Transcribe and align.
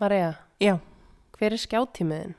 Marja, 0.00 0.34
Já, 0.60 0.74
hver 1.38 1.52
er 1.52 1.60
skjáttímiðin? 1.60 2.34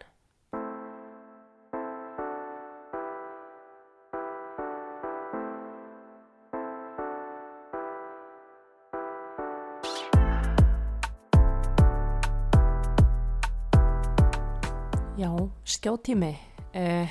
já, 15.18 15.32
skjátími. 15.66 16.38
Uh, 16.76 17.10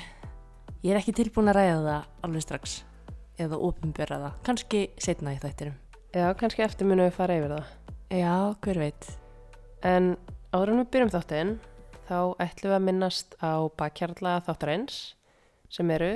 ég 0.83 0.93
er 0.93 0.99
ekki 1.01 1.13
tilbúin 1.15 1.51
að 1.51 1.57
ræða 1.59 1.81
það 1.83 2.27
alveg 2.27 2.45
strax 2.45 2.75
eða 3.41 3.59
ofinbera 3.67 4.19
það. 4.21 4.37
Kanski 4.47 4.83
setna 5.01 5.35
í 5.35 5.41
þættinum. 5.41 5.75
Já, 6.15 6.31
kannski 6.39 6.63
eftir 6.63 6.87
munum 6.87 7.09
við 7.09 7.17
fara 7.17 7.35
yfir 7.37 7.53
það. 7.57 7.73
Já, 8.15 8.35
hver 8.63 8.79
veit. 8.85 9.09
En 9.85 10.13
áður 10.55 10.71
en 10.73 10.81
við 10.81 10.89
byrjum 10.93 11.13
þáttinn, 11.13 11.53
þá 12.07 12.19
ætlum 12.43 12.71
við 12.71 12.77
að 12.77 12.85
minnast 12.87 13.37
á 13.43 13.53
bakkjarla 13.79 14.33
þáttarins 14.47 14.97
sem 15.73 15.89
eru 15.91 16.11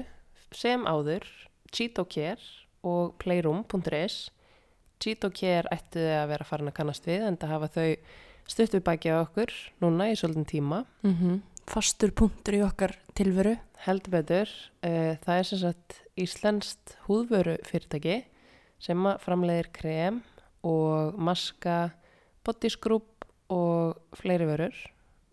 sem 0.56 0.84
áður 0.88 1.28
Cheatocare 1.72 2.44
og 2.88 3.16
Playroom.is. 3.22 4.32
Cheatocare 5.02 5.72
ættu 5.74 6.00
þið 6.00 6.18
að 6.18 6.28
vera 6.34 6.48
farin 6.48 6.72
að 6.72 6.78
kannast 6.80 7.08
við 7.08 7.26
en 7.28 7.40
það 7.40 7.54
hafa 7.56 7.72
þau 7.76 7.88
stutt 8.52 8.76
við 8.76 8.84
baki 8.88 9.14
á 9.14 9.24
okkur 9.24 9.54
núna 9.84 10.12
í 10.12 10.18
svolítinn 10.20 10.50
tíma. 10.58 10.86
Mm 11.04 11.16
Fastur 11.72 12.12
punktur 12.12 12.58
í 12.58 12.64
okkar 12.66 12.92
tilveru. 13.16 13.54
Heldur 13.86 14.12
betur, 14.12 14.50
uh, 14.84 15.16
það 15.24 15.38
er 15.38 15.46
sem 15.48 15.60
sagt 15.62 16.02
íslenskt 16.20 16.96
húðvöru 17.06 17.54
fyrirtæki 17.64 18.26
sem 18.82 18.98
framleiðir 19.22 19.70
krem 19.72 20.18
og 20.68 21.16
maska, 21.22 21.94
bodyscrub 22.44 23.11
og 23.52 24.18
fleiri 24.18 24.48
vörur 24.50 24.78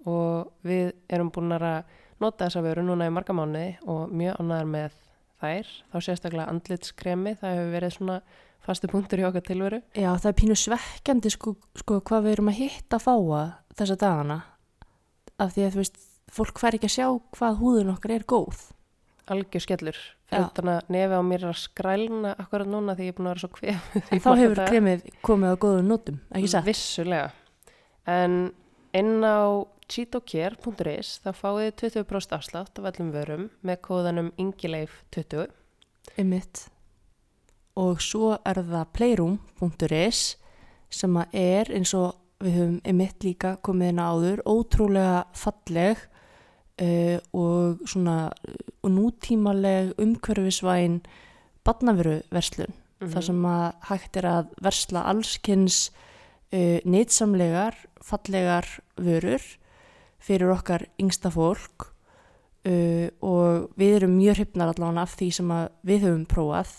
og 0.08 0.50
við 0.66 0.92
erum 1.12 1.30
búin 1.34 1.54
að 1.56 1.84
nota 2.22 2.46
þessa 2.46 2.64
vöru 2.64 2.84
núna 2.86 3.08
í 3.08 3.14
marga 3.14 3.36
mánuði 3.36 3.76
og 3.86 4.12
mjög 4.14 4.40
ánæðar 4.42 4.70
með 4.72 4.98
þær. 5.38 5.72
Þá 5.92 5.98
sérstaklega 6.04 6.50
andlitskremi, 6.52 7.34
það 7.38 7.56
hefur 7.56 7.74
verið 7.76 7.94
svona 7.94 8.18
fastu 8.64 8.90
punktur 8.90 9.22
í 9.22 9.26
okkar 9.28 9.44
tilveru. 9.46 9.80
Já, 9.96 10.10
það 10.18 10.30
er 10.30 10.38
pínu 10.42 10.58
svekkjandi 10.58 11.32
sko, 11.32 11.54
sko 11.78 12.00
hvað 12.08 12.26
við 12.26 12.36
erum 12.36 12.52
að 12.52 12.60
hitta 12.62 12.98
að 12.98 13.06
fáa 13.06 13.42
þessa 13.78 13.98
dagana. 14.00 14.38
Af 15.38 15.54
því 15.54 15.66
að 15.66 15.74
þú 15.74 15.82
veist, 15.84 16.02
fólk 16.34 16.60
fær 16.60 16.76
ekki 16.76 16.90
að 16.90 16.96
sjá 16.96 17.06
hvað 17.38 17.60
húðun 17.62 17.94
okkar 17.94 18.16
er 18.18 18.26
góð. 18.28 18.66
Algjör 19.28 19.64
skellur. 19.64 19.98
Þannig 20.28 20.74
að 20.74 20.92
nefi 20.92 21.18
á 21.20 21.22
mér 21.24 21.42
er 21.44 21.50
að 21.52 21.60
skrælna 21.62 22.32
akkurat 22.40 22.68
núna 22.68 22.94
því 22.96 23.06
ég 23.06 23.12
er 23.12 23.16
búin 23.16 23.28
að 23.28 23.34
vera 23.34 23.42
svo 23.44 23.50
kvef. 23.54 23.86
Þá 24.24 24.30
hefur 24.40 24.62
kremið 24.64 25.04
komið 25.24 25.54
á 25.54 25.56
góðum 25.62 25.92
notum, 25.92 26.18
ekki 26.32 26.50
satt? 26.52 26.66
Vissulega. 26.68 27.30
En 28.08 28.50
inn 28.96 29.20
á 29.20 29.68
cheatocare.is 29.88 31.18
þá 31.24 31.30
fáið 31.36 31.60
þið 31.80 31.94
20% 32.04 32.34
afslátt 32.36 32.80
af 32.80 32.88
öllum 32.90 33.12
vörum 33.14 33.46
með 33.64 33.80
kóðanum 33.86 34.32
ingileif20. 34.40 35.48
Einmitt. 36.16 36.66
Og 37.78 38.00
svo 38.02 38.34
er 38.48 38.60
það 38.64 38.92
playroom.is 38.96 40.22
sem 40.88 41.20
er 41.36 41.70
eins 41.76 41.92
og 41.96 42.16
við 42.42 42.56
höfum 42.58 42.80
einmitt 42.86 43.24
líka 43.26 43.56
komið 43.66 43.92
inn 43.92 44.02
áður, 44.02 44.42
ótrúlega 44.46 45.22
falleg 45.36 46.00
uh, 46.80 47.16
og 47.36 47.80
svona 47.88 48.18
uh, 48.30 48.58
og 48.82 48.92
nútímaleg 48.94 49.94
umhverfisvæn 50.00 51.02
badnaveru 51.66 52.20
verslun. 52.32 52.74
Mhm. 52.98 53.10
þar 53.14 53.22
sem 53.22 53.44
að 53.46 53.66
hægt 53.88 54.16
er 54.16 54.26
að 54.26 54.46
versla 54.62 55.02
allskynns 55.06 55.90
uh, 56.54 56.78
nýtsamlegar, 56.84 57.76
fallegar 58.04 58.68
vörur 58.96 59.44
fyrir 60.18 60.52
okkar 60.52 60.86
yngsta 61.00 61.30
fólk 61.34 61.88
uh, 62.68 63.08
og 63.22 63.72
við 63.78 64.00
erum 64.00 64.18
mjög 64.18 64.42
hrifnar 64.42 64.74
allavega 64.74 65.06
af 65.06 65.16
því 65.18 65.30
sem 65.38 65.56
við 65.86 66.06
höfum 66.08 66.28
prófað 66.30 66.76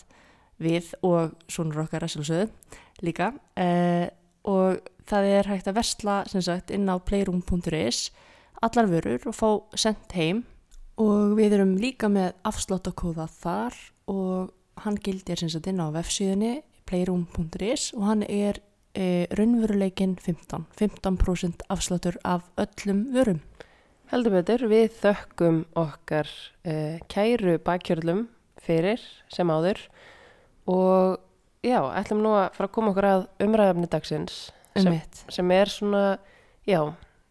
við 0.60 0.92
og 1.06 1.36
svonur 1.48 1.86
okkar 1.86 2.04
að 2.04 2.16
sjálfsögðu 2.16 2.48
líka 3.06 3.32
uh, 3.56 4.06
og 4.48 4.80
það 5.10 5.28
er 5.34 5.50
hægt 5.50 5.68
að 5.68 5.78
versla 5.80 6.22
sagt 6.30 6.72
inn 6.74 6.88
á 6.88 6.96
playroom.is 7.02 8.10
allar 8.60 8.88
vörur 8.90 9.28
og 9.28 9.36
fá 9.36 9.50
sendt 9.78 10.14
heim. 10.16 10.44
Og 11.00 11.36
við 11.38 11.56
erum 11.56 11.76
líka 11.80 12.10
með 12.12 12.34
afsláttakóða 12.44 13.26
þar 13.32 13.76
og 14.10 14.50
hann 14.84 14.98
gildir 15.00 15.40
sem 15.40 15.50
sagt 15.52 15.68
inn 15.70 15.80
á 15.80 15.88
vefsíðunni 15.94 16.60
playroom.is 16.88 17.90
og 17.96 18.04
hann 18.08 18.24
er 18.26 18.60
e, 18.94 19.26
raunveruleikin 19.36 20.16
15 20.20 20.66
15% 20.78 21.66
afsláttur 21.68 22.18
af 22.24 22.44
öllum 22.60 23.06
vörum. 23.14 23.40
Heldur 24.10 24.40
betur, 24.40 24.64
við 24.66 24.88
þökkum 24.98 25.60
okkar 25.78 26.26
uh, 26.66 26.96
kæru 27.06 27.60
bakkjörlum 27.62 28.24
fyrir 28.58 29.02
sem 29.30 29.50
áður. 29.54 29.78
Og 30.66 31.20
já, 31.62 31.78
ætlum 31.94 32.24
nú 32.24 32.32
að 32.34 32.48
fara 32.56 32.66
að 32.66 32.74
koma 32.74 32.90
okkur 32.90 33.06
að 33.06 33.22
umræðafni 33.46 33.90
dagsins 33.92 34.40
sem, 34.74 34.98
sem 35.30 35.54
er 35.54 35.70
svona, 35.70 36.02
já, 36.66 36.80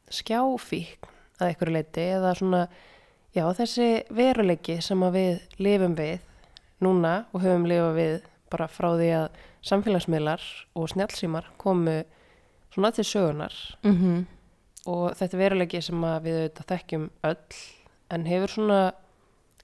skjáfík 0.08 1.10
að 1.40 1.50
einhverju 1.50 1.76
leiti 1.76 2.08
eða 2.16 2.34
svona, 2.40 2.64
já, 3.36 3.44
þessi 3.60 3.90
veruleiki 4.16 4.80
sem 4.86 5.04
við 5.12 5.60
lifum 5.60 6.00
við 6.00 6.24
núna 6.84 7.14
og 7.34 7.44
höfum 7.44 7.68
lifað 7.68 7.96
við 8.00 8.18
bara 8.50 8.72
frá 8.72 8.94
því 8.96 9.10
að 9.20 9.40
samfélagsmiðlar 9.66 10.44
og 10.76 10.90
snjálsímar 10.94 11.50
komu 11.58 12.04
svona 12.74 12.92
til 12.92 13.04
sögunar 13.04 13.54
mm 13.84 13.96
-hmm. 13.96 14.26
og 14.86 15.16
þetta 15.16 15.34
er 15.34 15.44
veruleiki 15.44 15.82
sem 15.82 16.02
við 16.02 16.36
auðvitað 16.38 16.70
þekkjum 16.72 17.10
öll 17.24 17.56
en 18.10 18.26
hefur 18.26 18.50
svona 18.50 18.94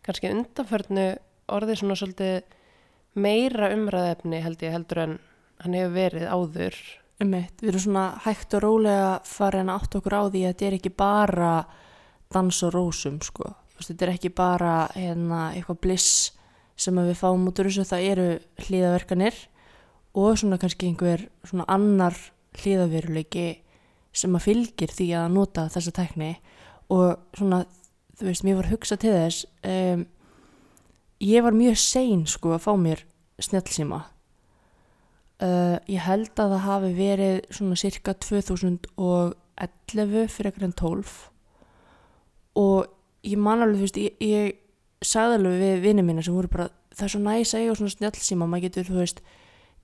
kannski 0.01 0.29
undanförnu 0.29 1.17
orðið 1.47 1.75
svona 1.75 1.95
svolítið 1.95 2.43
meira 3.15 3.73
umræðefni 3.73 4.41
held 4.41 4.63
ég 4.63 4.71
heldur 4.71 4.97
en 4.97 5.19
hann 5.59 5.73
hefur 5.73 5.93
verið 5.93 6.27
áður 6.27 6.75
Einmitt. 7.15 7.61
Við 7.61 7.71
erum 7.71 7.79
svona 7.79 8.05
hægt 8.25 8.53
og 8.57 8.63
rólega 8.65 9.11
farin 9.23 9.69
að 9.71 9.77
átta 9.79 9.99
okkur 10.01 10.15
á 10.19 10.23
því 10.27 10.41
að 10.43 10.49
þetta 10.49 10.65
er 10.67 10.73
ekki 10.75 10.91
bara 10.99 11.51
dans 12.35 12.63
og 12.67 12.73
rósum 12.75 13.21
sko. 13.23 13.53
Þetta 13.79 14.05
er 14.05 14.11
ekki 14.15 14.31
bara 14.35 14.73
hérna, 14.95 15.53
eitthvað 15.55 15.79
bliss 15.85 16.09
sem 16.75 16.95
við 16.95 17.15
fáum 17.15 17.47
út 17.47 17.59
úr 17.59 17.69
þessu, 17.69 17.85
það 17.87 18.07
eru 18.11 18.27
hlýðaverkanir 18.65 19.37
og 20.15 20.37
svona 20.39 20.57
kannski 20.61 20.87
einhver 20.89 21.25
svona 21.43 21.65
annar 21.71 22.15
hlýðaveruleiki 22.55 23.47
sem 24.15 24.35
að 24.37 24.45
fylgir 24.47 24.91
því 24.95 25.07
að 25.19 25.33
nota 25.35 25.67
þessa 25.71 25.91
tekni 25.95 26.31
og 26.93 27.07
svona, 27.35 27.59
þú 28.15 28.23
veist, 28.29 28.45
mér 28.47 28.59
var 28.61 28.71
hugsað 28.71 29.01
til 29.03 29.13
þess 29.15 29.39
um, 29.67 30.01
ég 31.19 31.43
var 31.43 31.53
mjög 31.55 31.77
sein 31.81 32.23
sko 32.29 32.47
að 32.55 32.65
fá 32.65 32.73
mér 32.79 32.99
snjallsíma. 33.43 33.99
Uh, 35.43 35.75
ég 35.91 35.99
held 35.99 36.31
að 36.39 36.53
það 36.53 36.61
hafi 36.63 36.91
verið 36.95 37.41
svona 37.51 37.75
cirka 37.75 38.13
2011 38.23 40.29
fyrir 40.31 40.51
ekkert 40.51 40.67
en 40.69 40.79
12 40.79 41.11
og 42.55 42.87
ég 43.27 43.35
man 43.35 43.59
alveg, 43.65 43.81
þú 43.81 43.83
veist, 43.83 43.99
ég, 43.99 44.15
ég 44.23 44.55
sagði 45.03 45.41
alveg 45.41 45.59
við 45.59 45.83
vinið 45.83 46.07
mína 46.07 46.23
sem 46.23 46.31
voru 46.37 46.47
bara 46.53 46.69
það 46.95 47.07
er 47.07 47.11
svo 47.11 47.21
næs 47.25 47.51
að 47.51 47.59
eiga 47.65 47.75
svona 47.81 47.95
snjallsíma 47.97 48.47
maður 48.47 48.65
getur, 48.69 48.87
þú 48.87 48.95
veist, 49.01 49.19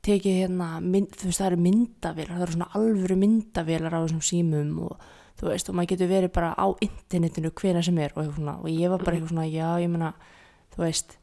tekið 0.06 0.38
hérna 0.44 0.68
mynd, 0.84 1.16
þú 1.18 1.30
veist, 1.30 1.42
það 1.42 1.50
eru 1.52 1.64
myndavélar 1.66 2.36
það 2.36 2.46
eru 2.46 2.56
svona 2.56 2.70
alvöru 2.80 3.18
myndavélar 3.22 3.96
á 3.98 4.00
þessum 4.02 4.24
símum 4.26 4.72
og 4.88 5.10
þú 5.40 5.50
veist, 5.52 5.70
og 5.70 5.78
maður 5.78 5.92
getur 5.94 6.12
verið 6.12 6.34
bara 6.36 6.52
á 6.58 6.66
internetinu 6.86 7.52
hvena 7.62 7.84
sem 7.86 7.98
er 8.02 8.16
og, 8.16 8.32
svona, 8.36 8.58
og 8.62 8.70
ég 8.70 8.92
var 8.94 9.04
bara 9.04 9.18
eitthvað 9.18 9.34
svona, 9.34 9.48
já, 9.50 9.68
ég 9.82 9.92
meina 9.94 10.14
þú 10.74 10.84
veist, 10.86 11.18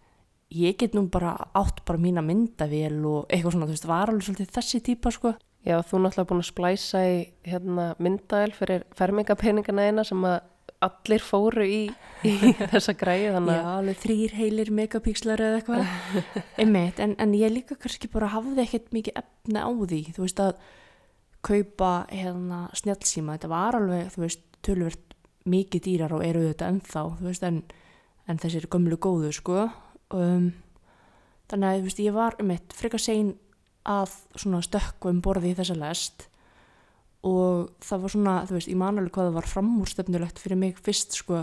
ég 0.54 0.78
get 0.80 0.94
nú 0.96 1.04
bara 1.12 1.34
átt 1.58 1.82
bara 1.88 2.02
mína 2.02 2.24
myndavél 2.24 3.00
og 3.02 3.26
eitthvað 3.28 3.56
svona, 3.56 3.68
þú 3.68 3.76
veist, 3.76 3.88
var 3.90 4.12
alveg 4.12 4.28
svolítið 4.28 4.54
þessi 4.56 4.82
típa, 4.86 5.12
sko. 5.14 5.34
Já, 5.66 5.80
þú 5.82 6.04
náttúrulega 6.04 6.30
búin 6.30 6.44
að 6.44 6.48
splæsa 6.48 7.02
í 7.04 7.16
hérna, 7.48 7.90
myndaðil 7.98 8.54
fyrir 8.56 8.86
fermingapeningana 8.96 9.88
eina 9.90 10.04
sem 10.06 10.22
að 10.24 10.38
allir 10.84 11.22
fóru 11.24 11.64
í, 11.66 11.80
í 12.26 12.34
þessa 12.72 12.94
græði 12.98 13.32
þannig 13.34 13.56
Já, 13.58 13.64
alveg 13.72 14.02
þrýr 14.04 14.34
heilir 14.38 14.70
megapíkslar 14.74 15.42
eða 15.42 15.60
eitthvað. 15.60 15.94
Einmitt, 16.62 17.02
en, 17.02 17.16
en 17.18 17.34
ég 17.38 17.54
líka 17.54 17.78
kannski 17.80 18.10
bara 18.12 18.30
hafði 18.34 18.62
ekkert 18.64 18.92
mikið 18.94 19.18
efna 19.22 19.66
á 19.66 19.70
því 19.72 20.02
þú 20.12 20.24
veist 20.24 20.44
að 20.44 20.54
kaupa 21.48 21.90
hérna 22.10 22.64
snjallsíma, 22.78 23.36
þetta 23.38 23.52
var 23.52 23.78
alveg 23.78 24.14
þú 24.14 24.24
veist, 24.24 24.46
tölvert 24.66 25.18
mikið 25.48 25.84
dýrar 25.86 26.14
og 26.16 26.24
eru 26.26 26.46
þetta 26.48 26.70
ennþá, 26.72 27.04
þú 27.18 27.28
veist, 27.28 27.44
en, 27.46 27.60
en 28.28 28.40
þessir 28.42 28.66
gömlu 28.70 28.98
góðu, 29.00 29.30
sko. 29.34 29.68
Um, 30.14 30.50
þannig 31.50 31.68
að, 31.68 31.78
þú 31.78 31.88
veist, 31.88 32.02
ég 32.04 32.16
var 32.16 32.38
einmitt 32.38 32.74
frekar 32.76 33.02
sein 33.02 33.36
að 33.88 34.18
svona 34.36 34.60
stökku 34.66 35.10
um 35.10 35.22
borði 35.24 35.54
í 35.54 35.58
þessa 35.58 35.78
lest 35.78 36.28
og 37.28 37.70
það 37.84 38.04
var 38.04 38.14
svona, 38.14 38.36
þú 38.48 38.56
veist, 38.56 38.70
ég 38.70 38.80
man 38.80 39.00
alveg 39.00 39.14
hvað 39.14 39.30
það 39.30 39.38
var 39.38 39.50
framúrstefnulegt 39.52 40.42
fyrir 40.42 40.60
mig 40.60 40.78
fyrst 40.84 41.18
sko 41.20 41.42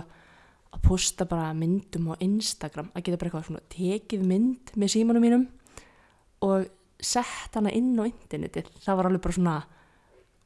að 0.75 0.81
posta 0.83 1.27
bara 1.29 1.53
myndum 1.55 2.11
á 2.11 2.13
Instagram, 2.23 2.89
að 2.93 3.05
geta 3.05 3.19
bara 3.19 3.31
eitthvað 3.31 3.47
svona 3.49 3.67
tekið 3.71 4.25
mynd 4.27 4.73
með 4.75 4.91
símanum 4.95 5.23
mínum 5.23 5.45
og 6.45 6.67
sett 6.99 7.55
hana 7.55 7.71
inn 7.75 7.93
á 7.99 8.03
internetið, 8.07 8.67
það 8.83 8.99
var 8.99 9.09
alveg 9.09 9.23
bara 9.23 9.37
svona 9.37 9.55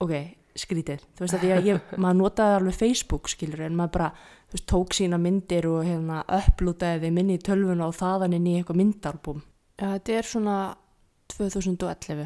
ok, 0.03 0.13
skrítið, 0.59 1.03
þú 1.15 1.25
veist 1.25 1.37
að 1.37 1.45
að 1.55 1.69
ég, 1.69 1.91
maður 2.01 2.19
notaði 2.21 2.57
alveg 2.59 2.77
Facebook 2.77 3.31
skilur 3.31 3.65
en 3.65 3.77
maður 3.77 3.95
bara, 3.97 4.09
þú 4.49 4.57
veist, 4.57 4.67
tók 4.73 4.97
sína 4.97 5.19
myndir 5.21 5.67
og 5.69 5.83
hérna 5.87 6.23
upplútaði 6.39 7.05
þeim 7.05 7.21
inn 7.23 7.33
í 7.35 7.39
tölvuna 7.49 7.89
og 7.89 7.97
þaðan 7.97 8.37
inn 8.37 8.49
í 8.49 8.55
eitthvað 8.59 8.81
myndalbum. 8.81 9.43
Ja, 9.79 9.93
þetta 9.95 10.17
er 10.19 10.29
svona 10.29 10.57
2011, 11.35 12.25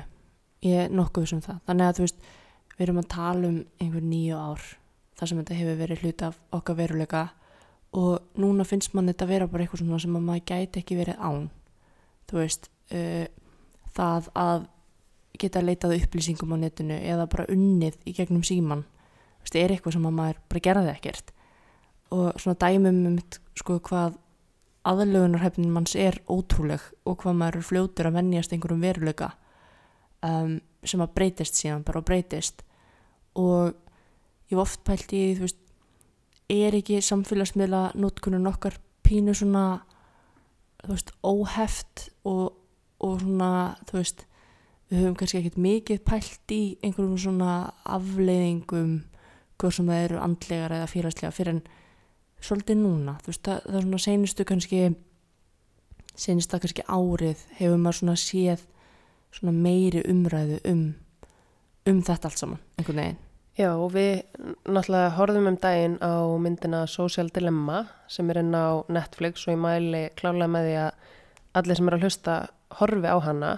ég 0.68 0.96
nokkuð 0.96 1.30
sem 1.34 1.44
það, 1.44 1.60
þannig 1.70 1.90
að 1.90 2.00
þú 2.00 2.08
veist, 2.08 2.32
við 2.78 2.86
erum 2.88 3.02
að 3.04 3.10
tala 3.14 3.50
um 3.50 3.60
einhver 3.82 4.06
nýju 4.06 4.38
ár 4.38 4.68
þar 5.20 5.30
sem 5.30 5.42
þetta 5.42 5.58
hefur 5.60 5.80
verið 5.84 6.04
hlut 6.04 6.26
af 6.28 6.40
okkar 6.58 6.80
veruleika 6.80 7.24
og 7.94 8.40
núna 8.42 8.66
finnst 8.66 8.96
mann 8.98 9.12
þetta 9.12 9.30
vera 9.30 9.48
bara 9.48 9.66
eitthvað 9.66 9.84
svona 9.84 10.02
sem 10.02 10.16
að 10.18 10.26
maður 10.30 10.48
gæti 10.50 10.82
ekki 10.82 10.98
verið 10.98 11.20
án, 11.22 11.50
þú 12.30 12.40
veist, 12.40 12.72
uh, 12.96 13.28
það 13.94 14.32
að 14.34 14.66
geta 15.40 15.62
leitað 15.62 16.00
upplýsingum 16.00 16.54
á 16.54 16.58
netinu 16.62 16.98
eða 16.98 17.30
bara 17.30 17.46
unnið 17.54 18.00
í 18.10 18.16
gegnum 18.18 18.44
síman 18.46 18.84
það 19.52 19.62
er 19.62 19.74
eitthvað 19.76 19.96
sem 19.98 20.06
maður 20.08 20.42
bara 20.50 20.64
gerði 20.68 20.92
ekkert. 20.94 21.32
Og 22.14 22.42
svona 22.42 22.60
dæmum 22.62 23.00
um 23.10 23.18
sko 23.58 23.80
hvað 23.84 24.18
aðlögunarhefnin 24.88 25.72
manns 25.74 25.96
er 25.96 26.20
ótrúleg 26.28 26.84
og 27.08 27.22
hvað 27.22 27.40
maður 27.40 27.60
er 27.60 27.68
fljótur 27.68 28.10
að 28.10 28.18
vennjast 28.20 28.54
einhverjum 28.54 28.84
veruleika 28.84 29.32
um, 30.24 30.58
sem 30.84 31.04
að 31.04 31.14
breytist 31.18 31.60
síðan 31.60 31.86
bara 31.88 32.02
og 32.02 32.08
breytist. 32.08 32.64
Og 33.40 33.74
ég 34.50 34.56
hef 34.56 34.64
oft 34.64 34.84
pælt 34.88 35.14
í 35.16 35.24
þú 35.38 35.48
veist 35.48 35.62
er 36.54 36.76
ekki 36.78 37.00
samfélagsmiðla 37.02 37.94
nótkunum 37.98 38.50
okkar 38.52 38.78
pínu 39.06 39.34
svona 39.38 39.84
þú 40.84 40.92
veist 40.92 41.14
óheft 41.24 42.10
og, 42.28 42.54
og 43.00 43.24
svona 43.24 43.54
þú 43.90 44.00
veist 44.00 44.26
við 44.90 45.00
höfum 45.02 45.16
kannski 45.18 45.40
ekkert 45.40 45.62
mikið 45.64 46.04
pælt 46.06 46.54
í 46.54 46.62
einhverjum 46.84 47.18
svona 47.18 47.54
afleiðingum 47.90 49.00
hvort 49.58 49.78
sem 49.78 49.88
það 49.90 50.04
eru 50.10 50.20
andlegar 50.22 50.76
eða 50.76 50.92
félagslega 50.92 51.34
fyrir 51.34 51.56
en 51.56 51.64
svolítið 52.44 52.82
núna. 52.82 53.16
Þú 53.24 53.32
veist 53.32 53.48
það, 53.48 53.64
það 53.64 53.80
er 53.80 53.88
svona 53.88 54.04
senustu 54.04 54.46
kannski 54.50 54.82
senustu 56.14 56.58
að 56.58 56.66
kannski 56.66 56.86
árið 56.86 57.44
hefur 57.58 57.82
maður 57.82 58.00
svona 58.02 58.18
séð 58.20 58.66
svona 59.34 59.54
meiri 59.56 60.04
umræðu 60.10 60.60
um 60.70 60.84
um 61.90 62.02
þetta 62.02 62.30
allt 62.30 62.40
saman, 62.40 62.60
einhvern 62.78 63.02
veginn. 63.02 63.22
Já 63.54 63.70
og 63.76 63.92
við 63.94 64.24
náttúrulega 64.66 65.12
horfum 65.14 65.50
um 65.52 65.58
daginn 65.62 65.98
á 66.02 66.26
myndina 66.42 66.86
Social 66.90 67.30
Dilemma 67.30 67.84
sem 68.10 68.30
er 68.34 68.40
inn 68.42 68.56
á 68.56 68.82
Netflix 68.90 69.46
og 69.46 69.54
ég 69.54 69.62
mæli 69.62 70.08
klálega 70.18 70.50
með 70.50 70.70
því 70.70 70.78
að 70.82 70.94
allir 71.60 71.78
sem 71.78 71.90
er 71.92 71.98
að 71.98 72.08
hlusta 72.08 72.38
horfi 72.80 73.12
á 73.14 73.18
hana. 73.22 73.52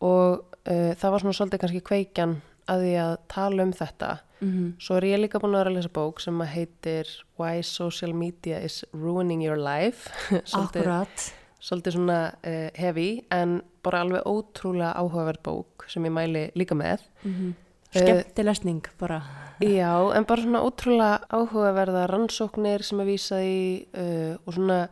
Og 0.00 0.46
uh, 0.64 0.92
það 0.96 1.12
var 1.12 1.24
svona 1.24 1.36
svolítið 1.36 1.62
kannski 1.64 1.84
kveikjan 1.90 2.38
að 2.68 2.86
því 2.86 2.94
að 3.02 3.12
tala 3.34 3.66
um 3.66 3.74
þetta. 3.76 4.10
Mm 4.38 4.48
-hmm. 4.48 4.72
svo 4.78 4.96
er 4.96 5.04
ég 5.04 5.20
líka 5.20 5.38
búin 5.42 5.54
að 5.54 5.58
vera 5.58 5.70
að 5.70 5.76
lesa 5.76 5.88
bók 5.88 6.20
sem 6.20 6.40
heitir 6.40 7.06
Why 7.36 7.62
Social 7.62 8.12
Media 8.14 8.60
is 8.60 8.84
Ruining 8.92 9.42
Your 9.42 9.58
Life. 9.58 10.10
Svolítið, 10.44 10.80
Akkurat. 10.80 11.34
svolítið 11.60 11.92
svona 11.92 12.34
uh, 12.46 12.70
heavy. 12.74 13.24
En 13.30 13.62
bara 13.88 14.04
alveg 14.04 14.28
ótrúlega 14.28 14.92
áhugaverð 15.00 15.42
bók 15.48 15.88
sem 15.88 16.04
ég 16.04 16.14
mæli 16.14 16.44
líka 16.54 16.76
með 16.78 17.08
mm 17.24 17.32
-hmm. 17.32 17.56
Skemmti 17.88 18.44
lesning 18.44 18.84
bara 19.00 19.22
Já, 19.60 20.12
en 20.14 20.24
bara 20.24 20.42
svona 20.42 20.62
ótrúlega 20.62 21.24
áhugaverða 21.32 22.06
rannsóknir 22.06 22.82
sem 22.82 23.00
er 23.00 23.06
vísað 23.06 23.42
í 23.42 23.86
uh, 23.96 24.36
og 24.46 24.54
svona, 24.54 24.88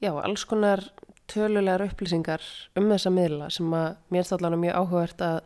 já, 0.00 0.10
alls 0.24 0.44
konar 0.44 0.80
tölulegar 1.28 1.84
upplýsingar 1.84 2.40
um 2.76 2.88
þessa 2.90 3.10
miðla 3.10 3.50
sem 3.50 3.74
að 3.74 3.96
mér 4.10 4.26
stáðlan 4.26 4.56
er 4.56 4.62
mjög 4.62 4.74
áhugavert 4.80 5.20
að 5.20 5.40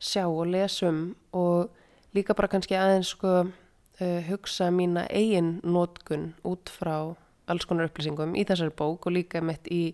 sjá 0.00 0.24
og 0.26 0.46
lesum 0.46 1.00
og 1.32 1.70
líka 2.16 2.34
bara 2.34 2.48
kannski 2.48 2.78
aðeins 2.78 3.12
sko 3.12 3.32
uh, 3.44 4.20
hugsa 4.30 4.70
mína 4.70 5.06
eigin 5.10 5.58
nótkun 5.62 6.32
út 6.48 6.72
frá 6.72 7.14
alls 7.48 7.66
konar 7.68 7.88
upplýsingum 7.88 8.36
í 8.36 8.44
þessari 8.48 8.74
bók 8.76 9.06
og 9.06 9.16
líka 9.16 9.42
mitt 9.44 9.68
í 9.70 9.92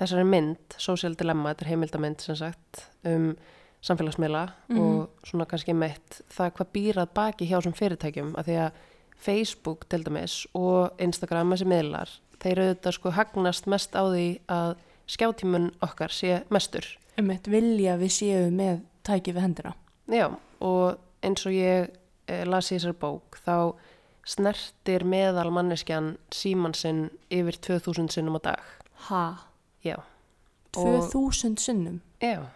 þessari 0.00 0.24
mynd, 0.26 0.74
Social 0.78 1.14
Dilemma, 1.14 1.52
þetta 1.54 1.64
er 1.66 1.68
heimildamind 1.74 2.20
sem 2.20 2.36
sagt 2.36 2.86
um 3.04 3.34
samfélagsmiðla 3.84 4.48
Mhm. 4.68 4.80
og 4.80 5.08
svona 5.26 5.46
kannski 5.46 5.74
meitt 5.76 6.22
það 6.32 6.52
hvað 6.56 6.72
býrað 6.74 7.08
baki 7.14 7.46
hjá 7.48 7.58
þessum 7.60 7.76
fyrirtækjum 7.76 8.34
af 8.38 8.46
því 8.46 8.56
að 8.66 8.72
Facebook 9.16 9.88
til 9.88 10.02
dæmis 10.04 10.46
og 10.54 10.90
Instagram 10.98 11.50
þessi 11.52 11.66
miðlar 11.68 12.08
þeir 12.40 12.58
auðvitað 12.64 12.92
sko 12.92 13.10
hagnast 13.10 13.66
mest 13.66 13.92
á 13.94 14.02
því 14.08 14.40
að 14.48 14.76
skjátímun 15.06 15.70
okkar 15.82 16.08
sé 16.10 16.42
mestur. 16.50 16.84
Um 17.18 17.30
eitt 17.30 17.44
vilja 17.46 17.96
við 17.98 18.10
séum 18.10 18.56
með 18.56 18.80
tæki 19.04 19.32
við 19.34 19.40
hendina. 19.42 19.74
Já 20.08 20.30
og 20.60 20.98
eins 21.22 21.46
og 21.46 21.52
ég 21.52 21.90
eh, 22.26 22.44
las 22.44 22.72
í 22.72 22.76
þessari 22.78 22.96
bók 22.98 23.36
þá 23.46 23.74
snertir 24.26 25.04
meðal 25.04 25.50
manneskjan 25.52 26.16
síman 26.32 26.74
sinn 26.74 27.10
yfir 27.30 27.58
2000 27.60 28.08
sinnum 28.10 28.38
á 28.40 28.42
dag. 28.42 28.60
Ha, 29.10 29.22
já. 29.84 29.96
Og- 30.76 31.10
2000 31.12 31.58
sinnum. 31.62 32.00
Já, 32.20 32.46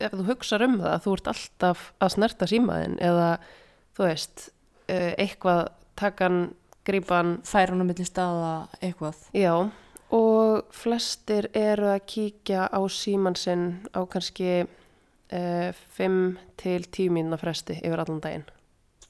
ef 0.00 0.12
þú 0.12 0.26
hugsar 0.28 0.62
um 0.66 0.78
það, 0.80 0.98
þú 1.04 1.12
ert 1.16 1.30
alltaf 1.32 1.86
að 2.00 2.12
snerta 2.16 2.46
símaðinn 2.50 2.98
eða 3.00 3.38
þú 3.96 4.04
veist, 4.08 4.50
eh, 4.88 5.14
eitthvað 5.18 5.68
takan, 5.96 6.54
grípan, 6.84 7.38
fær 7.46 7.70
hún 7.72 7.80
á 7.80 7.86
milli 7.88 8.04
staða 8.04 8.68
eitthvað. 8.82 9.16
Já, 9.32 9.70
og 10.10 10.64
flestir 10.74 11.48
eru 11.54 11.86
að 11.94 12.04
kíkja 12.06 12.68
á 12.68 12.80
síman 12.90 13.36
sinn 13.36 13.86
á 13.94 14.04
kannski 14.06 14.66
uh, 15.32 15.72
5 15.96 16.38
til 16.60 16.84
10 16.84 17.08
mínuna 17.10 17.38
fresti 17.40 17.78
yfir 17.80 17.98
allan 18.04 18.20
daginn. 18.20 18.44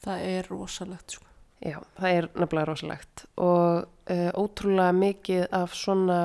það 0.04 0.20
er 0.20 0.48
rosalegt 0.50 1.10
sko. 1.16 1.24
Já, 1.64 1.78
það 1.96 2.10
er 2.12 2.26
nefnilega 2.36 2.68
rosalegt 2.68 3.24
og 3.40 3.86
uh, 4.10 4.30
ótrúlega 4.36 4.92
mikið 4.92 5.46
af 5.50 5.72
svona 5.74 6.18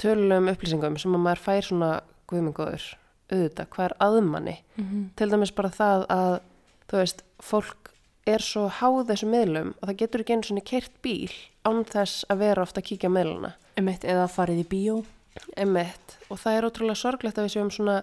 tölulegum 0.00 0.50
upplýsingum 0.52 0.98
sem 0.98 1.14
að 1.14 1.24
maður 1.26 1.44
fær 1.46 1.68
svona 1.68 1.92
guðmengóður 2.30 2.88
auðvitað, 3.32 3.68
hvað 3.72 3.84
er 3.84 3.94
aðmanni 4.06 4.56
mm 4.76 4.84
-hmm. 4.84 5.04
til 5.16 5.30
dæmis 5.30 5.54
bara 5.56 5.70
það 5.70 6.06
að 6.08 6.34
þú 6.88 6.96
veist, 6.96 7.22
fólk 7.40 7.92
er 8.26 8.42
svo 8.44 8.68
háð 8.68 9.06
þessu 9.10 9.26
miðlum 9.26 9.74
og 9.80 9.88
það 9.88 9.96
getur 9.96 10.20
ekki 10.20 10.32
einu 10.32 10.42
svona 10.42 10.64
kert 10.64 10.92
bíl 11.02 11.32
án 11.64 11.84
þess 11.84 12.24
að 12.30 12.38
vera 12.38 12.62
ofta 12.62 12.80
að 12.80 12.88
kíkja 12.90 13.10
um 13.78 13.88
eitt 13.88 14.04
eða 14.04 14.28
farið 14.28 14.62
í 14.62 14.68
bíó. 14.68 14.96
Emitt 15.56 16.18
og 16.28 16.38
það 16.38 16.56
er 16.56 16.66
ótrúlega 16.68 17.00
sorglegt 17.00 17.38
að 17.38 17.46
við 17.46 17.54
séum 17.54 17.70
svona 17.72 18.02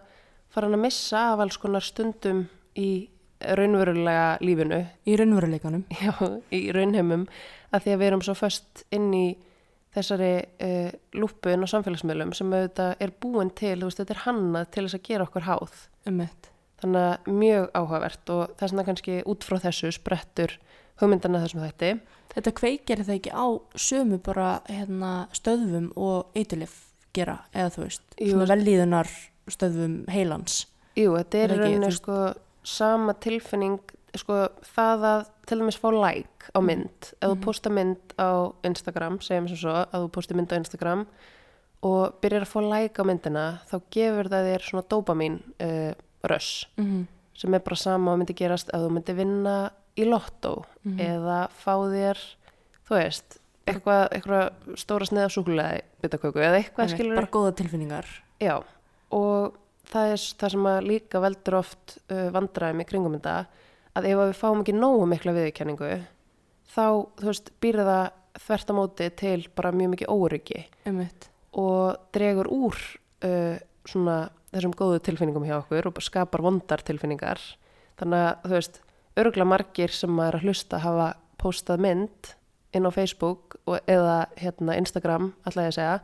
farin 0.49 0.73
að 0.73 0.83
missa 0.87 1.33
af 1.33 1.43
alls 1.43 1.59
konar 1.61 1.85
stundum 1.85 2.47
í 2.75 3.09
raunverulega 3.39 4.39
lífinu. 4.41 4.81
Í 5.05 5.17
raunveruleikanum. 5.19 5.85
Já, 6.01 6.13
í 6.51 6.71
raunheimum 6.75 7.27
að 7.71 7.85
því 7.85 7.93
að 7.93 8.01
við 8.01 8.07
erum 8.07 8.25
svo 8.25 8.35
föst 8.39 8.83
inn 8.95 9.13
í 9.13 9.25
þessari 9.95 10.31
uh, 10.61 10.91
lúpu 11.17 11.49
inn 11.53 11.65
á 11.65 11.67
samfélagsmiðlum 11.71 12.33
sem 12.37 12.51
auðvitað 12.53 12.95
er 13.01 13.13
búin 13.23 13.49
til, 13.57 13.75
þú 13.81 13.89
veist, 13.89 14.01
þetta 14.03 14.15
er 14.15 14.23
hannað 14.27 14.69
til 14.75 14.85
þess 14.85 14.99
að 14.99 15.05
gera 15.09 15.25
okkur 15.29 15.47
háð. 15.49 15.81
Um 16.09 16.21
eitt 16.25 16.49
þannig 16.79 17.05
að 17.09 17.31
mjög 17.35 17.65
áhugavert 17.75 18.29
og 18.31 18.51
þess 18.55 18.71
vegna 18.71 18.83
kannski 18.87 19.15
út 19.27 19.43
frá 19.43 19.57
þessu 19.65 19.89
sprettur 19.91 20.53
hugmyndana 21.01 21.41
þessum 21.43 21.63
þætti. 21.65 21.89
Þetta 22.31 22.53
kveikir 22.55 23.01
það 23.03 23.17
ekki 23.17 23.33
á 23.35 23.45
sömu 23.75 24.19
bara 24.23 24.49
hérna, 24.69 25.09
stöðvum 25.35 25.89
og 25.99 26.37
eiturlif 26.39 26.77
gera 27.15 27.39
eða 27.51 27.73
þú 27.75 27.83
veist 27.83 28.15
Jú. 28.21 28.29
svona 28.31 28.47
velíðunar 28.53 29.09
stöðvum 29.51 29.97
heilans. 30.13 30.61
Jú, 30.95 31.17
þetta 31.17 31.41
er 31.43 31.55
Er 31.57 31.63
veist- 31.83 31.99
sko 31.99 32.19
sama 32.63 33.13
tilfinning 33.19 33.79
sko 34.15 34.47
það 34.75 35.03
að 35.11 35.27
til 35.49 35.59
dæmis 35.59 35.79
fá 35.81 35.89
like 35.91 36.51
á 36.53 36.59
mynd 36.61 37.09
ef 37.19 37.25
þú 37.25 37.35
Mhm. 37.35 37.41
posta 37.43 37.69
mynd 37.73 38.13
á 38.19 38.29
Instagram 38.69 39.19
segjum 39.21 39.47
sem 39.49 39.57
svo 39.57 39.73
að 39.85 40.05
þú 40.05 40.09
posti 40.15 40.37
mynd 40.37 40.53
á 40.53 40.59
Instagram 40.61 41.05
og 41.83 42.13
byrjar 42.21 42.43
að 42.45 42.51
fá 42.53 42.59
like 42.69 42.99
á 43.01 43.03
myndina 43.07 43.45
þá 43.69 43.75
gefur 43.91 44.29
það 44.29 44.47
þér 44.49 44.65
svona 44.69 44.87
dopamin 44.89 45.39
uh, 45.61 45.93
röss 46.27 46.65
mm 46.77 46.85
-hmm. 46.85 47.05
sem 47.35 47.53
er 47.53 47.59
bara 47.59 47.75
sama 47.75 48.11
og 48.13 48.19
myndi 48.19 48.33
gerast 48.35 48.69
ef 48.73 48.79
þú 48.81 48.89
myndi 48.89 49.13
vinna 49.15 49.71
í 49.97 50.03
lottó 50.05 50.63
Mhm. 50.85 50.99
eða 50.99 51.49
fá 51.49 51.73
þér 51.87 52.17
þú 52.89 52.95
veist, 52.95 53.37
eitthvað, 53.67 54.09
eitthvað 54.11 54.51
stóra 54.75 55.05
sneið 55.05 55.23
af 55.25 55.31
súkulega 55.31 55.81
bitaköku 56.01 56.39
eða 56.39 56.57
eitthvað 56.63 56.89
skilur 56.89 57.15
bara 57.15 57.27
góða 57.27 57.55
tilfinningar 57.55 58.05
Já, 58.41 58.63
og 59.11 59.53
það 59.85 60.11
er 60.11 60.17
það 60.39 60.49
sem 60.51 60.63
að 60.65 60.83
líka 60.87 61.19
veldur 61.21 61.53
oft 61.59 61.97
uh, 62.11 62.29
vandræðum 62.31 62.81
í 62.81 62.85
kringum 62.85 63.13
þetta 63.19 63.45
að 63.99 64.09
ef 64.11 64.21
við 64.21 64.37
fáum 64.39 64.63
ekki 64.63 64.75
nógu 64.77 65.05
mikla 65.09 65.35
viðurkenningu 65.37 65.91
þá, 66.69 66.85
þú 67.19 67.29
veist, 67.29 67.51
býr 67.61 67.81
það 67.83 68.05
þvert 68.39 68.71
á 68.71 68.73
móti 68.77 69.09
til 69.19 69.39
bara 69.57 69.73
mjög 69.75 69.95
mikið 69.95 70.13
óryggi 70.13 70.63
eitt 70.89 71.29
og 71.57 72.11
dregur 72.13 72.49
úr 72.53 72.77
uh, 73.25 73.57
svona 73.89 74.19
þessum 74.53 74.73
góðu 74.77 75.01
tilfinningum 75.05 75.45
hjá 75.47 75.59
okkur 75.59 75.89
og 75.89 76.01
skapar 76.03 76.43
vondar 76.45 76.81
tilfinningar. 76.85 77.41
Þannig 77.99 78.25
að, 78.25 78.31
þú 78.45 78.55
veist, 78.55 78.79
örgla 79.19 79.47
margir 79.47 79.93
sem 79.93 80.21
er 80.23 80.37
að 80.37 80.47
hlusta 80.47 80.81
hafa 80.83 81.11
postað 81.41 81.83
mynd 81.85 82.33
inn 82.75 82.85
á 82.85 82.91
Facebook 82.93 83.59
og, 83.65 83.79
eða 83.89 84.23
hérna 84.39 84.77
Instagram, 84.79 85.31
ætla 85.47 85.67
ég 85.67 85.73
að 85.73 85.77
segja 85.79 85.99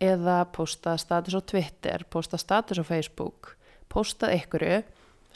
eða 0.00 0.36
posta 0.54 0.94
status 0.98 1.36
á 1.36 1.40
Twitter, 1.44 2.06
posta 2.08 2.38
status 2.40 2.80
á 2.80 2.84
Facebook, 2.86 3.54
postað 3.92 4.36
einhverju 4.38 4.80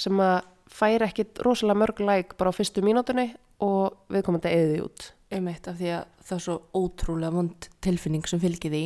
sem 0.00 0.22
að 0.24 0.38
fær 0.70 1.04
ekkit 1.06 1.42
rosalega 1.44 1.80
mörg 1.82 2.00
like 2.04 2.38
bara 2.38 2.52
á 2.52 2.56
fyrstu 2.56 2.84
mínútunni 2.84 3.32
og 3.64 3.96
viðkomandi 4.12 4.52
eðið 4.52 4.80
út. 4.84 5.10
einmitt 5.34 5.66
af 5.66 5.78
því 5.80 5.88
að 5.90 6.04
það 6.24 6.36
er 6.36 6.42
svo 6.44 6.54
ótrúlega 6.78 7.34
vond 7.34 7.66
tilfinning 7.82 8.28
sem 8.28 8.40
fylgir 8.42 8.70
því. 8.70 8.82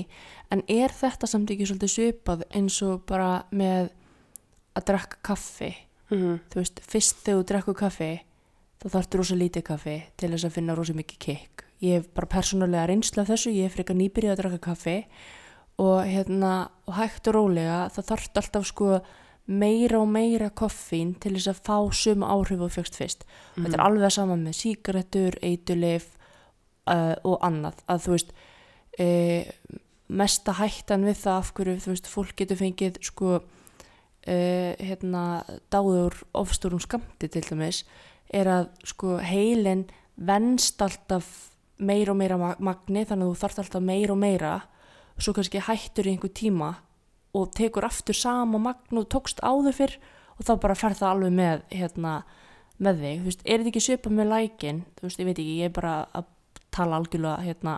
En 0.54 0.62
er 0.70 0.94
þetta 0.94 1.28
samt 1.28 1.50
ekki 1.52 1.66
svolítið 1.68 1.92
svipað 1.92 2.44
eins 2.56 2.78
og 2.87 3.02
bara 3.08 3.44
með 3.50 3.90
að 4.78 4.87
drakka 4.92 5.20
kaffi? 5.28 5.75
Mm 6.08 6.38
þú 6.49 6.62
veist, 6.62 6.80
fyrst 6.80 7.20
þegar 7.25 7.38
þú 7.42 7.49
drekku 7.50 7.75
kaffi 7.76 8.12
þá 8.80 8.87
þarftu 8.94 9.18
rosa 9.18 9.37
lítið 9.37 9.66
kaffi 9.66 9.97
til 10.16 10.30
þess 10.32 10.49
að 10.49 10.54
finna 10.56 10.76
rosa 10.78 10.94
mikið 10.97 11.18
kikk. 11.18 11.64
Ég 11.85 11.99
hef 11.99 12.08
bara 12.14 12.32
persónulega 12.32 12.87
reynsla 12.88 13.23
af 13.23 13.28
þessu 13.28 13.52
ég 13.52 13.68
hef 13.68 13.76
frekar 13.76 13.99
nýbyrjað 13.99 14.32
að 14.32 14.40
drakka 14.42 14.61
kaffi 14.70 14.97
og 15.78 15.99
hérna, 16.08 16.70
og 16.87 16.94
hægt 16.97 17.28
og 17.28 17.35
rólega 17.35 17.88
það 17.94 18.08
þarftu 18.08 18.40
alltaf 18.40 18.66
sko 18.66 19.00
meira 19.49 19.99
og 20.02 20.09
meira 20.12 20.50
koffín 20.52 21.14
til 21.21 21.33
þess 21.38 21.49
að 21.55 21.61
fá 21.64 21.76
sum 21.97 22.25
áhrif 22.26 22.61
og 22.67 22.73
fjöxt 22.75 22.99
fyrst. 23.00 23.25
Og 23.57 23.64
þetta 23.64 23.78
er 23.78 23.85
alveg 23.87 24.12
saman 24.12 24.43
með 24.45 24.57
sígarettur, 24.61 25.38
eitulif 25.43 26.11
uh, 26.88 27.14
og 27.25 27.38
annað. 27.47 27.81
Að 27.88 28.02
þú 28.05 28.12
veist 28.17 28.35
uh, 29.00 29.78
mesta 30.09 30.55
hættan 30.59 31.07
við 31.09 31.23
það 31.23 31.38
af 31.43 31.52
hverju 31.57 31.76
þú 31.85 31.95
veist, 31.95 32.11
fólk 32.12 32.35
getur 32.37 32.61
fengið 32.61 33.00
sko 33.09 33.38
uh, 33.38 34.73
hérna, 34.81 35.25
dáður 35.73 36.17
ofstúrum 36.37 36.81
skamti 36.85 37.28
til 37.33 37.45
dæmis 37.49 37.83
er 38.28 38.49
að 38.52 38.67
sko 38.85 39.17
heilin 39.25 39.87
venst 40.17 40.83
alltaf 40.85 41.28
meira 41.78 42.12
og 42.12 42.19
meira 42.21 42.37
ma- 42.37 42.57
magni 42.59 43.05
þannig 43.07 43.25
að 43.25 43.33
þú 43.33 43.40
þarft 43.45 43.62
alltaf 43.62 43.85
meira 43.87 44.12
og 44.12 44.21
meira. 44.21 44.52
Og 45.17 45.25
svo 45.25 45.33
kannski 45.37 45.64
hættur 45.64 46.07
í 46.07 46.12
einhver 46.12 46.31
tíma 46.37 46.75
og 47.38 47.52
tekur 47.57 47.87
aftur 47.87 48.16
sama 48.16 48.61
magn 48.62 49.00
og 49.00 49.09
tókst 49.12 49.42
áður 49.45 49.76
fyrr 49.76 49.97
og 50.38 50.47
þá 50.47 50.52
bara 50.62 50.78
fer 50.78 50.97
það 50.99 51.14
alveg 51.14 51.35
með 51.38 51.64
hérna 51.75 52.14
með 52.78 53.02
þig, 53.02 53.18
þú 53.18 53.28
veist, 53.28 53.42
er 53.42 53.59
þetta 53.59 53.73
ekki 53.73 53.85
svipað 53.85 54.14
með 54.14 54.30
lækin, 54.33 54.80
þú 54.99 55.09
veist, 55.09 55.21
ég 55.21 55.28
veit 55.28 55.38
ekki, 55.38 55.57
ég 55.59 55.71
er 55.71 55.75
bara 55.75 55.95
að 56.14 56.28
tala 56.75 56.99
algjörlega 57.00 57.47
hérna 57.47 57.75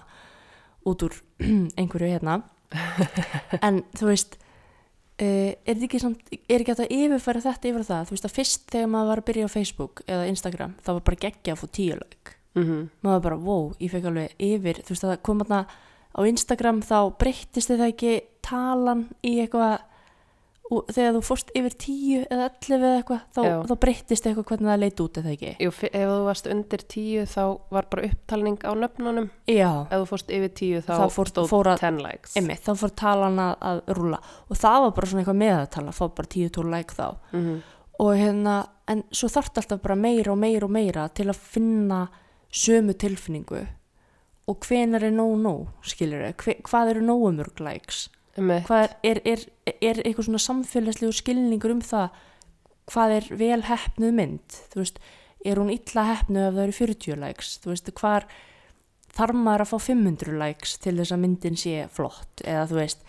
út 0.90 1.05
úr 1.07 1.17
einhverju 1.81 2.11
hérna. 2.12 2.40
En 3.67 3.81
þú 3.97 4.11
veist 4.11 4.37
uh, 4.37 5.52
er 5.57 5.73
þetta 5.73 5.87
ekki 5.88 6.02
samt, 6.02 6.35
er 6.37 6.62
ekki 6.62 6.76
að 6.76 6.93
yfirfæra 6.97 7.45
þetta 7.47 7.71
yfir 7.73 7.87
það, 7.88 8.05
þú 8.09 8.17
veist 8.17 8.29
að 8.29 8.37
fyrst 8.37 8.67
þegar 8.75 8.93
maður 8.93 9.11
var 9.11 9.23
að 9.23 9.29
byrja 9.31 9.49
á 9.49 9.55
Facebook 9.57 10.05
eða 10.07 10.29
Instagram, 10.31 10.76
þá 10.85 10.93
var 10.93 11.07
bara 11.09 11.23
geggja 11.25 11.57
að 11.57 11.62
fá 11.62 11.67
tíu 11.79 11.97
like, 11.97 12.37
-hmm. 12.55 12.83
maður 13.00 13.17
var 13.17 13.25
bara 13.29 13.40
wow, 13.49 13.64
ég 13.81 13.95
fekk 13.95 14.11
alveg 14.11 14.37
yfir, 14.38 14.83
þú 14.85 14.95
veist 14.95 15.07
að 15.07 15.14
það 15.14 15.23
kom 15.29 15.43
þarna 15.45 15.62
á 16.11 16.21
Instagram 16.26 16.83
þá 16.83 16.99
breyttist 17.19 17.71
þið 17.71 17.87
ekki 17.88 18.14
talan 18.50 19.07
í 19.26 19.38
eitthvað 19.45 19.78
og 20.71 20.87
þegar 20.95 21.16
þú 21.16 21.21
fórst 21.26 21.49
yfir 21.59 21.75
tíu 21.83 22.19
eða 22.30 22.45
ellefu 22.47 22.76
eða 22.78 22.99
eitthvað, 23.00 23.23
þá, 23.35 23.40
þá 23.66 23.73
breyttist 23.83 24.26
eitthvað 24.30 24.45
hvernig 24.52 24.69
það 24.71 24.78
leit 24.85 25.00
út 25.02 25.16
eða 25.19 25.33
ekki? 25.35 25.49
Jú, 25.64 25.73
ef 25.88 25.97
þú 26.12 26.19
varst 26.28 26.47
undir 26.52 26.85
tíu 26.95 27.25
þá 27.26 27.40
var 27.75 27.88
bara 27.90 28.04
upptalning 28.07 28.59
á 28.62 28.71
nöfnunum. 28.78 29.26
Já, 29.50 29.71
Ef 29.90 29.97
þú 29.97 30.07
fórst 30.12 30.30
yfir 30.30 30.52
tíu 30.61 30.78
þá, 30.87 30.92
Þá 30.95 31.09
fór- 31.16 31.33
stóð 31.33 31.49
fór 31.50 31.71
að- 31.73 31.83
10 31.83 31.99
likes. 32.04 32.37
einmitt, 32.38 32.62
þá 32.62 32.71
fór 32.85 32.95
talan 33.02 33.42
að, 33.42 33.57
að 33.73 33.83
rúla 33.99 34.21
og 34.47 34.57
það 34.62 34.78
var 34.87 34.95
bara 35.00 35.11
svona 35.11 35.25
eitthvað 35.25 35.40
meðatala, 35.42 35.97
fá 35.99 36.04
bara 36.21 36.28
tíu 36.37 36.49
tól 36.54 36.71
like 36.71 36.95
þá. 36.95 37.09
Mm 37.35 37.61
og 38.00 38.14
hérna, 38.16 38.54
en 38.88 39.02
svo 39.12 39.28
þarf 39.28 39.50
alltaf 39.61 39.83
bara 39.83 39.95
meira 39.95 40.33
og 40.33 40.38
meira 40.40 40.64
og 40.64 40.71
meira 40.73 41.02
til 41.12 41.26
að 41.28 41.37
finna 41.37 41.99
sömu 42.49 42.95
tilfinningu. 42.97 43.66
Og 44.49 44.57
hvenar 44.64 45.02
er 45.04 45.12
nóg 45.12 45.35
nóg, 45.42 45.66
skilur 45.85 46.23
þau, 46.33 46.54
hvað 46.64 46.90
eru 46.95 47.02
nógu 47.04 47.28
mörg 47.37 47.61
likes, 47.61 48.07
er, 48.39 48.93
er, 49.03 49.23
er, 49.67 49.79
er 49.81 50.03
eitthvað 50.05 50.29
svona 50.29 50.43
samfélagslegu 50.43 51.15
skilningur 51.17 51.75
um 51.75 51.83
það? 51.85 52.21
Hvað 52.91 53.17
er 53.17 53.27
vel 53.39 53.61
hefnuð 53.69 54.15
mynd, 54.17 54.61
veist, 54.75 55.01
er 55.47 55.61
hún 55.61 55.73
illa 55.73 56.07
hefnuð 56.09 56.47
ef 56.49 56.55
það 56.57 56.65
eru 56.65 56.77
40 56.79 57.21
likes, 57.23 57.53
veist, 57.67 57.91
hvar 58.01 58.27
þarf 59.15 59.39
maður 59.39 59.65
að 59.65 59.73
fá 59.73 59.79
500 59.91 60.39
likes 60.41 60.77
til 60.83 60.97
þess 60.99 61.15
að 61.15 61.23
myndin 61.25 61.59
sé 61.59 61.87
flott? 61.95 62.43
Eða 62.43 62.67
þú 62.71 62.81
veist, 62.81 63.05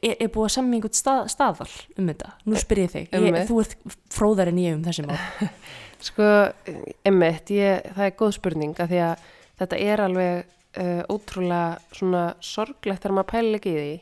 er, 0.00 0.16
búið 0.28 0.46
að 0.46 0.54
semja 0.56 0.78
einhvern 0.78 0.96
stað, 0.96 1.22
staðal 1.32 1.68
um 1.96 2.12
þetta? 2.12 2.32
Nú 2.44 2.60
spyr 2.60 2.84
ég 2.84 2.94
þig, 2.94 3.12
ég, 3.12 3.38
þú 3.48 3.60
ert 3.64 3.76
fróðar 4.12 4.52
en 4.52 4.62
ég 4.62 4.78
um 4.78 4.86
þessi 4.86 5.06
mál. 5.08 5.18
Sko, 6.02 6.30
emmitt, 7.06 7.52
það 7.52 8.06
er 8.08 8.16
góð 8.18 8.32
spurning 8.40 8.80
að 8.82 8.94
því 8.94 9.04
að 9.06 9.28
þetta 9.60 9.82
er 9.86 10.02
alveg 10.02 10.40
uh, 10.80 11.02
ótrúlega 11.12 11.94
svona 11.94 12.24
sorglegt 12.42 13.04
þegar 13.04 13.16
maður 13.18 13.30
pælir 13.32 13.60
ekki 13.60 13.72
í 13.72 13.76
því 13.78 13.92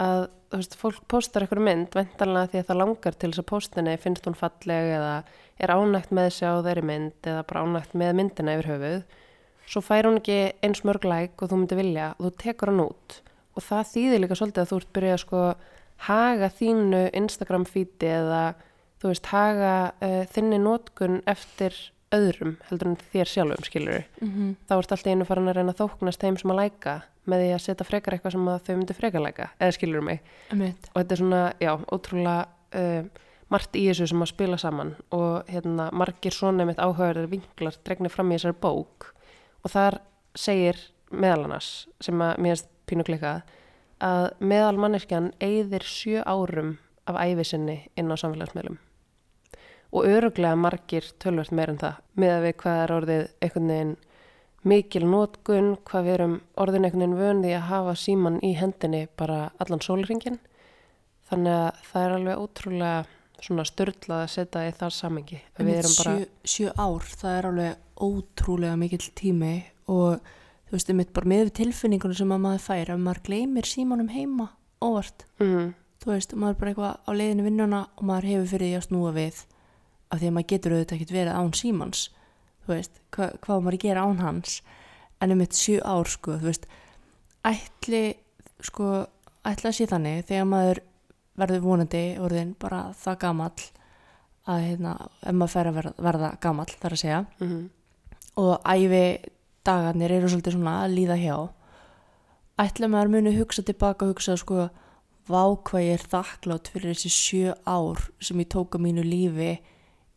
að 0.00 0.26
veist, 0.50 0.74
fólk 0.80 1.04
postar 1.10 1.44
eitthvað 1.44 1.66
mynd 1.68 1.94
vendanlega 1.94 2.50
því 2.52 2.60
að 2.60 2.68
það 2.70 2.80
langar 2.82 3.16
til 3.16 3.30
þess 3.30 3.42
að 3.42 3.50
postinni 3.52 3.96
finnst 4.00 4.26
hún 4.26 4.38
falleg 4.38 4.92
eða 4.96 5.14
er 5.60 5.72
ánægt 5.76 6.14
með 6.16 6.30
sig 6.38 6.48
á 6.48 6.64
þeirri 6.64 6.86
mynd 6.88 7.28
eða 7.32 7.46
bara 7.48 7.64
ánægt 7.66 7.98
með 8.00 8.14
myndina 8.18 8.56
yfir 8.56 8.70
höfuð 8.72 9.02
svo 9.70 9.82
fær 9.84 10.08
hún 10.08 10.18
ekki 10.18 10.38
eins 10.64 10.82
mörg 10.86 11.06
like 11.06 11.38
og 11.38 11.50
þú 11.50 11.60
myndir 11.60 11.80
vilja 11.80 12.08
og 12.16 12.26
þú 12.26 12.32
tekur 12.42 12.72
hann 12.72 12.82
út. 12.88 13.20
Og 13.58 13.64
það 13.66 13.92
þýðir 13.92 14.22
líka 14.24 14.38
svolítið 14.38 14.62
að 14.62 14.70
þú 14.70 14.80
ert 14.80 14.92
byrjað 14.96 15.16
að 15.16 15.22
sko 15.24 15.44
haga 16.08 16.50
þínu 16.58 17.00
Instagram 17.20 17.66
feedi 17.68 18.10
eða 18.10 18.42
þú 19.00 19.12
veist, 19.12 19.30
haga 19.30 19.74
uh, 20.00 20.22
þinni 20.32 20.60
nótkun 20.64 21.20
eftir 21.30 21.76
öðrum 22.14 22.56
heldur 22.66 22.90
en 22.90 22.98
þér 23.12 23.30
sjálfum, 23.30 23.64
skilur 23.64 24.04
Mm 24.20 24.30
-hmm. 24.30 24.54
þá 24.66 24.72
ert 24.78 24.92
alltaf 24.92 25.06
einu 25.06 25.24
farin 25.24 25.48
að 25.48 25.56
reyna 25.56 25.72
að 25.72 25.80
þóknast 25.82 26.20
þeim 26.20 26.38
sem 26.38 26.50
að 26.50 26.60
læka 26.60 27.02
með 27.30 27.44
því 27.44 27.50
að 27.54 27.64
setja 27.64 27.86
frekar 27.86 28.16
eitthvað 28.16 28.36
sem 28.36 28.50
þau 28.66 28.70
myndu 28.74 28.96
frekar 28.96 29.24
læka, 29.24 29.48
eða 29.58 29.76
skilur 29.76 30.06
mig 30.06 30.22
Einmitt. 30.50 30.90
og 30.92 31.00
þetta 31.00 31.16
er 31.16 31.22
svona, 31.22 31.42
já, 31.62 31.72
ótrúlega 31.94 32.36
uh, 32.80 33.26
margt 33.50 33.78
í 33.78 33.86
þessu 33.88 34.10
sem 34.10 34.24
að 34.24 34.32
spila 34.32 34.58
saman 34.60 34.92
og 35.16 35.48
hérna, 35.50 35.88
margir 35.96 36.34
svona 36.34 36.66
mitt 36.68 36.82
áhugaður 36.82 37.30
vinklar 37.32 37.78
dregnir 37.86 38.12
fram 38.12 38.30
í 38.30 38.38
þessari 38.38 38.60
bók 38.62 39.10
og 39.64 39.72
þar 39.72 40.00
segir 40.38 40.78
meðal 41.10 41.48
annars, 41.48 41.88
sem 42.02 42.20
að 42.22 42.36
mér 42.38 42.54
erst 42.54 42.70
pínu 42.90 43.06
klikað, 43.06 43.42
að 44.02 44.30
meðal 44.38 44.76
manneskjan 44.80 45.32
eyðir 45.42 45.86
sjö 45.86 46.22
árum 46.22 46.78
af 47.10 47.18
ævi 47.18 47.44
sinni 47.46 47.80
inn 47.98 48.10
á 48.10 48.16
samfélagsmiðlum 48.20 48.78
og 49.90 50.06
öruglega 50.06 50.54
margir 50.58 51.06
tölvert 51.22 51.52
meir 51.54 51.72
en 51.72 51.80
það 51.80 51.98
með 52.22 52.34
að 52.36 52.44
við 52.46 52.56
hvað 52.62 52.80
er 52.82 52.94
orðið 52.96 53.24
einhvern 53.42 53.72
veginn 53.72 53.96
mikil 54.68 55.06
nótkun, 55.08 55.74
hvað 55.88 56.06
við 56.06 56.14
erum 56.18 56.34
orðin 56.60 56.84
einhvern 56.84 57.00
veginn 57.00 57.20
vön 57.20 57.42
því 57.44 57.54
að 57.56 57.68
hafa 57.70 57.94
síman 57.96 58.38
í 58.44 58.52
hendinni 58.58 59.06
bara 59.16 59.46
allan 59.62 59.80
sólringin 59.84 60.36
þannig 61.30 61.56
að 61.56 61.80
það 61.88 62.04
er 62.04 62.14
alveg 62.16 62.42
ótrúlega 62.44 62.98
svona 63.40 63.64
störtlað 63.64 64.24
að 64.26 64.32
setja 64.34 64.66
í 64.68 64.74
það 64.76 64.92
samengi 64.92 65.40
að 65.56 65.70
bara, 65.86 66.14
sjö, 66.44 66.72
ár, 66.76 67.08
það 67.22 67.36
er 67.38 67.48
alveg 67.50 68.04
ótrúlega 68.04 68.76
mikill 68.80 69.06
tími 69.16 69.54
og 69.90 70.20
þú 70.68 70.76
veist, 70.76 70.92
einmitt 70.92 71.14
bara 71.16 71.32
með 71.32 71.52
tilfinningunum 71.56 72.18
sem 72.18 72.34
að 72.34 72.42
maður 72.44 72.64
fær, 72.66 72.92
ef 72.92 73.00
maður 73.00 73.22
gleymir 73.30 73.68
símanum 73.68 74.12
heima 74.12 74.50
óvart, 74.84 75.24
mm, 75.40 75.72
þú 76.04 76.12
veist, 76.12 76.36
maður 76.36 76.52
er 76.52 76.60
bara 76.60 76.74
eitthvað 76.74 77.00
á 77.00 77.10
leiðinu 77.16 77.48
vinnuna 77.48 77.80
og 77.96 78.06
maður 78.10 78.28
hefur 78.34 78.52
fyrir 78.52 78.68
því 78.68 78.76
að 78.76 78.86
snúa 78.90 79.14
við 79.16 79.42
af 80.10 80.20
því 80.20 80.28
að 80.28 80.36
maður 80.36 80.50
getur 80.52 80.76
auðvitað 80.76 80.96
ekkert 80.98 81.16
verið 81.16 81.38
án 81.40 81.52
símans 81.56 82.06
þú 82.64 82.74
veist, 82.74 83.00
hva, 83.14 83.30
hvað 83.42 83.64
maður 83.64 83.78
að 83.78 83.86
gera 83.86 84.04
án 84.06 84.22
hans. 84.24 84.60
En 85.20 85.34
einmitt 85.34 85.56
sjö 85.56 85.80
ár 85.84 86.08
sko, 86.08 86.38
þú 86.40 86.48
veist 86.48 86.68
ætli, 87.46 88.04
sko 88.64 89.04
ætli 89.48 89.70
að 89.70 89.76
sé 89.76 89.88
þannig, 89.90 90.24
þegar 90.28 90.48
maður 90.48 90.82
verður 91.40 91.64
vonandi 91.64 92.04
orðin 92.20 92.54
bara 92.60 92.80
það 93.00 93.20
gamall 93.24 93.68
að 94.50 94.64
hérna, 94.66 94.94
ef 95.20 95.36
maður 95.36 95.52
fer 95.54 95.70
að 95.70 95.78
verða, 95.78 95.92
verða 96.08 96.30
gamall, 96.42 96.72
þar 96.80 96.96
að 96.96 97.02
segja. 97.02 97.20
Mm, 97.40 97.62
og 98.40 98.52
æfi 98.64 99.04
dagarnir 99.66 100.14
eru 100.16 100.30
svolítið 100.32 100.56
svona 100.56 100.76
að 100.84 100.94
líða 100.96 101.18
hjá. 101.20 101.36
Ætla 102.60 102.90
maður 102.92 103.12
muni 103.14 103.34
hugsa 103.38 103.64
tilbaka 103.64 104.06
og 104.06 104.14
hugsa 104.14 104.36
sko 104.40 104.68
vá 105.30 105.42
hvað 105.64 105.86
ég 105.86 105.96
er 105.96 106.06
þakklátt 106.12 106.70
fyrir 106.72 106.94
þessi 106.94 107.12
sjö 107.14 107.54
ár 107.68 108.02
sem 108.20 108.40
ég 108.42 108.50
tók 108.52 108.76
á 108.76 108.78
mínu 108.82 109.04
lífi 109.06 109.52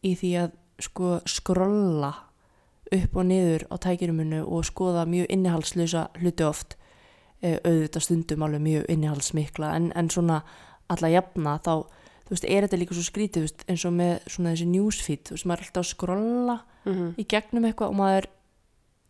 í 0.04 0.14
því 0.20 0.32
að 0.42 0.56
sko 0.84 1.18
skrolla 1.30 2.12
upp 2.92 3.16
og 3.18 3.28
niður 3.30 3.68
á 3.72 3.76
tækirumunu 3.80 4.44
og 4.44 4.66
skoða 4.68 5.06
mjög 5.10 5.30
innihalslösa 5.32 6.08
hluti 6.20 6.44
oft. 6.44 6.78
Eh, 7.44 7.58
auðvitað 7.68 8.06
stundum 8.06 8.44
alveg 8.46 8.62
mjög 8.64 8.86
innihalsmikla 8.94 9.74
en, 9.76 9.90
en 10.00 10.10
svona 10.14 10.38
alla 10.94 11.10
jafna 11.12 11.58
þá 11.60 11.74
þú 12.24 12.32
veist, 12.32 12.46
er 12.48 12.64
þetta 12.64 12.80
líka 12.80 12.96
svo 12.96 13.04
skrítið 13.04 13.44
veist, 13.44 13.66
eins 13.68 13.84
og 13.84 13.92
með 13.98 14.14
svona 14.32 14.54
þessi 14.54 14.68
newsfeed 14.72 15.26
þú 15.28 15.36
veist, 15.36 15.48
maður 15.50 15.64
er 15.66 15.68
alltaf 15.68 15.82
að 15.84 15.90
skrolla 15.90 16.56
mm, 16.88 17.10
í 17.20 17.26
gegnum 17.34 17.68
eitthvað 17.68 17.92
og 17.92 18.00
maður 18.00 18.30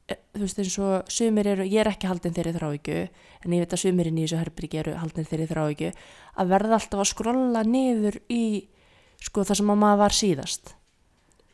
eh, 0.09 0.19
þú 0.33 0.41
veist 0.47 0.61
eins 0.63 0.77
og 0.81 1.13
sumir 1.13 1.51
eru 1.53 1.67
ég 1.69 1.83
er 1.83 1.91
ekki 1.91 2.09
haldin 2.09 2.33
þeirri 2.33 2.55
þráhyggju 2.57 2.99
en 3.03 3.53
ég 3.53 3.61
veit 3.67 3.77
að 3.77 3.83
sumirinn 3.83 4.17
í 4.17 4.25
þessu 4.25 4.41
herbyrgi 4.41 4.81
eru 4.81 4.97
haldin 5.03 5.29
þeirri 5.29 5.49
þráhyggju 5.53 5.93
að 6.33 6.53
verða 6.55 6.79
alltaf 6.79 7.03
að 7.03 7.11
skrolla 7.13 7.65
niður 7.69 8.17
í 8.33 8.43
sko 9.21 9.45
það 9.45 9.61
sem 9.61 9.73
að 9.75 9.81
maður 9.85 10.01
var 10.07 10.17
síðast 10.23 10.73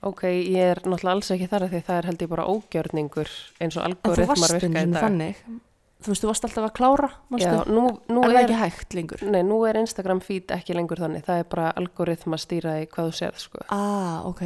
ok, 0.05 0.21
ég 0.29 0.59
er 0.73 0.79
náttúrulega 0.85 1.15
alls 1.17 1.31
ekki 1.35 1.49
þar 1.51 1.65
að 1.65 1.73
því 1.73 1.81
það 1.87 1.97
er 1.97 2.07
held 2.09 2.21
ég 2.23 2.31
bara 2.31 2.45
ógjörningur 2.53 3.33
eins 3.59 3.75
og 3.79 3.83
en 3.83 3.97
þú 3.97 4.05
algoritmar 4.05 4.39
varst 4.39 4.55
virka 4.55 4.85
í 4.85 4.93
dag. 4.93 5.03
þannig. 5.03 5.41
Þú 5.99 6.13
veist 6.13 6.23
þú 6.23 6.29
varst 6.29 6.45
alltaf 6.47 6.65
að 6.69 6.75
klára 6.77 7.07
Já, 7.41 7.51
nú, 7.67 7.81
nú 8.07 8.21
er 8.23 8.31
það 8.31 8.41
ekki 8.45 8.59
hægt 8.61 8.93
lengur. 8.95 9.23
Nei, 9.27 9.41
nú 9.43 9.57
er 9.67 9.81
Instagram 9.81 10.21
feed 10.23 10.53
ekki 10.55 10.77
lengur 10.77 11.01
þannig, 11.03 11.25
það 11.27 11.41
er 11.43 11.49
bara 11.51 11.73
algoritma 11.75 12.39
stýraði 12.39 12.87
hvað 12.93 13.09
þú 13.09 13.17
serð 13.19 13.41
sko. 13.43 13.63
ah 13.75 14.23
ok. 14.29 14.45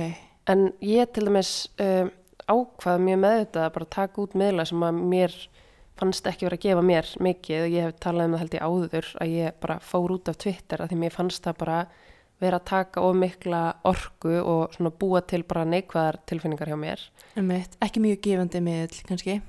En 0.49 0.71
ég 0.81 1.11
til 1.13 1.27
dæmis 1.27 1.51
um, 1.77 2.09
ákvað 2.49 3.05
mjög 3.05 3.19
meðvitað 3.21 3.67
að 3.67 3.75
bara 3.77 3.91
taka 3.93 4.23
út 4.25 4.33
miðla 4.41 4.65
sem 4.65 4.81
að 4.83 5.03
mér 5.13 5.35
fannst 6.01 6.25
ekki 6.27 6.47
verið 6.47 6.57
að 6.57 6.65
gefa 6.65 6.85
mér 6.89 7.11
mikið. 7.29 7.61
Og 7.61 7.75
ég 7.77 7.85
hef 7.85 7.99
talað 8.01 8.25
um 8.25 8.33
það 8.33 8.43
held 8.43 8.57
ég 8.57 8.65
áður 8.65 9.11
að 9.21 9.35
ég 9.37 9.59
bara 9.61 9.77
fór 9.85 10.15
út 10.17 10.31
af 10.33 10.39
Twitter 10.41 10.81
að 10.81 10.89
því 10.89 10.99
mér 11.03 11.13
fannst 11.13 11.45
það 11.45 11.59
bara 11.61 11.77
vera 12.43 12.59
að 12.59 12.67
taka 12.69 13.03
of 13.03 13.15
mikla 13.17 13.63
orku 13.87 14.35
og 14.41 14.77
búa 14.99 15.23
til 15.25 15.43
bara 15.47 15.65
neikvæðar 15.65 16.19
tilfinningar 16.29 16.71
hjá 16.71 16.77
mér. 16.79 17.07
Einmitt, 17.37 17.77
ekki 17.81 18.03
mjög 18.03 18.21
gefandi 18.27 18.61
miðl 18.63 19.03
kannski. 19.07 19.39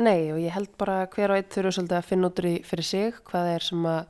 Nei 0.00 0.30
og 0.32 0.38
ég 0.40 0.54
held 0.54 0.72
bara 0.80 1.04
hver 1.10 1.32
og 1.32 1.40
einn 1.40 1.50
þurfu 1.50 1.74
svolítið 1.76 1.98
að 1.98 2.08
finna 2.08 2.30
út 2.30 2.42
fyrir 2.68 2.86
sig 2.86 3.16
hvað 3.26 3.48
er 3.54 3.66
sem 3.66 3.86
að 3.90 4.00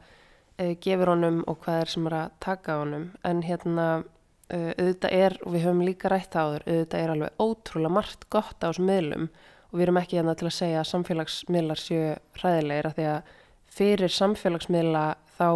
uh, 0.60 0.72
gefur 0.84 1.12
honum 1.14 1.40
og 1.48 1.60
hvað 1.64 1.84
er 1.84 1.92
sem 1.94 2.08
er 2.10 2.16
að 2.18 2.34
taka 2.44 2.76
honum 2.82 3.06
en 3.26 3.40
hérna 3.46 3.86
uh, 4.00 4.72
auðvitað 4.76 5.16
er 5.16 5.38
og 5.40 5.54
við 5.54 5.64
höfum 5.66 5.82
líka 5.86 6.12
rætt 6.12 6.36
það 6.36 6.50
áður 6.50 6.66
auðvitað 6.68 7.00
er 7.04 7.14
alveg 7.14 7.44
ótrúlega 7.46 7.96
margt 7.96 8.28
gott 8.30 8.60
á 8.60 8.68
þessum 8.68 8.90
miðlum 8.90 9.28
og 9.70 9.78
við 9.78 9.86
erum 9.86 10.00
ekki 10.02 10.20
hérna 10.20 10.36
til 10.36 10.48
að 10.50 10.56
segja 10.58 10.80
að 10.82 10.90
samfélagsmiðlar 10.90 11.80
séu 11.80 12.06
hræðilegir 12.38 12.90
af 12.90 12.96
því 12.98 13.08
að 13.14 13.34
fyrir 13.80 14.14
samfélagsmiðla 14.14 15.04
þá 15.38 15.48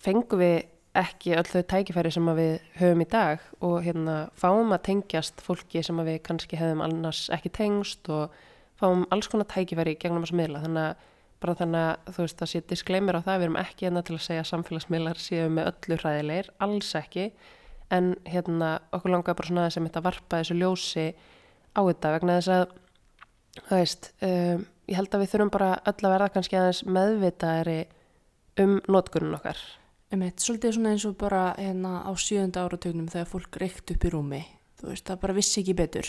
fengum 0.00 0.40
við 0.40 0.58
ekki 0.98 1.36
öll 1.38 1.46
þau 1.46 1.62
tækifæri 1.70 2.10
sem 2.10 2.28
að 2.30 2.40
við 2.40 2.54
höfum 2.80 3.02
í 3.04 3.06
dag 3.10 3.42
og 3.62 3.76
hérna 3.84 4.14
fáum 4.38 4.72
að 4.74 4.82
tengjast 4.88 5.42
fólki 5.44 5.84
sem 5.86 6.00
að 6.02 6.10
við 6.10 6.18
kannski 6.26 6.58
hefðum 6.58 6.82
annars 6.82 7.28
ekki 7.34 7.52
tengst 7.54 8.10
og 8.10 8.34
fáum 8.80 9.04
alls 9.14 9.30
konar 9.30 9.46
tækifæri 9.52 9.94
gegnum 10.00 10.24
þessa 10.26 10.38
miðla. 10.40 10.64
Þannig 10.64 10.88
að 10.88 11.06
bara 11.40 11.56
þannig 11.56 11.86
að 11.86 12.12
þú 12.16 12.26
veist 12.26 12.42
að 12.42 12.50
sé 12.50 12.62
disclaimer 12.68 13.16
á 13.16 13.24
það 13.24 13.38
við 13.38 13.46
erum 13.46 13.60
ekki 13.62 13.86
hérna 13.86 14.02
til 14.04 14.16
að 14.16 14.26
segja 14.26 14.42
að 14.42 14.50
samfélagsmiðlar 14.50 15.22
séu 15.22 15.46
með 15.48 15.70
öllu 15.70 15.98
hræðilegir, 16.02 16.50
alls 16.66 16.90
ekki. 16.98 17.30
En 17.94 18.12
hérna 18.26 18.74
okkur 18.94 19.14
langar 19.14 19.38
bara 19.38 19.48
svona 19.48 19.70
sem 19.70 19.86
þetta 19.86 20.04
varpa 20.04 20.42
þessu 20.42 20.58
ljósi 20.58 21.06
á 21.74 21.80
þetta 21.80 22.14
vegna 22.16 22.38
þess 22.40 22.54
að 22.56 22.66
það 23.70 23.76
veist, 23.78 24.10
um, 24.26 24.66
ég 24.90 24.98
held 24.98 25.14
að 25.14 25.22
við 25.22 25.32
þurfum 25.32 25.54
bara 25.54 25.70
öll 25.86 25.98
að 26.02 26.14
verða 26.16 26.32
kannski 26.34 26.58
aðeins 26.58 26.82
meðvitaðari 26.86 27.80
um 28.60 28.80
notkunum 28.90 29.38
okkar 29.38 29.62
Einmitt, 30.10 30.42
svolítið 30.42 30.72
svona 30.74 30.90
eins 30.90 31.04
og 31.06 31.14
bara 31.20 31.52
hérna 31.54 32.00
á 32.02 32.10
sjönda 32.18 32.64
áratögnum 32.66 33.06
þegar 33.12 33.28
fólk 33.30 33.58
reykt 33.62 33.92
upp 33.94 34.06
í 34.06 34.10
rúmi. 34.10 34.40
Þú 34.80 34.88
veist, 34.90 35.04
það 35.06 35.20
bara 35.22 35.36
vissi 35.36 35.60
ekki 35.62 35.76
betur. 35.78 36.08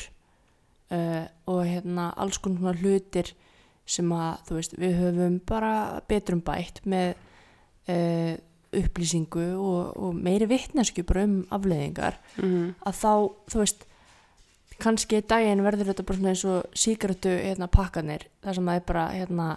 Uh, 0.92 1.28
og 1.48 1.62
hérna 1.70 2.08
alls 2.20 2.40
konar 2.42 2.80
hlutir 2.82 3.30
sem 3.86 4.10
að, 4.16 4.42
þú 4.48 4.58
veist, 4.58 4.74
við 4.82 4.98
höfum 5.04 5.38
bara 5.48 5.74
betrum 6.10 6.42
bætt 6.42 6.82
með 6.90 7.14
uh, 7.94 8.34
upplýsingu 8.82 9.46
og, 9.60 9.94
og 9.94 10.18
meiri 10.18 10.50
vittnesku 10.50 11.06
bara 11.06 11.28
um 11.30 11.38
afleðingar. 11.54 12.18
mm. 12.42 12.68
Að 12.82 13.00
þá, 13.04 13.14
þú 13.54 13.64
veist, 13.64 13.88
kannski 14.82 15.22
daginn 15.22 15.62
verður 15.62 15.92
þetta 15.92 16.10
bara 16.10 16.18
svona 16.24 16.34
eins 16.34 16.46
og 16.50 16.78
síkratu 16.88 17.38
hérna 17.38 17.70
pakkanir. 17.70 18.26
Það 18.42 18.58
sem 18.58 18.74
það 18.74 18.82
er 18.82 18.86
bara, 18.90 19.08
hérna, 19.14 19.50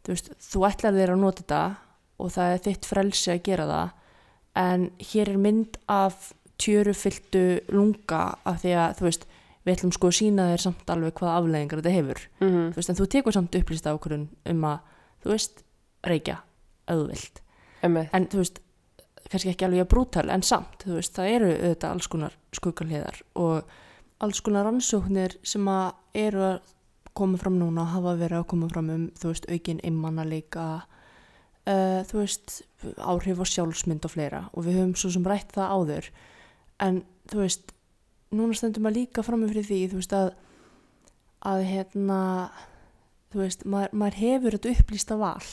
þú 0.00 0.16
veist, 0.16 0.36
þú 0.48 0.68
ætlar 0.72 0.96
þér 0.96 1.18
að 1.18 1.26
nota 1.26 1.44
þetta 1.44 1.64
og 2.22 2.32
það 2.36 2.54
er 2.54 2.64
þitt 2.68 2.88
frelsi 2.88 3.34
að 3.34 3.42
gera 3.48 3.66
það. 3.70 3.92
En 4.62 4.88
hér 5.12 5.32
er 5.32 5.42
mynd 5.42 5.78
af 5.90 6.32
tjörufylltu 6.62 7.44
lunga 7.72 8.22
af 8.46 8.62
því 8.62 8.74
að 8.78 8.96
þú 8.98 9.08
veist 9.08 9.28
við 9.62 9.76
ætlum 9.76 9.92
sko 9.94 10.10
að 10.10 10.18
sína 10.18 10.48
þér 10.52 10.64
samt 10.64 10.90
alveg 10.90 11.18
hvaða 11.18 11.36
afleggingar 11.40 11.82
þetta 11.82 11.96
hefur. 11.96 12.24
Mm 12.40 12.48
þú 12.72 12.80
veist 12.80 12.92
en 12.92 12.98
þú 12.98 13.06
tekur 13.14 13.36
samt 13.36 13.58
upplýst 13.58 13.88
ákvörðun 13.88 14.28
um 14.52 14.66
að 14.70 14.78
þú 15.22 15.34
veist 15.34 15.64
reykja 16.06 16.42
auðvilt 16.90 17.42
en 18.12 18.26
þú 18.30 18.42
veist 18.42 18.60
kannski 19.30 19.52
ekki 19.52 19.66
alveg 19.66 19.84
að 19.84 19.90
brútal 19.92 20.28
en 20.30 20.44
samt 20.46 20.84
þú 20.84 20.98
veist 20.98 21.16
það 21.16 21.30
eru 21.36 21.50
auðvitað 21.52 21.90
alls 21.90 22.08
konar 22.12 22.36
skuggalíðar 22.58 23.22
og 23.34 23.72
alls 24.22 24.40
konar 24.44 24.66
rannsóknir 24.68 25.36
sem 25.42 25.68
að 25.68 25.92
eru 26.14 26.44
að 26.46 26.58
koma 27.12 27.38
fram 27.38 27.58
núna 27.60 27.86
hafa 27.92 28.16
verið 28.20 28.40
að 28.40 28.48
koma 28.52 28.68
fram 28.72 28.90
um 28.90 29.06
þú 29.18 29.32
veist 29.32 29.48
aukin 29.50 29.82
immanna 29.84 30.24
líka 30.24 30.66
uh, 31.70 32.00
þú 32.08 32.20
veist 32.22 32.60
áhrif 32.98 33.42
á 33.42 33.46
sjálfsmynd 33.46 34.06
og 34.06 34.14
fleira. 34.14 34.46
Og 34.56 34.66
við 34.66 34.80
höfum 34.80 34.96
svo 34.98 35.12
sem 35.14 35.26
rætt 35.26 35.54
það 35.54 35.74
áður. 35.76 36.10
En 36.82 37.02
þú 37.30 37.44
veist 37.44 37.74
núna 38.32 38.56
stendur 38.56 38.84
maður 38.84 39.02
líka 39.02 39.24
fram 39.26 39.42
með 39.42 39.54
fyrir 39.54 39.68
því 39.68 39.80
þú 39.92 40.00
veist 40.00 40.16
að 40.16 40.32
að 41.42 41.64
hérna 41.66 42.20
þú 43.32 43.42
veist, 43.42 43.64
maður, 43.66 43.94
maður 43.98 44.18
hefur 44.20 44.56
þetta 44.56 44.74
upplýsta 44.76 45.18
val. 45.20 45.48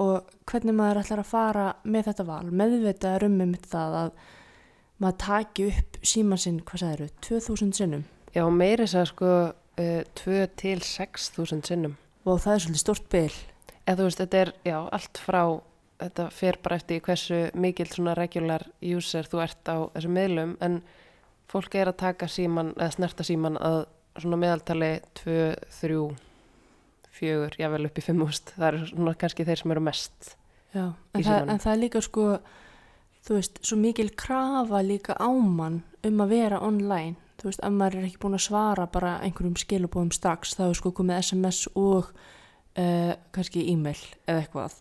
Og 0.00 0.30
hvernig 0.50 0.74
maður 0.74 1.02
ætlar 1.02 1.22
að 1.22 1.30
fara 1.30 1.66
með 1.86 2.08
þetta 2.10 2.26
val. 2.28 2.44
Meðvitað 2.50 3.18
er 3.18 3.26
um 3.28 3.36
um 3.44 3.54
það 3.62 3.98
að 4.00 4.14
maður 5.02 5.18
taki 5.24 5.68
upp 5.70 5.98
síman 6.06 6.40
sinn, 6.40 6.60
hvað 6.66 6.84
sagður 6.84 7.12
2000 7.28 7.74
sinnum. 7.78 8.06
Já, 8.34 8.44
meiri 8.50 8.86
að 8.88 9.10
sko 9.12 9.32
uh, 9.52 10.00
2 10.18 10.38
til 10.58 10.78
6.000 10.82 11.66
sinnum. 11.68 11.98
Og 12.24 12.40
það 12.42 12.54
er 12.54 12.64
svolítið 12.64 12.82
stort 12.82 13.10
byl 13.12 13.34
eða 13.84 13.96
þú 14.00 14.08
veist, 14.08 14.20
þetta 14.22 14.42
er, 14.42 14.52
já, 14.66 14.76
allt 14.98 15.20
frá 15.22 15.42
þetta 16.02 16.28
fer 16.34 16.58
bara 16.62 16.78
eftir 16.80 17.02
hversu 17.04 17.40
mikil 17.54 17.86
svona 17.88 18.16
regular 18.18 18.66
user 18.82 19.28
þú 19.30 19.42
ert 19.44 19.70
á 19.70 19.76
þessum 19.94 20.16
miðlum, 20.18 20.56
en 20.64 20.80
fólk 21.50 21.76
er 21.78 21.92
að 21.92 22.00
taka 22.02 22.28
síman, 22.28 22.74
eða 22.78 22.94
snerta 22.96 23.26
síman 23.26 23.58
að 23.60 23.84
svona 24.20 24.40
meðaltali 24.40 24.92
2, 25.24 25.36
3 25.80 26.00
4, 27.14 27.54
jável 27.62 27.84
upp 27.86 27.98
í 27.98 28.02
5 28.02 28.24
úst, 28.26 28.50
það 28.56 28.68
eru 28.72 28.86
svona 28.90 29.14
kannski 29.18 29.46
þeir 29.46 29.60
sem 29.62 29.74
eru 29.74 29.82
mest 29.86 30.34
Já, 30.74 30.88
en, 31.14 31.22
það, 31.22 31.50
en 31.52 31.60
það 31.62 31.72
er 31.72 31.82
líka 31.84 32.00
sko 32.02 32.24
þú 33.24 33.38
veist, 33.38 33.60
svo 33.64 33.78
mikil 33.80 34.10
krafa 34.18 34.80
líka 34.84 35.16
ámann 35.22 35.82
um 36.04 36.24
að 36.24 36.34
vera 36.34 36.60
online. 36.64 37.16
Þú 37.40 37.48
veist, 37.48 37.62
ef 37.64 37.74
maður 37.74 37.98
er 37.98 38.08
ekki 38.08 38.20
búin 38.22 38.38
að 38.38 38.46
svara 38.46 38.86
bara 38.90 39.14
einhverjum 39.24 39.56
skilubóðum 39.60 40.12
strax 40.14 40.54
þá 40.58 40.64
er 40.68 40.78
sko 40.78 40.92
komið 40.96 41.20
SMS 41.22 41.62
og 41.74 42.10
uh, 42.78 43.14
kannski 43.32 43.66
e-mail 43.72 44.00
eða 44.26 44.42
eitthvað 44.44 44.78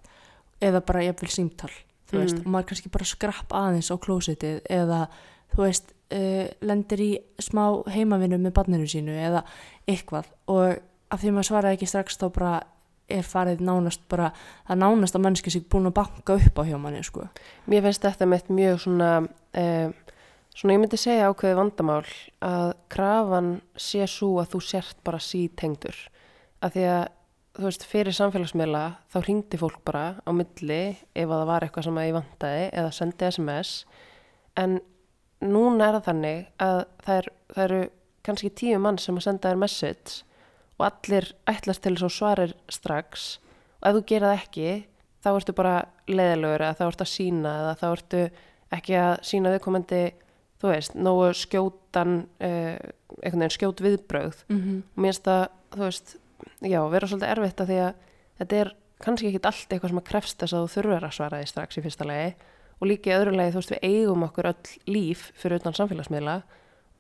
eða 0.64 0.82
bara 0.86 1.04
jafnvel 1.04 1.30
símtal 1.30 1.72
þú 2.10 2.20
veist, 2.22 2.38
Mm. 2.38 2.46
og 2.46 2.52
maður 2.54 2.68
kannski 2.72 2.92
bara 2.94 3.06
skrapp 3.10 3.50
aðeins 3.58 3.90
á 3.90 3.96
klósitið 3.98 4.62
eða 4.70 5.08
þú 5.56 5.64
veist, 5.66 5.94
uh, 6.14 6.48
lendir 6.62 7.00
í 7.02 7.12
smá 7.42 7.84
heimavinu 7.90 8.38
með 8.38 8.54
barninu 8.54 8.86
sínu 8.88 9.16
eða 9.18 9.44
eitthvað 9.88 10.26
og 10.48 10.78
af 11.12 11.20
því 11.22 11.30
að 11.30 11.34
maður 11.38 11.50
svaraði 11.50 11.78
ekki 11.78 11.88
strax 11.90 12.18
þá 12.18 12.28
bara 12.34 12.54
er 13.10 13.22
farið 13.28 13.60
nánast 13.62 14.02
bara 14.10 14.32
það 14.68 14.78
nánast 14.80 15.16
að 15.18 15.22
mannski 15.26 15.52
sig 15.52 15.66
búin 15.70 15.90
að 15.90 15.94
banka 16.00 16.38
upp 16.40 16.56
á 16.58 16.64
hjá 16.66 16.78
manni 16.80 17.04
sko. 17.04 17.28
Mér 17.68 17.84
finnst 17.84 18.02
þetta 18.02 18.26
með 18.26 18.48
mjög 18.50 18.80
svona, 18.80 19.10
eh, 19.54 19.90
svona 20.56 20.74
ég 20.74 20.80
myndi 20.80 20.98
segja 20.98 21.28
ákveði 21.30 21.58
vandamál 21.60 22.06
að 22.42 22.74
krafan 22.90 23.62
sé 23.76 24.08
svo 24.08 24.40
að 24.42 24.54
þú 24.56 24.62
sért 24.64 25.04
bara 25.04 25.18
sítengdur. 25.20 25.94
Af 26.62 26.74
því 26.74 26.86
að 26.88 27.08
þú 27.54 27.68
veist, 27.68 27.86
fyrir 27.86 28.16
samfélagsmiðla 28.18 28.84
þá 29.14 29.18
ringdi 29.28 29.60
fólk 29.62 29.82
bara 29.86 30.06
á 30.26 30.32
milli 30.34 30.82
ef 31.14 31.28
að 31.28 31.36
það 31.36 31.50
var 31.52 31.66
eitthvað 31.66 31.88
sem 31.88 32.00
að 32.02 32.08
ég 32.08 32.18
vantaði 32.18 32.64
eða 32.72 32.94
sendi 32.98 33.30
SMS 33.30 33.74
en 34.60 34.80
núna 35.44 35.90
er 35.90 35.98
það 35.98 36.08
þannig 36.08 36.40
að 36.64 36.80
það, 37.04 37.20
er, 37.20 37.30
það 37.54 37.66
eru 37.68 37.82
kannski 38.24 38.54
tíu 38.56 38.80
mann 38.82 39.00
sem 39.02 39.20
að 39.20 39.28
senda 39.28 39.52
þér 39.52 39.62
message 39.64 40.24
og 40.80 40.88
allir 40.88 41.30
ætlast 41.50 41.84
til 41.84 41.94
þess 41.96 42.08
að 42.08 42.16
svarir 42.18 42.56
strax. 42.72 43.28
Og 43.82 43.90
ef 43.90 43.98
þú 43.98 44.04
gera 44.10 44.32
það 44.32 44.42
ekki 44.42 44.74
þá 45.24 45.30
ertu 45.34 45.56
bara 45.58 45.76
leðilegur 46.10 46.66
eða 46.66 46.78
þá 46.80 46.84
ertu 46.88 47.06
að 47.06 47.14
sína 47.14 47.54
eða 47.62 47.78
þá 47.82 47.88
ertu 47.92 48.24
ekki 48.74 48.98
að 49.00 49.14
sína 49.30 49.54
viðkomandi 49.54 50.04
þú 50.64 50.72
veist, 50.72 50.96
nógu 50.96 51.30
skjótan 51.36 52.14
uh, 52.40 52.76
einhvern 53.20 53.44
veginn 53.44 53.56
skjót 53.58 53.84
viðbrögð. 53.84 54.46
Mm 54.48 54.60
-hmm. 54.60 54.84
og 54.96 55.04
mér 55.04 55.12
finnst 55.12 55.28
það, 55.28 55.44
þú 55.76 55.84
veist 55.84 56.16
já, 56.64 56.80
vera 56.92 57.10
svolítið 57.10 57.34
erfitt 57.34 57.64
að 57.64 57.72
því 57.72 57.78
að 57.84 58.10
þetta 58.40 58.60
er 58.62 58.74
kannski 59.04 59.30
ekki 59.30 59.42
allt 59.44 59.74
eitthvað 59.74 59.94
sem 59.94 60.02
að 60.02 60.10
krefst 60.10 60.42
þess 60.42 60.56
að 60.56 60.66
þú 60.66 60.74
þurfur 60.74 61.08
að 61.08 61.16
svara 61.18 61.40
því 61.42 61.48
strax 61.52 61.80
í 61.80 61.84
fyrsta 61.86 62.08
lagi. 62.08 62.34
Og 62.80 62.90
líka 62.90 63.12
í 63.12 63.16
öðru 63.16 63.36
lagi, 63.38 63.54
þú 63.54 63.62
veist, 63.62 63.74
við 63.74 63.84
eigum 63.90 64.26
okkur 64.28 64.50
öll 64.50 64.76
líf 64.92 65.26
fyrir 65.40 65.62
utan 65.62 65.78
samfélagsmiðla. 65.78 66.38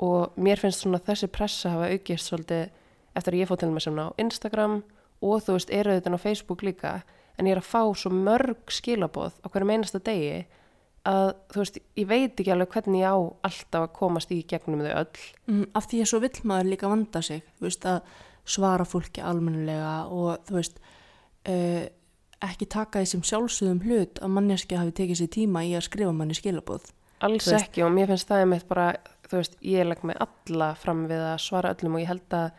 Og 0.04 0.38
mér 0.40 0.62
finnst 0.62 0.84
svona 0.84 1.02
þessi 1.04 1.30
pressa 1.32 1.74
hafa 1.74 1.92
aukist 1.92 2.30
svolítið 2.30 2.66
eftir 3.14 3.36
að 3.36 3.44
ég 3.44 3.50
fóð 3.50 3.62
til 3.64 3.72
með 3.74 3.86
sem 3.86 4.02
á 4.02 4.08
Instagram 4.24 4.82
og 5.24 5.46
þú 5.46 5.58
veist, 5.58 5.72
eru 5.72 5.96
þetta 5.96 6.18
á 6.18 6.26
Facebook 6.26 6.66
líka. 6.66 6.94
En 7.38 7.48
ég 7.50 7.56
er 7.56 7.62
að 7.62 7.70
fá 7.72 7.82
svo 7.98 8.12
mörg 8.14 8.74
skilaboð 8.74 9.40
á 9.42 9.48
hverjum 9.48 9.74
einasta 9.74 10.02
degi 10.04 10.44
að 11.10 11.34
þú 11.52 11.64
veist, 11.64 11.80
ég 12.00 12.08
veit 12.08 12.38
ekki 12.40 12.52
alveg 12.54 12.76
hvernig 12.76 13.04
ég 13.04 13.12
á 13.12 13.18
alltaf 13.50 13.88
að 13.88 13.96
komast 13.98 14.32
í 14.32 14.40
gegnum 14.48 14.84
þau 14.86 14.94
öll. 15.02 15.24
Mm, 15.50 15.66
af 15.76 15.88
því 15.92 16.04
að 16.04 16.12
svo 16.12 16.20
vill 16.24 16.38
maður 16.48 16.70
líka 16.72 16.92
vanda 16.92 17.24
sig 17.26 17.44
þú 17.58 17.68
veist 17.68 17.88
að 17.90 18.14
svara 18.46 18.86
fólki 18.86 19.22
almennilega 19.24 20.06
og 20.12 20.44
þú 20.48 20.58
veist 20.60 20.80
uh, 21.48 21.86
ekki 22.44 22.68
taka 22.68 23.00
því 23.00 23.10
sem 23.14 23.24
sjálfsögðum 23.30 23.82
hlut 23.88 24.20
að 24.20 24.34
manneski 24.36 24.76
hafi 24.76 24.92
tekið 24.98 25.22
sér 25.22 25.32
tíma 25.32 25.64
í 25.64 25.72
að 25.78 25.86
skrifa 25.88 26.12
manni 26.16 26.36
skilaboð. 26.36 26.90
Alls 27.24 27.48
veist- 27.48 27.70
ekki 27.70 27.86
og 27.86 27.94
mér 27.96 28.10
finnst 28.12 28.28
það 28.28 28.44
einmitt 28.44 28.68
bara, 28.68 28.90
þú 29.30 29.40
veist, 29.40 29.56
ég 29.64 29.88
legg 29.88 30.04
mig 30.04 30.18
alla 30.20 30.74
fram 30.76 31.06
við 31.08 31.24
að 31.24 31.38
svara 31.40 31.72
öllum 31.76 31.96
og 31.96 32.04
ég 32.04 32.10
held 32.12 32.36
að 32.36 32.52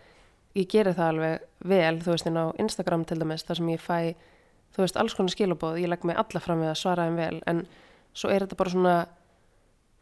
ég 0.54 0.68
geri 0.70 0.94
það 0.96 1.10
alveg 1.12 1.44
vel, 1.68 1.98
þú 2.00 2.14
veist, 2.14 2.26
inn 2.30 2.38
á 2.40 2.46
Instagram 2.64 3.04
til 3.04 3.18
dæmis, 3.20 3.44
þar 3.44 3.56
sem 3.60 3.68
ég 3.74 3.82
fæ, 3.82 3.98
þú 4.74 4.84
veist, 4.86 4.96
alls 4.96 5.14
konar 5.18 5.34
skilabóð, 5.34 5.80
ég 5.82 5.90
legg 5.92 6.04
mig 6.08 6.16
alla 6.16 6.40
fram 6.40 6.62
við 6.64 6.70
að 6.72 6.80
svara 6.80 7.06
þeim 7.08 7.16
vel, 7.20 7.42
en 7.50 7.64
svo 8.14 8.30
er 8.32 8.46
þetta 8.46 8.56
bara 8.56 8.70
svona, 8.72 8.94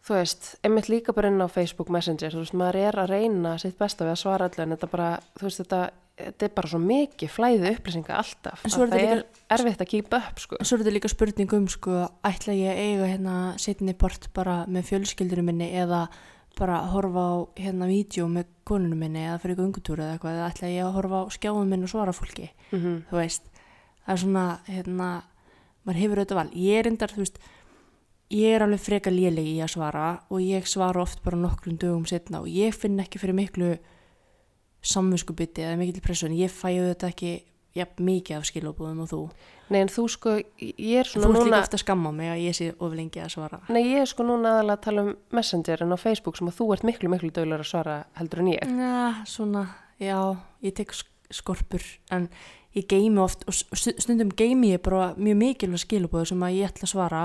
þú 0.02 0.16
veist, 0.18 0.52
einmitt 0.66 0.88
líka 0.90 1.14
bara 1.14 1.30
inn 1.30 1.42
á 1.42 1.46
Facebook 1.52 1.90
Messenger, 1.94 2.34
þú 2.34 2.42
veist, 2.42 2.56
maður 2.58 2.78
er 2.82 2.98
að 3.04 3.12
reyna 3.12 3.56
sitt 3.62 3.76
besta 3.78 4.06
við 4.06 4.16
að 4.16 4.22
svara 4.24 4.48
allir 4.48 4.64
en 4.64 4.74
þetta 4.74 4.90
bara, 4.90 5.10
þú 5.38 5.46
veist, 5.46 5.62
þetta, 5.62 5.80
þetta 6.22 6.48
er 6.48 6.52
bara 6.56 6.70
svo 6.72 6.80
mikið 6.82 7.30
flæði 7.36 7.70
upplýsinga 7.76 8.18
alltaf 8.18 8.64
að 8.66 8.74
það 8.90 8.96
þetta 8.96 9.14
er 9.14 9.22
erfitt 9.58 9.84
að 9.84 9.90
keep 9.92 10.16
up, 10.18 10.42
sko. 10.42 10.58
En 10.58 10.68
svo 10.68 10.76
er 10.76 10.82
þetta 10.82 10.96
líka 10.96 11.12
spurning 11.12 11.54
um 11.58 11.68
sko, 11.70 12.02
ætla 12.26 12.58
ég 12.58 12.72
að 12.74 12.82
eiga 12.82 13.08
hérna 13.14 13.36
setni 13.62 13.94
part 13.94 14.28
bara 14.34 14.58
með 14.66 14.90
fjölskyldurum 14.90 15.48
minni 15.52 15.70
eða 15.70 16.08
bara 16.58 16.82
horfa 16.92 17.22
á 17.22 17.34
hérna 17.56 17.86
vídeo 17.88 18.26
með 18.28 18.50
konunum 18.68 18.98
minni 19.00 19.22
eða 19.24 19.38
fyrir 19.40 19.56
gungutúru 19.56 20.02
eða 20.04 20.18
eitthvað 20.18 20.34
eða 20.36 20.50
ætla 20.50 20.68
ég 20.68 20.84
að 20.84 20.96
horfa 20.98 21.22
á 21.24 21.32
skjáum 21.32 21.70
minn 21.70 21.86
og 21.86 21.88
svara 21.94 22.12
fólki 22.12 22.50
Mm 22.74 22.82
þú 23.08 23.16
veist, 23.16 23.48
það 24.04 24.12
er 24.12 24.20
svona 24.20 24.44
hérna, 24.66 25.08
maður 25.86 26.00
hefur 26.02 26.20
auðvitað 26.20 26.40
val. 26.42 26.50
Ég 26.52 26.78
er 26.82 26.90
endar, 26.90 27.14
þú 27.14 27.22
veist 27.24 27.38
ég 28.32 28.54
er 28.56 28.64
alveg 28.64 28.80
freka 28.80 29.12
léleg 29.12 29.44
í 29.52 29.56
að 29.60 29.74
svara 29.74 30.06
og 30.32 30.40
ég 30.40 30.66
svara 30.70 31.02
oft 31.04 31.20
bara 31.24 31.36
nokkrum 31.40 31.76
dögum 31.80 32.06
setna 32.08 32.40
og 32.40 32.48
ég 32.48 32.72
finn 32.74 33.00
ekki 33.02 33.20
fyrir 33.20 33.36
miklu 33.36 33.74
samvinskubiti 34.82 35.62
eða 35.62 35.78
mikil 35.78 36.02
pressu 36.02 36.26
en 36.28 36.36
ég 36.36 36.50
fæ 36.50 36.70
auðvitað 36.72 37.12
ekki 37.12 37.32
jafn 37.76 38.04
mikið 38.04 38.36
af 38.38 38.46
skilabúðum 38.48 39.02
og 39.04 39.10
þú 39.12 39.20
Nei, 39.72 39.78
en 39.86 39.88
þú 39.88 40.02
sko, 40.12 40.32
ég 40.60 40.98
er 41.00 41.08
Þú 41.08 41.14
svona 41.22 41.28
ert 41.30 41.36
líka 41.38 41.44
núna, 41.46 41.60
ofta 41.64 41.78
að 41.78 41.80
skamma 41.80 42.10
mig 42.12 42.28
að 42.28 42.40
ég 42.42 42.56
sé 42.58 42.66
of 42.76 42.92
lengi 42.92 43.22
að 43.24 43.30
svara. 43.32 43.60
nei, 43.72 43.80
ég 43.94 44.02
er 44.02 44.10
sko 44.10 44.26
núna 44.28 44.50
aðalega 44.58 44.74
að 44.76 44.82
tala 44.84 45.04
um 45.06 45.12
Messenger 45.32 45.84
en 45.86 45.94
á 45.94 45.98
Facebook 46.02 46.36
sem 46.36 46.50
að 46.50 46.58
þú 46.58 46.66
ert 46.74 46.84
miklu, 46.84 47.08
miklu 47.08 47.30
dögulegur 47.32 47.64
að 47.64 47.70
svara 47.70 47.94
heldur 48.18 48.42
en 48.42 48.50
ég. 48.52 48.66
Já, 48.68 49.24
svona, 49.32 49.62
já, 50.02 50.18
ég 50.66 50.74
tek 50.76 50.92
sk- 50.92 51.32
skorpur 51.32 51.86
en 52.12 52.28
ég 52.76 52.84
geimi 52.90 53.22
oft 53.24 53.46
og 53.48 53.54
st- 53.56 53.96
stundum 54.04 54.28
geimi 54.36 54.74
ég 54.74 54.82
bara 54.84 55.14
mjög 55.16 55.40
mikilvæg 55.40 55.80
skilabóðu 55.86 56.26
sem 56.34 56.44
að 56.44 56.58
ég 56.58 56.68
ætla 56.68 56.84
að 56.90 56.92
svara 56.92 57.22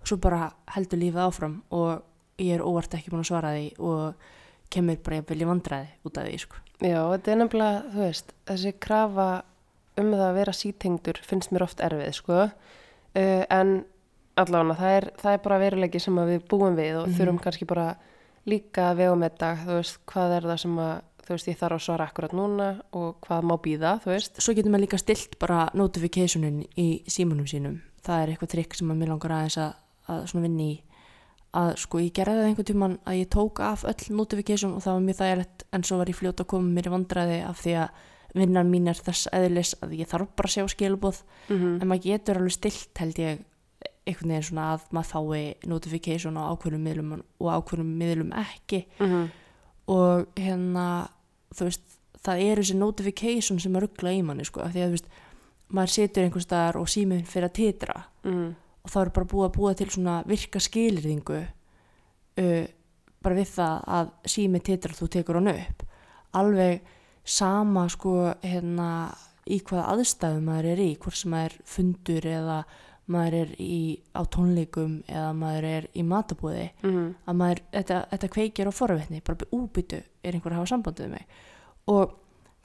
og 0.00 0.06
svo 0.08 0.16
bara 0.16 0.50
heldur 0.74 0.98
lífið 0.98 1.22
áfram 1.26 1.62
og 1.70 2.02
ég 2.40 2.54
er 2.56 2.64
óvart 2.64 2.94
ekki 2.96 3.10
búin 3.12 3.20
að 3.24 3.30
svara 3.30 3.52
því 3.56 3.66
og 3.78 4.14
kemur 4.70 4.96
bara 5.04 5.16
jafnvel 5.20 5.42
í 5.42 5.48
vandræði 5.50 5.88
út 6.06 6.18
af 6.18 6.26
því, 6.28 6.38
sko. 6.40 6.56
Já, 6.80 7.00
þetta 7.12 7.32
er 7.32 7.36
nefnilega, 7.42 7.80
þú 7.92 7.98
veist, 8.06 8.32
þessi 8.48 8.72
krafa 8.80 9.28
um 10.00 10.12
það 10.14 10.22
að 10.30 10.36
vera 10.38 10.52
sítengdur 10.56 11.18
finnst 11.26 11.50
mér 11.52 11.64
oft 11.66 11.80
erfið, 11.84 12.12
sko. 12.16 12.38
Uh, 13.10 13.42
en 13.50 13.72
allavega, 14.38 14.76
það 14.78 14.94
er, 15.00 15.08
það 15.20 15.32
er 15.36 15.42
bara 15.44 15.58
veruleiki 15.60 16.00
sem 16.00 16.16
að 16.22 16.30
við 16.36 16.44
búum 16.48 16.76
við 16.78 16.96
og 17.02 17.08
Mhm. 17.08 17.16
þurfum 17.18 17.40
kannski 17.42 17.66
bara 17.66 17.96
líka 18.46 18.90
að 18.92 18.96
vega 19.02 19.16
með 19.20 19.30
þetta, 19.34 19.50
þú 19.66 19.74
veist, 19.76 19.98
hvað 20.06 20.36
er 20.36 20.42
það 20.48 20.58
sem 20.62 20.76
að, 20.78 21.02
þú 21.26 21.34
veist, 21.34 21.48
ég 21.50 21.58
þarf 21.60 21.76
að 21.76 21.84
svara 21.84 22.06
akkurat 22.08 22.32
núna 22.32 22.68
og 22.92 23.20
hvað 23.26 23.42
má 23.50 23.54
býða, 23.60 23.92
þú 24.00 24.06
veist. 24.14 24.40
Svo 24.40 24.54
getur 24.54 24.70
maður 24.72 24.86
líka 24.86 24.98
stilt 25.02 25.38
bara 25.38 25.68
notificationin 25.74 26.62
í 26.78 27.02
símanum 27.06 27.44
sínum. 27.50 27.80
Það 28.06 28.22
er 28.22 28.28
eitthvað 28.32 28.52
trikk 28.54 28.74
sem 28.78 28.88
að 28.90 28.96
mér 29.02 29.08
langar 29.12 29.30
aðeins 29.36 29.58
að, 29.58 29.74
að 30.10 30.22
svona 30.30 30.46
vinna 30.46 30.68
í. 30.68 30.76
Að 31.60 31.72
sko 31.82 31.98
ég 31.98 32.14
gerði 32.14 32.38
það 32.38 32.48
einhvern 32.48 32.68
tíman 32.68 32.96
að 33.10 33.18
ég 33.18 33.30
tók 33.34 33.60
af 33.66 33.82
öll 33.90 34.14
notification 34.14 34.76
og 34.76 34.84
það 34.84 34.96
var 34.96 35.06
mjög 35.06 35.20
þægilegt 35.20 35.64
en 35.74 35.84
svo 35.86 35.98
var 35.98 36.12
ég 36.12 36.18
fljóta 36.20 36.44
að 36.44 36.50
koma 36.52 36.74
mér 36.76 36.86
í 36.86 36.92
vandræði 36.94 37.38
af 37.48 37.62
því 37.64 37.76
að 37.82 38.04
vinnan 38.38 38.70
mín 38.70 38.86
er 38.86 38.98
þess 38.98 39.26
eðlis 39.34 39.72
að 39.82 39.96
ég 39.98 40.10
þarf 40.10 40.30
bara 40.38 40.46
að 40.46 40.54
sjá 40.54 40.68
skilabóð 40.70 41.22
Mm 41.48 41.80
en 41.82 41.88
maður 41.90 42.04
getur 42.04 42.38
alveg 42.38 42.54
stilt 42.54 43.02
held 43.02 43.18
ég 43.18 43.40
einhvern 44.06 44.32
veginn 44.32 44.46
svona 44.46 44.66
að 44.74 44.84
maður 44.94 45.10
fái 45.10 45.68
notification 45.68 46.38
á 46.38 46.42
ákveðnum 46.52 46.84
miðlum 46.86 47.12
og 47.18 47.48
ákveðnum 47.50 47.90
miðlum 47.98 48.32
ekki. 48.32 48.86
-hmm. 48.98 49.26
og 49.86 50.26
hérna 50.36 51.08
þú 51.54 51.66
veist, 51.68 51.82
það 52.24 52.42
eru 52.46 52.62
þessi 52.62 52.76
notification 52.78 53.60
sem 53.60 53.76
að 53.76 53.86
ruggla 53.86 54.12
í 54.12 54.22
manni 54.22 54.44
sko, 54.44 54.60
af 54.60 54.72
því 54.72 54.80
að 54.80 54.86
þú 54.86 54.96
veist 54.96 55.08
maður 55.70 55.94
situr 55.94 56.24
einhvers 56.24 56.44
staðar 56.44 56.80
og 56.80 56.88
síminn 56.88 57.24
fyrir 57.24 57.48
að 57.48 57.56
titra. 57.58 58.04
Mm 58.24 58.54
og 58.90 58.94
þá 58.94 59.00
er 59.04 59.10
bara 59.14 59.30
búið 59.30 59.46
að 59.46 59.54
búa 59.54 59.72
til 59.78 59.86
svona 59.94 60.16
virka 60.26 60.60
skilirðingu 60.62 61.38
uh, 61.38 62.64
bara 63.22 63.36
við 63.36 63.52
það 63.54 63.84
að 63.86 64.12
síminn 64.32 64.64
titra 64.66 64.96
þú 64.96 65.08
tekur 65.14 65.38
hann 65.38 65.52
upp. 65.52 65.82
Alveg 66.34 66.80
sama 67.22 67.86
sko 67.92 68.32
hérna 68.42 68.90
í 69.46 69.60
hvaða 69.62 69.92
aðstæðum 69.94 70.48
maður 70.48 70.70
er 70.72 70.82
í 70.82 70.88
hvort 70.98 71.18
sem 71.20 71.30
maður 71.30 71.52
er 71.52 71.68
fundur 71.74 72.26
eða 72.26 72.56
maður 73.10 73.36
er 73.40 73.52
í, 73.62 73.78
á 74.14 74.22
tónleikum 74.30 74.98
eða 75.10 75.30
maður 75.38 75.68
er 75.70 75.86
í 75.94 76.02
matabúði. 76.06 76.66
-hmm. 76.82 77.14
að 77.26 77.38
maður, 77.42 77.62
þetta, 77.72 78.00
þetta 78.10 78.32
kveikir 78.34 78.70
á 78.70 78.72
forvetni 78.72 79.22
bara 79.26 79.50
úbyttu 79.50 80.02
er 80.22 80.34
einhver 80.34 80.52
að 80.52 80.60
hafa 80.62 80.72
sambandið 80.74 81.10
mig. 81.14 81.26
Og 81.86 82.14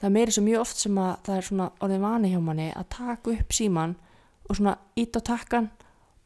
það 0.00 0.12
meiri 0.12 0.32
svo 0.32 0.42
mjög 0.42 0.60
oft 0.60 0.76
sem 0.82 0.98
að 0.98 1.16
það 1.22 1.36
er 1.36 1.48
svona 1.50 1.70
orðið 1.80 2.00
vani 2.00 2.32
hjá 2.34 2.40
manni 2.40 2.72
að 2.72 2.88
taka 2.88 3.30
upp 3.30 3.52
síman 3.52 3.96
og 4.48 4.56
svona 4.56 4.78
ít 4.96 5.16
á 5.16 5.20
takkan 5.20 5.70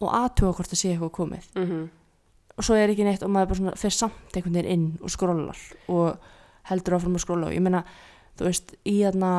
og 0.00 0.12
aðtuga 0.16 0.56
hvort 0.56 0.70
það 0.70 0.80
sé 0.80 0.92
eitthvað 0.92 1.16
komið. 1.16 1.50
Mm 1.54 1.88
og 2.60 2.66
svo 2.66 2.76
er 2.76 2.92
ekki 2.92 3.06
neitt 3.06 3.22
og 3.24 3.32
maður 3.32 3.50
bara 3.50 3.60
svona 3.60 3.78
fer 3.80 3.94
samt 3.94 4.36
einhvern 4.36 4.58
veginn 4.58 4.72
inn 4.74 4.86
og 5.00 5.12
skrollar 5.12 5.60
og 5.88 6.26
heldur 6.68 6.98
áfram 6.98 7.16
að 7.16 7.22
skrolla 7.24 7.48
og 7.48 7.56
ég 7.56 7.64
meina 7.64 7.80
þú 8.36 8.48
veist 8.50 8.74
í 8.84 8.98
þarna 9.00 9.30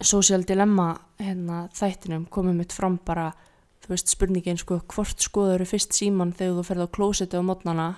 social 0.00 0.46
dilemma 0.48 0.94
hérna 1.20 1.66
þættinum 1.76 2.24
komum 2.32 2.56
mitt 2.56 2.72
fram 2.72 2.96
bara 3.04 3.28
þú 3.84 3.92
veist 3.92 4.14
spurningin 4.14 4.60
sko 4.60 4.80
hvort 4.94 5.20
skoður 5.20 5.66
fyrst 5.68 5.96
síman 5.96 6.32
þegar 6.38 6.56
þú 6.60 6.66
ferð 6.70 6.86
á 6.88 6.94
klósetu 6.96 7.42
á 7.42 7.44
mótnana 7.44 7.88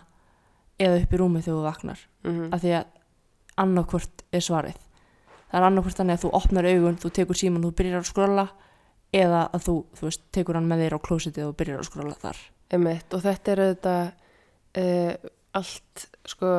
eða 0.83 1.05
upp 1.05 1.15
í 1.15 1.21
rúmi 1.21 1.45
þegar 1.45 1.61
þú 1.61 1.63
vaknar? 1.69 2.01
-hmm. 2.25 2.49
af 2.55 2.61
því 2.61 2.75
að 2.79 2.87
annarkvort 3.57 4.23
er 4.33 4.41
svarið. 4.41 4.79
Það 5.51 5.61
er 5.61 5.67
annarkvort 5.67 5.97
þannig 5.97 6.15
að 6.17 6.23
þú 6.25 6.31
opnar 6.33 6.65
augun 6.65 6.97
þú 6.97 7.11
tekur 7.13 7.37
síman, 7.37 7.63
þú 7.63 7.71
byrjar 7.71 8.01
að 8.01 8.11
skrolla 8.11 8.49
eða 9.13 9.43
að 9.53 9.67
þú, 9.67 9.77
þú 9.99 10.09
veist, 10.09 10.25
tekur 10.35 10.59
hann 10.59 10.69
með 10.71 10.85
þér 10.85 10.97
á 10.97 11.05
klósetu 11.07 11.45
og 11.47 11.57
byrjar 11.59 11.83
að 11.83 11.89
skrolla 11.91 12.19
þar. 12.23 12.41
Einmitt, 12.73 13.13
og 13.13 13.25
þetta 13.25 13.53
er 13.53 13.63
auðvitað 13.67 14.05
uh, 14.83 15.31
allt 15.61 16.07
sko 16.33 16.53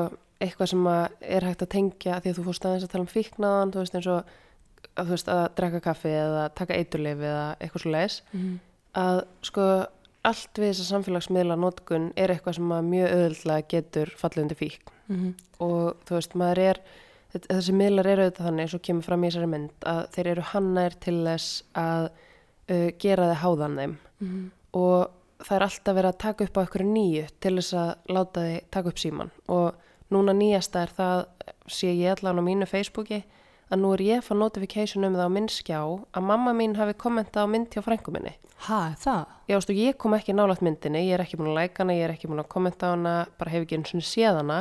eitthvað 0.43 0.71
sem 0.73 0.87
er 0.91 1.47
hægt 1.47 1.63
að 1.65 1.73
tengja 1.73 2.19
því 2.21 2.31
að 2.31 2.37
þú 2.37 2.45
fórst 2.49 2.67
aðeins 2.67 2.85
að 2.85 2.93
tala 2.93 3.05
um 3.05 3.13
fíknaðan 3.13 3.73
þú 3.73 3.81
veist 3.81 3.97
eins 3.97 4.09
og 4.11 4.33
að, 4.99 5.11
veist, 5.13 5.29
að 5.31 5.43
drekka 5.57 5.81
kaffi 5.85 6.11
eða 6.11 6.43
taka 6.57 6.77
eiturleif 6.77 7.23
eða 7.23 7.45
eitthvað 7.63 7.83
svo 7.85 7.93
leis 7.93 8.17
mm. 8.35 8.57
að 8.99 9.21
sko 9.47 9.67
allt 10.27 10.59
við 10.59 10.73
þessa 10.73 10.89
samfélagsmiðla 10.89 11.55
notkun 11.59 12.09
er 12.19 12.33
eitthvað 12.33 12.57
sem 12.59 12.75
mjög 12.89 13.15
auðvitað 13.15 13.63
getur 13.71 14.13
fallið 14.19 14.43
undir 14.43 14.59
fíkn. 14.59 14.93
Mm 15.07 15.31
og 15.63 16.03
þú 16.07 16.17
veist 16.17 16.37
maður 16.39 16.61
er 16.63 16.81
þessi 17.33 17.75
miðlar 17.75 18.09
eru 18.11 18.27
auðvitað 18.27 18.47
þannig 18.49 18.71
svo 18.71 18.79
kemur 18.87 19.07
fram 19.07 19.23
í 19.23 19.29
þessari 19.29 19.49
mynd 19.53 19.87
að 19.89 20.01
þeir 20.15 20.29
eru 20.33 20.45
hannar 20.51 20.97
til 21.01 21.15
þess 21.25 21.63
að 21.79 22.09
uh, 22.69 22.89
gera 22.99 23.29
þið 23.31 23.41
háðan 23.43 23.77
þeim 23.81 23.95
-hmm. 24.19 24.49
og 24.73 25.09
það 25.43 25.55
er 25.55 25.63
alltaf 25.67 25.95
verið 25.95 26.11
að 26.11 26.23
taka 26.25 26.43
upp 26.43 26.57
á 26.57 26.61
einhverju 26.63 26.89
nýju 26.91 27.25
til 27.39 27.55
þess 27.57 27.73
að 27.73 27.91
láta 28.15 28.45
þið 28.47 28.59
taka 28.71 28.89
upp 28.89 28.99
síman 28.99 29.31
og 29.47 29.73
núna 30.11 30.33
nýjasta 30.33 30.83
er 30.83 30.91
það 30.97 31.25
sé 31.67 31.93
ég 31.93 32.11
allan 32.11 32.39
á 32.39 32.43
mínu 32.43 32.65
Facebooki 32.65 33.23
að 33.71 33.79
nú 33.79 33.93
er 33.93 34.01
ég 34.01 34.17
að 34.21 34.27
fá 34.27 34.33
notification 34.37 35.03
um 35.03 35.15
það 35.15 35.27
á 35.27 35.35
minn 35.35 35.49
skjá 35.49 35.79
að 36.13 36.23
mamma 36.23 36.53
mín 36.53 36.75
hafi 36.75 36.93
kommentað 36.93 37.45
á 37.45 37.51
mynd 37.51 37.69
hjá 37.73 37.81
frængu 37.81 38.11
minni 38.11 38.37
Ha, 38.63 38.93
er 38.93 38.99
það? 39.01 39.31
Já, 39.51 39.57
stu, 39.59 39.73
ég 39.75 39.97
kom 39.99 40.13
ekki 40.15 40.31
nálægt 40.35 40.61
myndinni, 40.63 41.01
ég 41.09 41.17
er 41.17 41.23
ekki 41.25 41.35
búin 41.35 41.49
að 41.51 41.57
læka 41.57 41.83
hana, 41.83 41.95
ég 41.97 42.05
er 42.05 42.13
ekki 42.13 42.29
búin 42.31 42.39
að 42.39 42.51
kommenta 42.53 42.93
hana, 42.93 43.15
bara 43.35 43.51
hef 43.51 43.65
ekki 43.65 43.75
eins 43.75 43.91
og 43.97 44.05
séð 44.07 44.37
hana, 44.39 44.59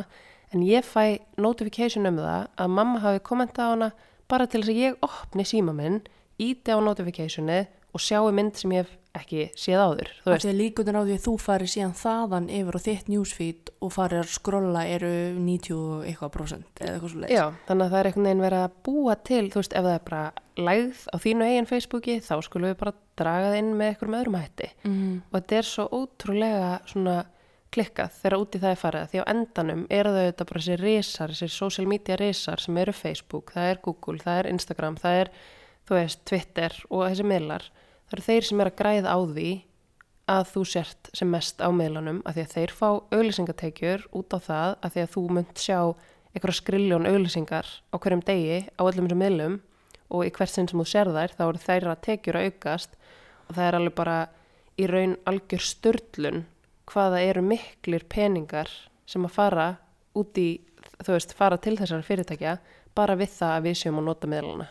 en 0.51 0.65
ég 0.67 0.83
fæ 0.83 1.21
notification 1.39 2.09
um 2.11 2.19
það 2.19 2.49
að 2.65 2.73
mamma 2.79 3.03
hafi 3.05 3.23
kommentað 3.29 3.71
hana 3.77 3.91
bara 4.33 4.49
til 4.51 4.65
þess 4.65 4.73
að 4.73 4.81
ég 4.81 5.07
opni 5.07 5.47
síma 5.47 5.75
minn, 5.77 6.01
íti 6.43 6.75
á 6.75 6.83
notificationi 6.83 7.61
og 7.93 8.01
sjáu 8.01 8.31
mynd 8.33 8.57
sem 8.57 8.73
ég 8.73 8.85
hef 8.87 8.99
ekki 9.13 9.43
séð 9.61 9.81
áður, 9.85 10.09
þú 10.23 10.29
Af 10.31 10.33
veist. 10.33 10.45
því 10.47 10.51
að 10.53 10.61
líkundir 10.63 10.97
á 10.97 11.03
því 11.05 11.15
að 11.19 11.25
þú 11.27 11.33
farir 11.45 11.69
síðan 11.69 11.91
þaðan 12.01 12.47
yfir 12.49 12.77
á 12.77 12.81
þitt 12.87 13.09
newsfeed 13.13 13.73
og 13.85 13.91
farir 13.93 14.23
að 14.23 14.31
skrolla 14.33 14.85
eru 14.89 15.11
90 15.37 15.75
og 15.77 16.07
eitthvað 16.09 16.31
prosent 16.33 16.81
eða 16.81 16.95
eitthvað 16.95 17.13
svo 17.13 17.21
leiðis. 17.21 17.37
Já, 17.37 17.45
þannig 17.69 17.85
að 17.85 17.93
það 17.93 17.99
er 18.01 18.09
einhvern 18.09 18.25
veginn 18.31 18.45
verið 18.47 18.63
að 18.65 18.79
búa 18.89 19.17
til, 19.29 19.51
þú 19.53 19.61
veist, 19.61 19.77
ef 19.77 19.85
það 19.85 19.93
er 19.99 20.07
bara 20.09 20.33
lægð 20.57 21.03
á 21.13 21.17
þínu 21.27 21.45
eigin 21.51 21.69
Facebooki, 21.69 22.17
þá 22.25 22.33
skulum 22.49 22.69
við 22.73 22.79
bara 22.81 22.95
draga 23.21 23.51
það 23.53 23.59
inn 23.61 23.71
með 23.77 23.87
einhverjum 23.93 24.17
öðrum 24.23 24.39
hætti. 24.41 24.71
Mm. 24.89 25.23
og 25.29 25.37
þetta 25.37 25.57
er 25.61 25.69
svo 25.69 25.85
ótrúlega 25.93 26.73
svona 26.89 27.19
klikkað 27.73 28.11
þegar 28.23 28.39
úti 28.41 28.59
það 28.61 28.71
er 28.73 28.81
farið 28.81 29.07
því 29.13 29.21
á 29.21 29.25
endanum 29.33 29.87
eru 29.93 30.11
þau 30.13 30.25
þetta 30.25 30.45
bara 30.49 30.61
þessi 30.61 30.81
risar, 30.81 31.29
þessi 31.33 31.49
social 31.53 31.87
media 31.89 32.17
risar 32.17 32.61
sem 32.61 32.77
eru 32.81 32.93
Facebook, 32.93 33.53
það 33.53 33.69
er 33.71 33.79
Google, 33.85 34.19
það 34.25 34.39
er 34.41 34.51
Instagram 34.57 34.97
það 35.01 35.21
er, 35.21 35.31
það 38.13 38.19
eru 38.19 38.27
þeir 38.29 38.47
sem 38.49 38.61
er 38.61 38.69
að 38.69 38.79
græða 38.79 39.13
á 39.17 39.19
því 39.33 39.51
að 40.33 40.43
þú 40.53 40.63
sért 40.69 41.11
sem 41.17 41.31
mest 41.33 41.63
á 41.65 41.69
miðlanum, 41.73 42.21
af 42.29 42.37
því 42.37 42.43
að 42.45 42.53
þeir 42.53 42.73
fá 42.77 42.89
auglýsingatekjur 43.11 44.05
út 44.13 44.37
á 44.37 44.39
það 44.45 44.75
af 44.85 44.93
því 44.93 45.03
að 45.03 45.13
þú 45.15 45.23
munt 45.37 45.63
sjá 45.63 45.79
einhverja 46.33 46.59
skriljón 46.61 47.09
auglýsingar 47.09 47.69
á 47.93 47.97
hverjum 47.97 48.25
degi 48.29 48.59
á 48.77 48.83
öllum 48.85 49.09
þessum 49.09 49.23
miðlum 49.25 49.59
og 50.13 50.27
í 50.29 50.33
hvert 50.37 50.53
sinn 50.53 50.69
sem 50.69 50.81
þú 50.81 50.87
sér 50.89 51.11
þær 51.13 51.35
þá 51.37 51.43
eru 51.49 51.65
þeirra 51.65 51.97
tekjur 52.05 52.39
að 52.39 52.49
aukast 52.49 52.97
og 53.49 53.57
það 53.57 53.67
er 53.67 53.79
alveg 53.79 53.97
bara 53.97 54.19
í 54.77 54.89
raun 54.89 55.17
algjör 55.29 55.65
störlun 55.67 56.45
hvaða 56.93 57.25
eru 57.25 57.43
miklir 57.45 58.05
peningar 58.09 58.71
sem 59.09 59.25
að 59.25 59.35
fara 59.37 59.67
út 60.17 60.39
í, 60.39 60.61
þú 61.01 61.17
veist, 61.17 61.35
fara 61.37 61.59
til 61.61 61.77
þessara 61.81 62.07
fyrirtækja 62.07 62.57
bara 62.97 63.17
við 63.17 63.33
það 63.39 63.57
að 63.57 63.69
við 63.69 63.79
séum 63.81 64.01
að 64.01 64.09
nota 64.09 64.29
miðlana. 64.29 64.69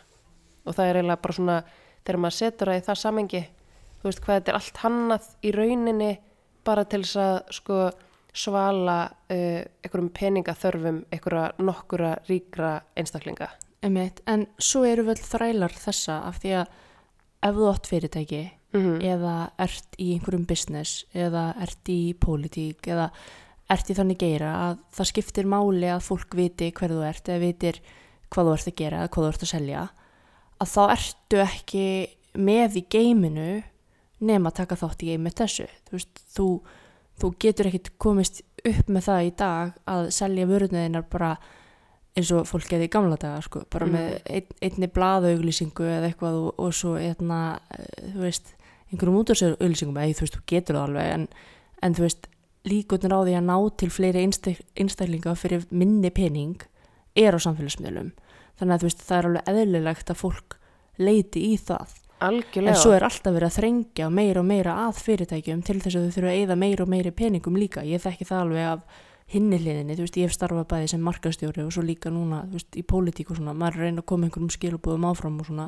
Og 0.65 0.77
það 0.77 0.88
er 0.88 0.99
eiginlega 0.99 1.23
bara 1.23 1.38
svona, 1.38 1.56
þegar 2.05 2.21
maður 2.23 2.37
setur 2.37 2.71
það 2.71 2.79
í 2.79 2.85
það 2.87 3.01
samengi, 3.01 3.41
þú 4.01 4.09
veist, 4.09 4.21
hvað 4.25 4.39
þetta 4.39 4.53
er 4.53 4.59
allt 4.59 4.81
hannað 4.85 5.27
í 5.41 5.51
rauninni 5.55 6.11
bara 6.67 6.85
til 6.85 7.01
þess 7.03 7.21
að, 7.21 7.35
sko, 7.57 7.81
svala 8.31 8.99
uh, 9.11 9.59
einhverjum 9.83 10.13
peningaþörfum 10.15 11.01
einhverja 11.11 11.49
nokkura 11.59 12.13
ríkra 12.29 12.77
einstaklinga. 12.95 13.49
Einmitt. 13.83 14.21
En 14.29 14.45
svo 14.61 14.85
eru 14.87 15.03
vel 15.09 15.17
þrælar 15.19 15.73
þessa 15.75 16.21
af 16.29 16.39
því 16.39 16.53
að 16.61 16.75
ef 17.41 17.57
þú 17.57 17.69
átt 17.73 17.89
fyrirtæki 17.89 18.41
Mm 18.71 19.01
eða 19.03 19.51
ert 19.59 19.97
í 19.99 20.13
einhverjum 20.15 20.45
business 20.47 21.05
eða 21.11 21.49
ert 21.59 21.89
í 21.91 22.13
pólitík 22.15 22.87
eða 22.87 23.09
ert 23.71 23.89
í 23.91 23.95
þannig 23.97 24.21
geira 24.21 24.51
að 24.67 24.77
það 24.95 25.09
skiptir 25.09 25.49
máli 25.51 25.89
að 25.91 26.05
fólk 26.05 26.37
viti 26.39 26.69
hver 26.71 26.93
þú 26.93 27.01
ert 27.03 27.27
eða 27.27 27.41
vitir 27.43 27.81
hvað 28.31 28.47
þú 28.47 28.53
ert 28.53 28.69
að 28.71 28.77
gera 28.79 29.01
eða 29.01 29.11
hvað 29.11 29.25
þú 29.25 29.31
ert 29.33 29.43
að 29.43 29.51
selja 29.51 29.81
að 30.62 30.69
þá 30.76 30.82
ertu 30.95 31.41
ekki 31.43 31.86
með 32.38 32.78
í 32.82 32.86
geiminu 32.93 33.50
nema 34.21 34.52
að 34.52 34.60
taka 34.62 34.78
þátt 34.80 35.02
í 35.04 35.10
geimi 35.12 35.32
þessu. 35.34 35.65
Þú, 35.88 35.95
veist, 35.97 36.21
þú, 36.36 36.47
þú 37.21 37.32
getur 37.41 37.69
ekkit 37.71 37.89
komist 38.02 38.43
upp 38.62 38.91
með 38.93 39.08
það 39.08 39.26
í 39.26 39.34
dag 39.41 39.74
að 39.89 40.12
selja 40.13 40.45
vörunniðinar 40.50 41.08
bara 41.10 41.32
eins 42.12 42.30
og 42.36 42.43
fólk 42.45 42.67
geði 42.69 42.89
í 42.89 42.91
gamla 42.91 43.17
daga 43.17 43.39
sko, 43.41 43.63
bara 43.71 43.88
Mm. 43.88 43.93
með 43.95 44.17
ein, 44.30 44.47
einni 44.62 44.88
blaðauglýsingu 44.91 45.86
eða 45.88 46.10
eitthvað 46.12 46.38
og, 46.41 46.50
og 46.60 46.74
svo 46.76 46.97
einna, 47.00 47.60
þú 48.13 48.19
veist, 48.26 48.52
einhverjum 48.91 49.19
útvarsauglýsingum 49.21 49.97
eða 49.97 50.17
þú 50.19 50.26
veist, 50.26 50.36
þú 50.36 50.43
getur 50.52 50.76
það 50.78 50.88
alveg 50.89 51.13
en, 51.15 51.28
en 51.82 51.95
þú 51.95 52.06
veist, 52.06 52.28
líkotnir 52.67 53.15
á 53.15 53.19
því 53.26 53.38
að 53.39 53.47
ná 53.47 53.56
til 53.80 53.89
fleiri 53.89 54.21
einstak, 54.26 54.60
einstaklinga 54.78 55.36
fyrir 55.39 55.63
minni 55.71 56.12
pening 56.13 56.62
er 57.17 57.34
á 57.34 57.39
samfélagsmiðlum 57.41 58.12
þannig 58.62 58.78
að 58.78 58.88
veist, 58.88 59.04
það 59.08 59.17
er 59.17 59.30
alveg 59.30 59.52
eðlilegt 59.52 60.13
að 60.13 60.21
fólk 60.21 60.58
leiti 61.02 61.45
í 61.50 61.58
það. 61.58 61.97
Algjörlega. 62.21 62.76
en 62.76 62.78
svo 62.78 62.91
er 62.93 63.04
alltaf 63.08 63.34
verið 63.34 63.47
að 63.47 63.56
þrengja 63.56 64.08
meira 64.13 64.41
og 64.43 64.45
meira 64.45 64.74
að 64.84 65.00
fyrirtækjum 65.02 65.63
til 65.65 65.80
þess 65.82 65.97
að 65.97 66.04
þau 66.04 66.17
þurfa 66.17 66.30
að 66.30 66.41
eyða 66.41 66.58
meira 66.62 66.84
og 66.84 66.91
meiri 66.91 67.13
peningum 67.17 67.58
líka. 67.58 67.82
Ég 67.82 68.04
þekki 68.04 68.28
það 68.30 68.43
alveg 68.43 68.67
af 68.69 69.00
hinni 69.32 69.58
hliðinni. 69.58 69.95
Þú 69.97 70.06
veist, 70.06 70.19
ég 70.19 70.30
hef 70.30 70.36
starfað 70.36 70.67
bæði 70.69 70.91
sem 70.91 71.02
markastjóri 71.08 71.65
og 71.65 71.74
svo 71.74 71.82
líka 71.86 72.12
núna, 72.13 72.43
veist, 72.52 72.78
í 72.78 72.84
pólitík 72.86 73.32
og 73.34 73.39
svona. 73.39 73.56
Maður 73.58 73.80
að 73.80 73.88
reyna 73.88 74.04
að 74.04 74.10
koma 74.12 74.28
einhverjum 74.28 74.54
skilubúðum 74.54 75.08
áfram 75.10 75.41
og 75.41 75.50
svona. 75.50 75.67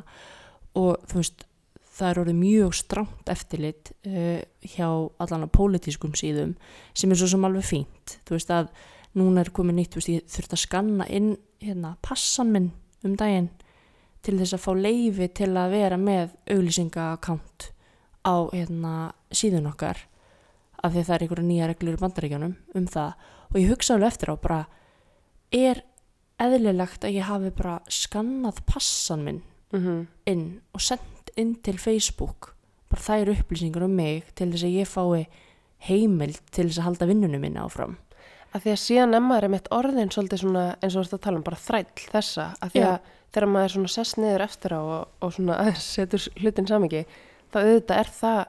Og 0.78 1.10
þú 1.10 1.22
veist 1.24 1.46
það 1.94 2.10
er 2.10 2.22
orðið 2.24 2.40
mjög 2.42 2.78
stránt 2.78 3.34
eftirlit 3.34 3.94
uh, 4.10 4.40
hjá 4.76 4.88
allan 5.22 5.48
að 5.48 5.54
pólitískum 5.58 6.14
síðum 6.18 6.56
sem 6.94 7.14
er 7.14 7.22
svo 7.22 7.30
sem 7.34 7.50
alveg 7.50 7.66
fínt. 7.66 8.18
Þú 8.28 8.38
veist 8.38 8.54
að 8.54 8.70
núna 9.18 9.44
er 9.44 9.54
komið 9.54 9.80
nýtt 9.80 9.98
veist, 9.98 10.14
ég 10.14 10.30
þurft 10.30 10.56
að 10.58 10.64
skanna 10.64 11.10
inn 11.10 11.36
hérna, 11.64 11.96
passan 12.06 12.54
minn 12.54 12.72
um 13.04 13.16
daginn 13.20 13.50
til 14.24 14.38
þess 14.40 14.56
að 14.56 14.64
fá 14.64 14.72
leifi 14.80 15.28
til 15.36 15.52
að 15.60 15.74
vera 15.76 16.00
með 16.00 16.36
auglýsingakánt 16.54 17.70
á 18.24 18.36
hérna, 18.54 19.12
síðun 19.36 19.68
okkar 19.74 20.00
af 20.84 20.94
því 20.94 21.02
að 21.02 21.08
það 21.08 21.16
er 21.16 21.26
einhverja 21.26 21.48
nýja 21.48 21.68
reglur 21.70 21.98
í 21.98 22.02
bandaríkjunum 22.02 22.54
um 22.80 22.88
það. 22.92 23.12
Og 23.52 23.58
ég 23.60 23.72
hugsa 23.72 23.96
alveg 23.96 24.14
eftir 24.14 24.32
á 24.32 24.36
bara 24.40 24.60
er 25.54 25.84
eðlilegt 26.44 27.06
að 27.06 27.18
ég 27.18 27.28
hafi 27.28 27.52
bara 27.56 27.78
skannað 27.92 28.64
passan 28.68 29.28
minn 29.28 29.44
mm 29.74 30.08
inn 30.30 30.46
og 30.72 30.82
sendt 30.82 31.34
inn 31.40 31.56
til 31.66 31.78
Facebook? 31.82 32.54
Bara 32.90 33.02
þær 33.02 33.34
upplýsingar 33.34 33.84
um 33.84 33.96
mig 33.96 34.30
til 34.36 34.52
þess 34.54 34.68
að 34.68 34.78
ég 34.78 34.88
fái 34.88 35.26
heimild 35.88 36.40
til 36.52 36.70
þess 36.70 36.80
að 36.80 36.88
halda 36.88 37.10
vinnunum 37.10 37.44
minna 37.44 37.66
áfram 37.68 37.98
Að 38.54 38.66
því 38.66 38.72
að 38.74 38.82
síðan 38.84 39.18
emma 39.18 39.38
er 39.40 39.48
einmitt 39.48 39.70
orðin 39.74 40.12
svolítið 40.14 40.44
svona 40.44 40.64
eins 40.78 40.94
og 40.96 41.04
þú 41.04 41.06
ert 41.08 41.16
að 41.18 41.22
tala 41.26 41.40
um 41.40 41.46
bara 41.48 41.62
þræll 41.64 42.08
þessa. 42.14 42.48
Að 42.62 42.74
því 42.76 42.82
Já. 42.84 42.88
að 42.90 43.14
þegar 43.34 43.50
maður 43.50 43.74
svona 43.76 43.94
sess 43.96 44.18
niður 44.22 44.44
eftir 44.46 44.76
á 44.78 44.82
og, 44.82 45.14
og 45.26 45.32
svona 45.34 45.60
aðeins 45.64 45.88
setur 45.98 46.26
hlutin 46.42 46.70
samingi, 46.70 47.06
þá 47.50 47.58
auðvitað 47.64 48.02
er 48.04 48.12
það, 48.20 48.42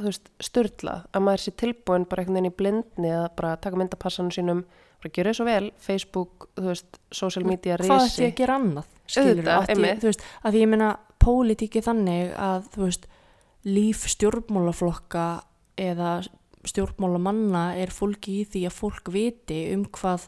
veist, 0.00 0.30
störtlað 0.40 1.02
að 1.12 1.26
maður 1.26 1.44
sé 1.44 1.54
tilbúin 1.60 2.06
bara 2.08 2.24
einhvern 2.24 2.38
veginn 2.38 2.52
í 2.52 2.56
blindni 2.56 3.12
að 3.12 3.26
bara 3.36 3.52
taka 3.60 3.80
myndapassanum 3.82 4.32
sínum, 4.32 4.64
bara 5.00 5.12
gera 5.18 5.34
svo 5.36 5.44
vel, 5.48 5.68
Facebook, 5.80 6.48
þú 6.56 6.70
veist, 6.70 7.00
social 7.12 7.44
media, 7.44 7.76
hvað 7.80 8.06
ætti 8.06 8.24
ég 8.24 8.32
að 8.32 8.40
gera 8.40 8.56
annað 8.60 8.88
skilur, 9.10 9.30
Auðvitað, 9.30 9.70
einmitt. 9.74 10.00
þú 10.00 10.08
veist, 10.08 10.26
að 10.40 10.56
því 10.56 10.64
ég 10.64 10.72
meina 10.72 10.90
pólitíki 11.20 11.84
þannig 11.84 12.32
að 12.40 12.68
þú 12.72 12.84
veist, 12.86 13.08
líf 13.68 14.06
stjórnmálaflokka 14.08 15.24
eða 15.80 16.12
stjórnmálamanna 16.68 17.64
er 17.80 17.92
fólki 17.94 18.40
í 18.42 18.46
því 18.48 18.64
að 18.68 18.76
fólk 18.76 19.10
viti 19.14 19.60
um 19.74 19.84
hvað 19.88 20.26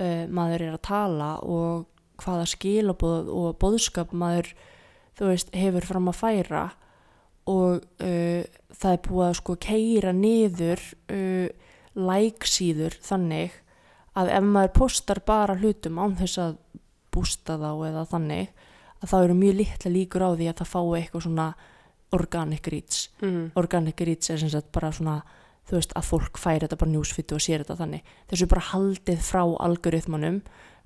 uh, 0.00 0.26
maður 0.30 0.66
er 0.68 0.76
að 0.76 0.84
tala 0.86 1.30
og 1.42 1.86
hvaða 2.20 2.46
skilabóð 2.52 3.30
og 3.32 3.56
bóðskap 3.62 4.12
maður 4.12 4.52
veist, 5.20 5.50
hefur 5.56 5.84
fram 5.88 6.08
að 6.12 6.18
færa 6.20 6.62
og 7.50 7.80
uh, 8.04 8.42
það 8.76 8.92
er 8.94 9.02
búið 9.08 9.26
að 9.26 9.38
sko 9.40 9.56
keira 9.60 10.12
niður 10.14 10.84
uh, 11.10 11.48
læksíður 11.98 12.96
þannig 13.02 13.56
að 14.20 14.30
ef 14.36 14.46
maður 14.46 14.74
postar 14.76 15.20
bara 15.26 15.56
hlutum 15.58 15.98
án 16.02 16.16
þess 16.18 16.38
að 16.42 16.56
bústa 17.14 17.56
þá 17.58 17.70
eða 17.88 18.06
þannig 18.10 18.50
að 19.00 19.10
þá 19.10 19.16
eru 19.24 19.36
mjög 19.38 19.58
litla 19.58 19.90
líkur 19.94 20.24
á 20.26 20.30
því 20.36 20.48
að 20.50 20.58
það 20.60 20.70
fái 20.74 20.98
eitthvað 21.00 21.26
svona 21.26 21.48
organic 22.14 22.66
reach 22.70 22.98
Mm. 23.22 23.50
organic 23.54 24.00
reach 24.06 24.30
er 24.30 24.38
sem 24.38 24.50
sagt 24.50 24.70
bara 24.72 24.90
svona 24.92 25.20
þú 25.68 25.76
veist 25.78 25.92
að 25.98 26.08
fólk 26.08 26.38
færi 26.40 26.64
þetta 26.66 26.78
bara 26.80 26.90
njúsfittu 26.94 27.36
og 27.36 27.42
sér 27.44 27.62
þetta 27.64 27.76
þannig. 27.82 28.02
Þessu 28.30 28.48
bara 28.50 28.66
haldið 28.72 29.20
frá 29.22 29.42
algoritmanum 29.66 30.40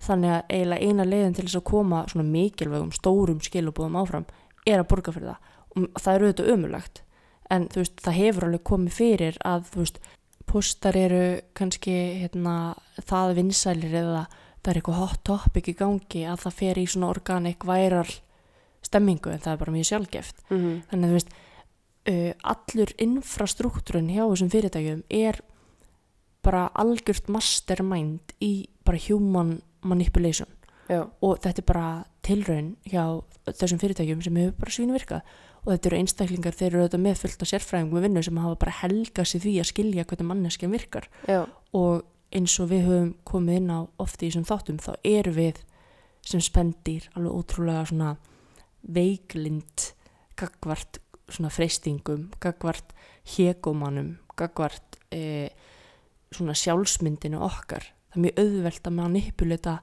þannig 0.04 0.34
að 0.34 0.42
eiginlega 0.50 0.88
eina 0.90 1.04
leiðin 1.08 1.34
til 1.38 1.44
þess 1.46 1.60
að 1.60 1.66
koma 1.70 2.02
svona 2.10 2.26
mikilvægum 2.28 2.92
stórum 2.92 3.40
skilubúðum 3.40 3.96
áfram 4.02 4.26
er 4.66 4.82
að 4.82 4.88
borga 4.90 5.12
fyrir 5.14 5.30
það. 5.32 5.50
Og 5.74 6.02
það 6.02 6.14
er 6.14 6.24
auðvitað 6.26 6.52
ömulegt 6.54 7.00
en 7.54 7.68
þú 7.68 7.80
veist 7.82 8.02
það 8.04 8.18
hefur 8.18 8.44
alveg 8.48 8.64
komið 8.64 8.92
fyrir 8.98 9.38
að 9.44 9.64
þú 9.72 9.80
veist 9.84 9.98
postar 10.44 10.96
eru 11.00 11.22
kannski 11.56 11.94
hérna, 12.20 12.74
það 13.08 13.34
vinsælir 13.38 13.94
eða 14.02 14.26
það 14.64 14.70
er 14.72 14.78
eitthvað 14.80 15.00
hot 15.00 15.22
topic 15.28 15.68
í 15.68 15.74
gangi 15.78 16.22
að 16.28 16.42
það 16.44 16.54
fer 16.60 16.78
í 16.80 16.84
svona 16.88 17.10
organic 17.12 17.64
viral 17.68 18.12
stemmingu 18.84 19.32
en 19.32 19.40
það 19.44 19.52
er 19.54 19.60
bara 19.62 19.74
mjög 19.74 19.88
sjálfgeft 19.90 20.42
Mm. 20.50 20.82
þannig 20.90 21.04
að 21.04 21.10
þú 21.10 21.18
veist 21.18 21.34
uh, 22.10 22.32
allur 22.42 22.92
infrastruktúrun 23.00 24.12
hjá 24.12 24.24
þessum 24.24 24.52
fyrirtækjum 24.52 25.04
er 25.12 25.40
bara 26.44 26.66
algjört 26.76 27.30
mastermind 27.32 28.34
í 28.44 28.68
bara 28.84 29.00
human 29.08 29.58
manipulation. 29.84 30.50
Já, 30.84 31.06
og 31.24 31.38
þetta 31.40 31.62
er 31.62 31.68
bara 31.68 31.88
tilraun 32.24 32.74
hjá 32.84 33.04
þessum 33.48 33.80
fyrirtækjum 33.80 34.24
sem 34.24 34.36
hefur 34.36 34.58
bara 34.60 34.74
svínu 34.74 34.96
virkað 34.96 35.36
og 35.64 35.70
þetta 35.72 35.88
eru 35.88 35.98
einstaklingar, 36.02 36.56
þeir 36.56 36.66
eru 36.68 36.82
auðvitað 36.82 37.04
með 37.06 37.20
fullt 37.22 37.44
af 37.44 37.48
sérfræðingum 37.48 37.96
við 37.96 38.04
vinnu 38.04 38.22
sem 38.26 38.40
hafa 38.42 38.58
bara 38.60 38.74
helgað 38.82 39.30
sér 39.30 39.42
því 39.46 39.54
að 39.62 39.70
skilja 39.70 40.04
hvernig 40.10 40.28
manneskjan 40.28 40.74
virkar. 40.74 41.06
Já, 41.24 41.38
og 41.72 42.04
eins 42.34 42.56
og 42.60 42.68
við 42.72 42.84
höfum 42.88 43.14
komið 43.24 43.60
inn 43.60 43.72
á 43.72 43.80
oft 44.02 44.20
í 44.20 44.28
þessum 44.28 44.46
þáttum 44.48 44.80
þá 44.82 44.92
eru 45.08 45.32
við 45.38 45.62
sem 46.24 46.42
spendir 46.42 47.08
alveg 47.14 47.38
ótrúlega 47.38 47.86
svona 47.88 48.10
veiklind 48.84 49.88
gagvart 50.36 51.00
svona 51.30 51.50
freystingum, 51.52 52.28
gagvart 52.42 52.92
hegómanum, 53.36 54.16
gagvart 54.36 54.98
e, 55.14 55.48
svona 56.34 56.56
sjálfsmyndinu 56.58 57.40
okkar. 57.44 57.86
Það 58.10 58.18
er 58.18 58.24
mjög 58.26 58.42
auðvelt 58.44 58.88
að 58.88 58.98
manipulita 58.98 59.78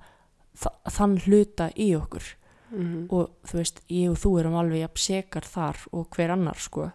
þa 0.61 0.71
þann 0.97 1.17
hluta 1.25 1.69
í 1.79 1.91
okkur 1.97 2.25
mm. 2.71 3.05
og 3.11 3.47
þú 3.47 3.59
veist, 3.59 3.83
ég 3.91 4.11
og 4.11 4.19
þú 4.21 4.33
erum 4.41 4.57
alveg 4.59 4.83
jafn 4.83 5.03
sekar 5.05 5.47
þar 5.47 5.85
og 5.91 6.09
hver 6.15 6.33
annar 6.35 6.59
sko. 6.59 6.89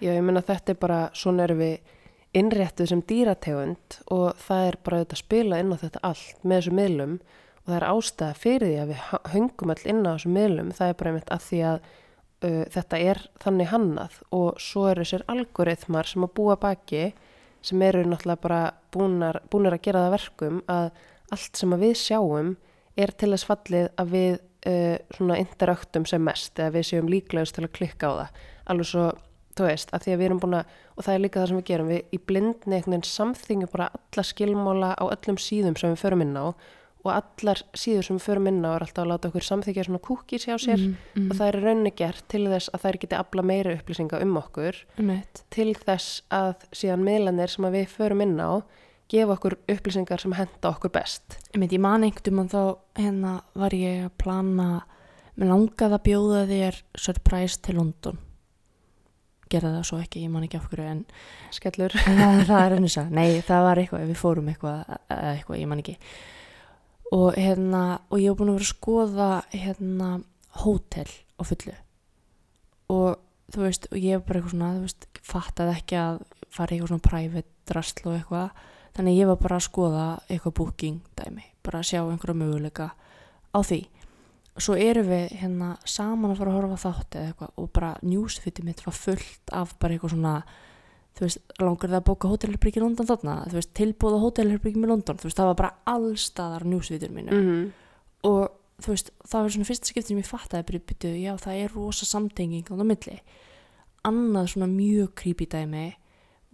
já, 0.00 0.12
ég 0.12 0.24
meina 0.24 0.42
þetta 0.44 0.74
er 0.74 0.80
bara, 0.80 1.00
svona 1.14 1.46
erum 1.46 1.62
við 1.62 1.98
innréttuð 2.32 2.88
sem 2.88 3.02
dýrategund 3.08 3.98
og 4.14 4.38
það 4.40 4.66
er 4.66 4.78
bara 4.84 5.02
að 5.04 5.16
spila 5.20 5.60
inn 5.60 5.72
á 5.76 5.82
þetta 5.82 6.04
allt 6.08 6.44
með 6.44 6.58
þessu 6.58 6.76
miðlum 6.78 7.18
og 7.62 7.66
það 7.66 7.76
er 7.76 7.88
ástæða 7.90 8.38
fyrir 8.42 8.70
því 8.70 8.78
að 8.82 8.92
við 8.92 9.02
höngum 9.34 9.74
all 9.74 9.82
inn 9.84 10.06
á 10.08 10.12
þessu 10.14 10.32
miðlum, 10.32 10.72
það 10.72 10.88
er 10.88 10.96
bara 10.98 11.12
einmitt 11.12 11.34
að 11.34 11.44
því 11.48 11.60
að 11.68 11.90
uh, 12.42 12.64
þetta 12.72 13.00
er 13.00 13.22
þannig 13.42 13.70
hannað 13.72 14.18
og 14.34 14.60
svo 14.62 14.88
eru 14.90 15.04
þessir 15.04 15.24
algoritmar 15.32 16.08
sem 16.10 16.26
að 16.26 16.34
búa 16.38 16.58
baki 16.60 17.12
sem 17.62 17.82
eru 17.86 18.02
náttúrulega 18.06 18.42
bara 18.42 18.62
búnar, 18.94 19.40
búnar 19.50 19.76
að 19.76 19.84
gera 19.86 20.04
það 20.04 20.08
að 20.10 20.16
verkum 20.16 20.62
að 20.72 20.86
allt 21.32 21.58
sem 21.58 21.74
að 21.74 21.84
við 21.86 21.98
sjáum 22.00 22.54
er 22.98 23.12
til 23.16 23.30
þess 23.32 23.48
fallið 23.48 23.90
að 24.02 24.14
við 24.16 24.32
uh, 24.36 24.96
svona 25.16 25.38
interaktum 25.40 26.06
sem 26.08 26.24
mest 26.24 26.58
eða 26.58 26.76
við 26.76 26.88
séum 26.90 27.10
líklegust 27.10 27.56
til 27.56 27.66
að 27.66 27.74
klikka 27.78 28.10
á 28.10 28.12
það. 28.18 28.42
Alveg 28.72 28.90
svo, 28.90 29.06
þú 29.56 29.68
veist, 29.68 29.94
að 29.94 30.04
því 30.04 30.12
að 30.12 30.20
við 30.20 30.28
erum 30.28 30.42
búin 30.42 30.58
að 30.60 30.76
og 30.92 31.06
það 31.06 31.14
er 31.14 31.22
líka 31.24 31.40
það 31.40 31.48
sem 31.48 31.58
við 31.58 31.68
gerum, 31.70 31.90
við 31.90 32.12
í 32.12 32.20
blindni 32.28 33.02
samþingjum 33.08 33.72
bara 33.72 33.88
alla 33.96 34.24
skilmála 34.28 34.92
á 34.98 35.04
öllum 35.08 35.38
síðum 35.40 35.78
sem 35.80 35.94
við 35.94 36.02
förum 36.02 36.24
inn 36.26 36.36
á 36.36 36.44
og 36.50 36.66
allar 37.10 37.62
síður 37.74 38.06
sem 38.06 38.20
förum 38.22 38.46
inn 38.46 38.60
á 38.62 38.70
er 38.76 38.84
alltaf 38.84 39.02
að 39.02 39.10
láta 39.10 39.30
okkur 39.32 39.46
samþykja 39.46 39.86
svona 39.88 40.02
kúkis 40.06 40.46
hjá 40.46 40.54
sér. 40.62 40.84
Mm, 41.16 41.26
og 41.26 41.34
það 41.38 41.48
er 41.48 41.58
í 41.58 41.62
rauninni 41.64 41.92
gert 41.98 42.28
til 42.30 42.44
þess 42.46 42.70
að 42.70 42.84
þær 42.84 42.98
geti 43.02 43.18
afla 43.18 43.44
meiri 43.50 43.74
upplýsinga 43.80 44.22
um 44.22 44.38
okkur. 44.38 44.78
Einmitt. 45.00 45.42
til 45.50 45.72
þess 45.74 46.22
að 46.30 46.68
síðan 46.70 47.04
miðlanir 47.08 47.50
sem 47.50 47.66
við 47.74 47.90
förum 47.90 48.22
inn 48.22 48.38
á 48.38 48.62
gefa 49.12 49.36
okkur 49.36 49.58
upplýsingar 49.68 50.22
sem 50.22 50.34
henda 50.36 50.70
okkur 50.70 50.92
best. 50.94 51.38
Ég 51.52 51.80
man 51.80 52.06
einhvern 52.06 52.38
veginn 52.38 52.52
þá 52.52 52.62
hérna 52.96 53.32
var 53.58 53.74
ég 53.76 54.06
að 54.06 54.14
plana 54.22 54.68
mér 55.36 55.50
langaði 55.52 55.96
að 55.96 56.04
bjóða 56.06 56.44
þér 56.50 56.78
surprise 57.06 57.60
til 57.64 57.78
London. 57.80 58.20
Gerði 59.52 59.72
það 59.74 59.88
svo 59.88 59.98
ekki, 60.00 60.22
ég 60.24 60.32
man 60.32 60.46
ekki 60.46 60.60
af 60.60 60.68
hverju 60.70 60.86
en 60.88 61.02
skellur. 61.52 61.96
Það, 62.06 62.38
það 62.48 62.62
er 62.62 62.76
ennus 62.78 62.98
að, 63.00 63.10
nei 63.18 63.42
það 63.44 63.66
var 63.66 63.80
eitthvað, 63.82 64.06
við 64.08 64.20
fórum 64.22 64.48
eitthvað, 64.52 64.94
eitthvað, 65.18 65.58
ég 65.60 65.68
man 65.68 65.82
ekki 65.82 65.96
og 67.12 67.36
hérna, 67.36 68.00
og 68.08 68.20
ég 68.20 68.30
hef 68.30 68.38
búin 68.38 68.52
að 68.52 68.58
vera 68.58 68.66
að 68.66 68.72
skoða 68.72 69.30
hérna 69.52 70.10
hótel 70.62 71.08
á 71.36 71.42
fullu. 71.44 71.74
Og 72.92 73.08
þú 73.52 73.64
veist, 73.66 73.88
og 73.92 73.98
ég 74.00 74.16
hef 74.16 74.26
bara 74.26 74.40
eitthvað 74.40 74.54
svona, 74.54 74.70
þú 74.76 74.86
veist, 74.86 75.08
fattaði 75.22 75.74
ekki 75.76 75.98
að 76.00 76.20
fara 76.52 76.74
eitthvað 76.74 76.92
svona 76.92 77.08
private 77.08 77.50
drasl 77.68 78.06
og 78.08 78.16
eitthvað, 78.16 78.62
þannig 78.96 79.18
ég 79.18 79.30
var 79.30 79.40
bara 79.44 79.58
að 79.58 79.66
skoða 79.68 80.06
eitthvað 80.28 80.56
booking 80.60 81.00
dæmi, 81.20 81.44
bara 81.64 81.82
að 81.82 81.90
sjá 81.90 82.00
einhverja 82.02 82.38
möguleika 82.40 82.88
á 83.52 83.58
því. 83.60 83.80
Svo 84.60 84.76
erum 84.76 85.08
við 85.08 85.36
hérna 85.40 85.70
saman 85.88 86.32
að 86.32 86.42
fara 86.42 86.52
að 86.52 86.58
horfa 86.58 86.80
þátt 86.82 87.16
eða 87.16 87.30
eitthvað 87.30 87.54
og 87.60 87.70
bara 87.72 87.92
newsfitið 88.04 88.66
mitt 88.68 88.82
var 88.84 88.96
fullt 88.96 89.52
af 89.52 89.72
bara 89.80 89.96
eitthvað 89.96 90.12
svona 90.12 90.34
þú 91.12 91.26
veist, 91.26 91.40
langar 91.60 91.90
það 91.90 92.00
að 92.00 92.08
bóka 92.08 92.28
hótelherbyggi 92.30 92.80
í 92.80 92.82
London 92.82 93.08
þarna, 93.08 93.36
þú 93.50 93.58
veist, 93.58 93.72
tilbúða 93.76 94.20
hótelherbyggi 94.22 94.80
í 94.80 94.88
London, 94.88 95.18
þú 95.20 95.28
veist, 95.28 95.38
það 95.38 95.50
var 95.50 95.58
bara 95.60 95.74
allstaðar 95.92 96.64
newsfitið 96.64 97.16
mínu 97.16 97.38
mm 97.38 97.70
og 98.28 98.52
þú 98.82 98.94
veist, 98.94 99.10
það 99.26 99.44
var 99.44 99.54
svona 99.54 99.68
fyrsta 99.68 99.90
skipti 99.90 100.12
sem 100.12 100.20
ég 100.20 100.28
fattaði 100.28 100.66
bara, 100.68 100.82
byrju, 100.90 101.12
já, 101.22 101.32
það 101.42 101.58
er 101.60 101.74
rosa 101.76 102.08
samtenging 102.08 102.70
á 102.70 102.74
það 102.74 102.88
milli. 102.90 103.18
Annað 104.08 104.48
svona 104.52 104.68
mjög 104.70 105.12
creepy 105.18 105.46
dæmi 105.50 105.84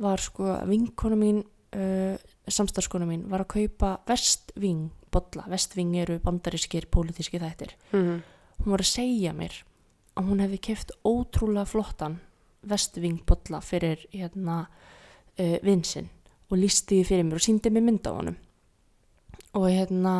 var 0.02 0.22
sko 0.22 0.50
að 0.52 0.72
vinkona 0.72 1.18
mín 1.18 1.40
uh, 1.42 2.16
samstarfskona 2.48 3.08
mín 3.08 3.26
var 3.32 3.44
að 3.44 3.52
kaupa 3.56 3.94
vestving 4.08 4.90
bolla, 5.12 5.46
vestving 5.48 5.96
eru 6.02 6.18
bandarískir 6.24 6.88
pólitíski 6.92 7.40
þættir. 7.40 7.74
-hmm. 7.92 8.20
hún 8.64 8.72
var 8.72 8.80
að 8.80 8.92
segja 8.92 9.32
mér 9.32 9.64
að 10.16 10.28
hún 10.28 10.40
hefði 10.40 10.58
keft 10.58 10.90
ótrúlega 11.04 11.64
flottan 11.64 12.20
vestving 12.70 13.22
bolla 13.26 13.60
fyrir 13.64 14.04
hérna 14.12 14.60
uh, 14.66 15.56
vinsinn 15.64 16.10
og 16.48 16.60
lísti 16.60 17.00
því 17.00 17.08
fyrir 17.08 17.26
mér 17.28 17.40
og 17.40 17.44
síndi 17.44 17.72
mér 17.72 17.84
mynd 17.84 18.06
á 18.08 18.12
honum. 18.12 18.38
Og 19.56 19.68
hérna 19.68 20.14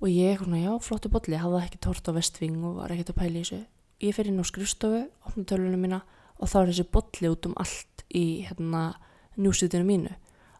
og 0.00 0.08
ég 0.08 0.40
svona, 0.40 0.62
já, 0.62 0.72
flottu 0.80 1.10
bolli 1.12 1.36
hafði 1.36 1.60
ekki 1.66 1.80
tort 1.84 2.08
á 2.08 2.12
vestving 2.16 2.56
og 2.64 2.80
var 2.80 2.94
ekkert 2.94 3.12
að 3.12 3.20
pæla 3.20 3.36
í 3.36 3.42
þessu. 3.42 3.60
Ég 4.00 4.16
fer 4.16 4.30
inn 4.30 4.40
á 4.40 4.44
skrifstofu, 4.48 5.02
opna 5.28 5.44
tölunum 5.44 5.82
mína 5.84 6.00
og 6.40 6.48
þá 6.48 6.56
er 6.62 6.70
þessi 6.72 6.86
bolli 6.96 7.30
út 7.30 7.48
um 7.50 7.56
allt 7.60 8.04
í 8.16 8.24
hérna 8.48 8.84
njúsitinu 9.36 9.84
mínu. 9.84 10.14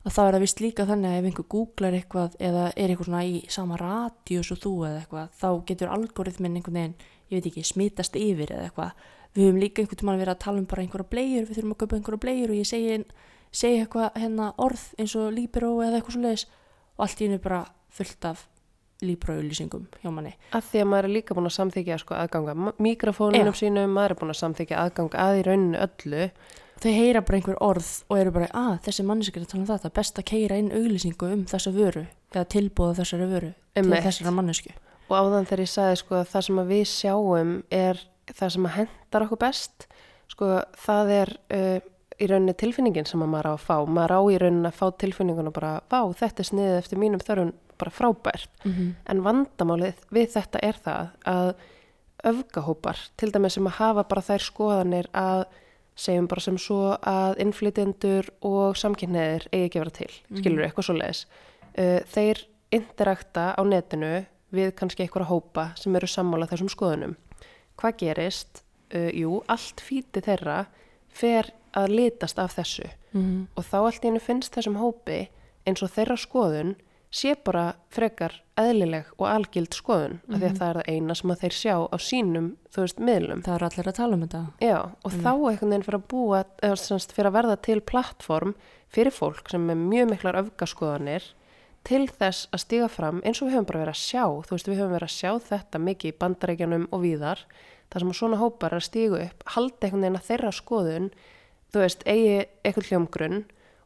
Og 0.04 0.12
þá 0.12 0.20
er 0.24 0.34
það 0.34 0.44
vist 0.44 0.60
líka 0.64 0.86
þannig 0.88 1.10
að 1.10 1.18
ef 1.18 1.26
einhver 1.28 1.48
googlar 1.52 1.96
eitthvað 1.96 2.36
eða 2.40 2.66
er 2.72 2.92
eitthvað 2.92 3.08
svona 3.08 3.24
í 3.28 3.40
sama 3.52 3.80
radíus 3.80 4.52
og 4.52 4.60
þú 4.60 4.74
eða 4.88 5.00
eitthvað 5.00 5.34
þá 5.40 5.48
getur 5.68 5.92
algoritminn 5.96 6.56
einhvern 6.56 6.78
veginn, 6.78 6.94
ég 7.30 7.38
veit 7.38 7.48
ekki, 7.50 7.64
smitast 7.66 8.16
yfir 8.18 8.52
eða 8.54 8.68
eitthvað. 8.68 9.08
Við 9.30 9.46
höfum 9.46 9.58
líka 9.62 9.82
einhvern 9.82 10.00
tímann 10.00 10.20
verið 10.20 10.34
að 10.34 10.44
tala 10.44 10.58
um 10.58 10.68
bara 10.70 10.84
einhverja 10.84 11.10
blegjur, 11.10 11.44
við 11.46 11.58
þurfum 11.58 11.74
að 11.74 11.80
kaupa 11.82 11.98
einhverja 11.98 12.22
blegjur 12.24 12.52
og 12.52 12.58
ég 12.58 12.68
segi, 12.70 12.96
segi 13.54 13.82
eitthvað 13.84 14.16
hérna 14.18 14.48
orð 14.58 14.86
eins 14.98 15.14
og 15.18 15.28
Libero 15.36 15.74
eða 15.84 16.00
eitthvað 16.00 16.16
svo 16.16 16.24
leiðis 16.24 16.46
og 16.50 17.04
allt 17.06 17.20
í 17.20 17.28
hennu 17.28 17.42
bara 17.44 17.60
fullt 17.94 18.26
af 18.26 18.48
Libero-auðlýsingum 19.00 19.86
hjá 20.02 20.10
manni. 20.12 20.34
Að 20.52 20.66
því 20.66 20.82
að 20.82 20.90
maður 20.90 21.08
er 21.08 21.14
líka 21.14 21.36
búin 21.36 21.48
að 21.48 21.54
samþykja 21.56 22.00
sko, 22.02 22.16
aðganga 22.18 22.56
mikrofónunum 22.82 23.56
sínum, 23.56 23.94
maður 23.94 24.16
er 24.16 24.20
búin 24.20 24.34
að 24.34 24.40
samþykja 24.42 24.82
aðgang 24.82 25.16
að 25.22 25.38
í 25.38 25.46
rauninu 25.46 25.80
öllu. 25.86 26.26
Þau 26.80 26.90
heyra 26.96 27.22
bara 27.24 27.38
einhver 27.38 27.62
orð 27.64 27.88
og 28.10 28.18
eru 28.18 28.34
bara 28.34 28.50
að 28.56 28.76
þessi 28.88 29.06
manneskir 29.08 29.44
að 29.44 29.50
tala 29.54 29.62
um 29.62 29.70
þetta, 29.70 29.94
best 30.00 30.20
að 30.20 30.28
keira 30.32 30.60
inn 30.60 30.70
auglýsingu 30.72 31.32
um 31.32 31.46
þessa 31.48 31.72
vöru 31.76 32.04
eða 32.34 32.46
tilbúða 32.56 33.00
þessari 33.00 33.28
vöru 33.30 33.50
Einmitt. 33.76 34.00
til 34.00 34.06
þessara 34.08 34.36
mannesku 34.36 34.72
og 35.10 35.16
áðan 35.18 35.46
þegar 35.48 35.64
ég 35.64 35.72
sagði 35.74 35.96
sko 36.00 36.18
að 36.20 36.28
það 36.32 36.46
sem 36.46 36.58
að 36.62 36.72
við 36.74 36.84
sjáum 36.90 37.54
er 37.70 38.02
það 38.30 38.52
sem 38.54 38.66
að 38.68 38.76
hendar 38.78 39.26
okkur 39.26 39.40
best 39.42 39.88
sko 40.30 40.50
það 40.86 41.10
er 41.16 41.32
uh, 41.56 41.78
í 42.20 42.28
rauninni 42.28 42.54
tilfinningin 42.54 43.08
sem 43.08 43.22
að 43.24 43.32
maður 43.32 43.50
á 43.50 43.52
að 43.56 43.64
fá 43.64 43.76
maður 43.88 44.14
á 44.14 44.20
í 44.30 44.38
rauninni 44.38 44.68
að 44.70 44.78
fá 44.78 44.86
tilfinninguna 45.02 45.50
bara 45.56 45.72
vá 45.90 46.00
þetta 46.14 46.42
er 46.44 46.50
sniðið 46.50 46.78
eftir 46.78 46.98
mínum 47.00 47.20
þörfun 47.24 47.52
bara 47.80 47.90
frábært 47.96 48.50
mm 48.64 48.72
-hmm. 48.72 48.90
en 49.08 49.22
vandamálið 49.24 50.02
við 50.12 50.28
þetta 50.36 50.58
er 50.62 50.76
það 50.84 51.08
að 51.24 51.54
öfgahópar 52.30 52.98
til 53.16 53.30
dæmis 53.32 53.56
sem 53.56 53.66
að 53.66 53.78
hafa 53.80 54.04
bara 54.04 54.22
þær 54.22 54.44
skoðanir 54.44 55.08
að 55.16 55.44
segjum 56.00 56.28
bara 56.28 56.40
sem 56.40 56.58
svo 56.58 56.96
að 57.02 57.38
innflytjendur 57.44 58.28
og 58.46 58.76
samkynneðir 58.76 59.46
eigi 59.52 59.64
ekki 59.66 59.80
að 59.80 59.84
vera 59.84 59.90
til, 59.90 60.12
Mhm. 60.30 60.38
skilur 60.40 60.64
eitthvað 60.64 60.84
svo 60.84 60.94
leiðis. 60.94 61.26
Uh, 61.78 62.00
þeir 62.14 62.44
interakta 62.72 63.54
á 63.56 63.62
netinu 63.64 64.26
við 64.52 64.72
kannski 64.78 65.04
einhverja 65.06 65.28
hópa 65.30 65.68
sem 65.78 65.96
eru 65.96 66.06
sammála 66.10 66.48
þessum 66.50 66.68
skoðunum. 66.72 67.16
Hvað 67.80 67.96
gerist? 68.02 68.62
Uh, 68.94 69.10
jú, 69.14 69.36
allt 69.48 69.80
fíti 69.86 70.18
þeirra 70.20 70.64
fer 71.14 71.52
að 71.78 71.92
litast 71.94 72.38
af 72.42 72.56
þessu 72.58 72.88
Mhm. 73.12 73.48
og 73.56 73.64
þá 73.64 73.74
allt 73.86 74.02
í 74.04 74.06
hennu 74.08 74.20
finnst 74.22 74.54
þessum 74.54 74.76
hópi 74.78 75.28
eins 75.66 75.82
og 75.82 75.90
þeirra 75.90 76.16
skoðun 76.18 76.76
sé 77.10 77.34
bara 77.44 77.74
frekar 77.90 78.36
eðlileg 78.56 79.04
og 79.18 79.26
algild 79.26 79.70
skoðun 79.74 80.20
af 80.30 80.38
því 80.38 80.46
að 80.50 80.58
það 80.58 80.68
er 80.70 80.76
það 80.78 80.88
eina 80.94 81.14
sem 81.18 81.30
þeir 81.30 81.54
sjá 81.56 81.74
á 81.90 81.96
sínum, 81.98 82.56
þú 82.70 82.80
veist, 82.84 82.98
miðlum. 83.02 83.42
það 83.42 83.54
eru 83.54 83.66
allir 83.66 83.88
að 83.90 83.94
tala 83.98 84.14
um 84.14 84.22
þetta 84.26 84.42
Já, 84.62 84.78
og 85.04 85.10
þá 85.12 85.30
einhvern 85.50 85.70
veginn 85.70 85.82
fyrir 85.82 85.98
að 85.98 86.06
búa, 86.08 86.44
eða 86.62 86.76
semst 86.78 87.12
fyrir 87.12 87.26
að 87.30 87.36
verða 87.40 87.56
til 87.62 87.80
plattform 87.80 88.54
fyrir 88.88 89.10
fólk 89.14 89.50
sem 89.50 89.70
er 89.70 89.74
mjög 89.76 90.10
miklar 90.10 90.38
öfgaskoðanir 90.44 91.22
til 91.84 92.06
þess 92.08 92.48
að 92.52 92.60
stiga 92.64 92.88
fram 92.92 93.20
eins 93.24 93.40
og 93.40 93.48
við 93.48 93.54
höfum 93.56 93.66
bara 93.70 93.82
verið 93.84 93.94
að 93.94 94.02
sjá, 94.04 94.24
þú 94.46 94.54
veist, 94.56 94.68
við 94.68 94.78
höfum 94.80 94.94
verið 94.96 95.08
að 95.08 95.16
sjá 95.16 95.30
þetta 95.48 95.78
mikið 95.86 96.10
í 96.12 96.16
bandarækjanum 96.20 96.86
og 96.92 97.00
víðar, 97.04 97.44
það 97.90 98.00
sem 98.04 98.10
að 98.12 98.18
svona 98.20 98.40
hópar 98.40 98.76
að 98.76 98.84
stiga 98.86 99.20
upp, 99.24 99.44
halda 99.54 99.86
einhvern 99.86 100.04
veginn 100.04 100.20
að 100.20 100.28
þeirra 100.28 100.52
skoðun, 100.52 101.10
þú 101.72 101.82
veist, 101.84 102.04
eigi 102.06 102.36
eitthvað 102.64 102.88
hljómgrunn 102.90 103.38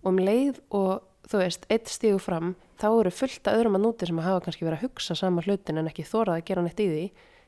og 0.03 0.09
um 0.11 0.19
leið 0.21 0.59
og 0.75 1.05
þú 1.31 1.41
veist, 1.41 1.67
eitt 1.73 1.89
stigu 1.89 2.19
fram, 2.21 2.55
þá 2.81 2.89
eru 3.01 3.11
fullt 3.15 3.47
af 3.49 3.55
öðrum 3.61 3.79
að 3.79 3.85
núti 3.87 4.07
sem 4.11 4.19
að 4.19 4.27
hafa 4.29 4.45
kannski 4.45 4.67
verið 4.67 4.81
að 4.83 4.89
hugsa 4.89 5.15
sama 5.17 5.45
hlutin 5.47 5.79
en 5.81 5.89
ekki 5.89 6.05
þórað 6.05 6.35
að 6.41 6.45
gera 6.51 6.65
neitt 6.67 6.81
í 6.83 6.89
því 6.91 7.05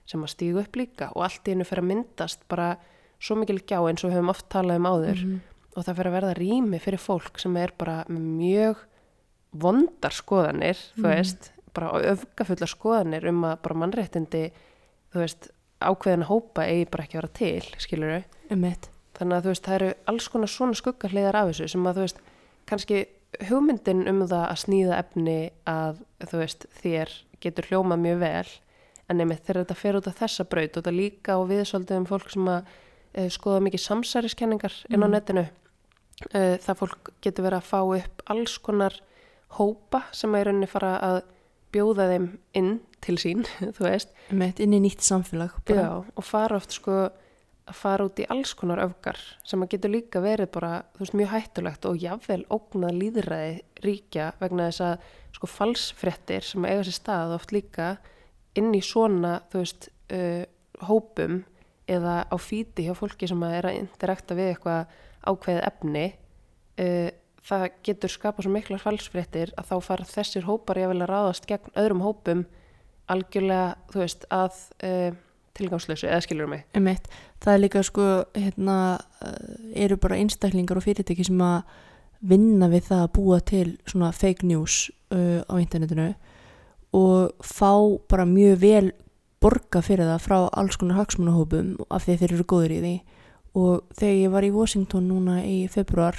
sem 0.06 0.22
að 0.22 0.30
stígu 0.32 0.60
upp 0.62 0.76
líka 0.78 1.08
og 1.18 1.24
allt 1.26 1.48
í 1.48 1.52
hennu 1.52 1.66
fyrir 1.66 1.82
að 1.82 1.88
myndast 1.90 2.44
bara 2.48 2.68
svo 3.18 3.34
mikil 3.40 3.58
gjá 3.66 3.80
eins 3.90 4.04
og 4.06 4.12
við 4.12 4.20
höfum 4.20 4.30
oft 4.30 4.46
talað 4.54 4.78
um 4.78 4.86
áður 4.86 5.20
Mhm. 5.26 5.40
og 5.76 5.84
það 5.84 5.96
fyrir 5.98 6.10
að 6.12 6.16
verða 6.16 6.36
rými 6.38 6.78
fyrir 6.80 7.02
fólk 7.02 7.40
sem 7.42 7.56
er 7.56 7.72
bara 7.76 8.04
mjög 8.08 8.76
vondar 9.62 10.12
skoðanir, 10.14 10.76
þú 10.96 11.02
Mhm. 11.02 11.14
veist 11.16 11.50
bara 11.74 11.90
öfgafullar 12.12 12.68
skoðanir 12.72 13.28
um 13.28 13.42
að 13.44 13.56
bara 13.62 13.74
mannréttindi, 13.74 14.50
þú 15.12 15.18
veist 15.20 15.50
ákveðin 15.80 16.24
hópa 16.28 16.64
eigi 16.64 16.86
bara 16.90 17.04
ekki 17.04 17.18
að 17.18 17.22
vera 17.22 17.32
til 17.36 17.62
skilur 17.78 18.12
þau, 18.16 18.24
um 18.50 18.62
þannig 19.16 19.36
að 19.36 19.42
þú 19.44 19.50
veist 19.52 19.62
það 19.66 19.74
eru 19.74 19.94
alls 20.08 20.28
konar 20.28 20.48
svona 20.48 20.74
skuggahliðar 20.74 21.34
af 21.34 21.48
þessu 21.50 21.68
sem 21.68 21.84
að 21.86 21.94
þú 21.96 22.00
veist, 22.06 22.18
kannski 22.66 23.06
hugmyndin 23.48 24.08
um 24.08 24.20
það 24.28 24.44
að 24.50 24.60
snýða 24.64 24.98
efni 24.98 25.50
að 25.66 25.96
þú 26.20 26.38
veist, 26.40 26.66
þér 26.82 27.08
getur 27.40 27.64
hljómað 27.70 28.00
mjög 28.00 28.18
vel 28.18 28.46
en 29.08 29.16
nefnir 29.18 29.38
þegar 29.44 29.64
þetta 29.64 29.76
fer 29.76 29.96
út 30.00 30.06
af 30.08 30.18
þessa 30.18 30.44
braut 30.48 30.76
og 30.76 30.82
þetta 30.82 30.96
líka 30.96 31.36
og 31.38 31.48
við 31.48 31.62
svolítið 31.68 31.96
um 31.96 32.06
fólk 32.06 32.30
sem 32.32 32.48
að 32.48 32.64
uh, 33.18 33.28
skoða 33.28 33.60
mikið 33.62 33.80
samsæriskenningar 33.80 34.72
inn 34.90 35.02
á 35.04 35.06
Mm. 35.06 35.12
netinu 35.12 35.44
uh, 36.34 36.56
það 36.58 36.76
fólk 36.80 37.10
getur 37.22 37.44
verið 37.44 37.60
að 37.60 37.68
fá 37.70 37.80
upp 38.00 38.22
alls 38.26 38.58
konar 38.58 38.96
hópa 39.56 40.02
sem 40.16 40.34
að 40.34 40.42
í 40.42 40.46
rauninni 40.48 40.70
fara 40.70 40.96
að 41.04 41.20
bjóða 41.74 42.08
þeim 42.12 42.26
inn 42.58 42.72
til 43.04 43.16
sín, 43.20 43.46
þú 43.76 43.86
veist 43.86 44.12
mitt, 44.34 44.60
inn 44.62 44.74
í 44.76 44.82
nýtt 44.82 45.04
samfélag 45.06 45.54
bara. 45.68 45.86
Já, 45.86 45.92
og 46.02 46.26
fara 46.26 46.58
oft 46.58 46.74
sko 46.76 47.06
að 47.66 47.74
fara 47.74 48.06
út 48.06 48.20
í 48.22 48.26
alls 48.30 48.52
konar 48.54 48.80
öfgar 48.84 49.18
sem 49.46 49.62
að 49.62 49.72
getur 49.74 49.92
líka 49.96 50.22
verið 50.22 50.52
bara, 50.54 50.84
þú 50.94 51.02
veist, 51.02 51.16
mjög 51.18 51.32
hættulegt 51.32 51.88
og 51.88 51.98
jafnvel 51.98 52.42
ógnað 52.54 53.00
líðræði 53.00 53.56
ríkja 53.82 54.28
vegna 54.40 54.68
þess 54.70 54.84
að 54.86 55.08
sko 55.36 55.50
falsfrettir 55.50 56.46
sem 56.46 56.66
eiga 56.68 56.84
sér 56.86 56.98
stað 57.00 57.34
oft 57.36 57.54
líka 57.54 57.96
inn 58.56 58.70
í 58.76 58.82
svona, 58.86 59.40
þú 59.50 59.64
veist, 59.64 59.90
uh, 60.14 60.44
hópum 60.86 61.42
eða 61.90 62.22
á 62.30 62.36
fíti 62.38 62.86
hjá 62.86 62.94
fólki 62.98 63.28
sem 63.30 63.42
að 63.46 63.58
er 63.58 63.68
að 63.70 63.80
interakta 63.82 64.38
við 64.38 64.52
eitthvað 64.52 64.96
ákveðið 65.26 65.66
efni 65.66 66.06
uh, 66.82 67.10
það 67.46 67.66
getur 67.86 68.12
skapað 68.12 68.46
svo 68.46 68.54
miklar 68.54 68.82
falsfrettir 68.82 69.52
að 69.58 69.70
þá 69.70 69.76
fara 69.86 70.08
þessir 70.08 70.46
hópar 70.48 70.80
ég 70.80 70.90
að 70.90 71.06
ráðast 71.06 71.46
gegn 71.48 71.74
öðrum 71.78 72.02
hópum 72.04 72.44
algjörlega, 73.12 73.76
þú 73.92 74.02
veist, 74.02 74.26
að 74.34 74.56
uh, 74.82 75.16
tilgangslösu, 75.56 76.08
eða 76.10 76.24
skilur 76.24 76.50
mig? 76.50 76.64
Um 76.76 76.88
mitt, 76.88 77.06
það 77.42 77.52
er 77.52 77.62
líka 77.62 77.82
sko 77.86 78.06
hérna, 78.34 78.78
uh, 79.22 79.56
eru 79.78 79.98
bara 80.02 80.18
einstaklingar 80.18 80.80
og 80.80 80.86
fyrirtæki 80.86 81.26
sem 81.28 81.42
að 81.44 81.62
vinna 82.26 82.70
við 82.72 82.88
það 82.88 83.04
að 83.04 83.12
búa 83.14 83.40
til 83.46 83.66
svona 83.86 84.10
fake 84.16 84.46
news 84.48 84.86
uh, 85.14 85.42
á 85.46 85.54
internetinu 85.60 86.14
og 86.96 87.44
fá 87.44 87.72
bara 88.08 88.26
mjög 88.26 88.58
vel 88.62 88.86
borga 89.42 89.82
fyrir 89.84 90.08
það 90.08 90.22
frá 90.24 90.38
alls 90.48 90.78
konar 90.80 90.98
hagsmunahópum 91.02 91.74
af 91.92 92.06
því 92.06 92.16
þeir 92.22 92.32
eru 92.32 92.46
góður 92.48 92.72
í 92.72 92.78
því. 92.80 92.94
Og 93.56 93.84
þegar 93.96 94.16
ég 94.16 94.32
var 94.32 94.46
í 94.46 94.52
Washington 94.52 95.06
núna 95.10 95.36
í 95.44 95.58
februar 95.72 96.16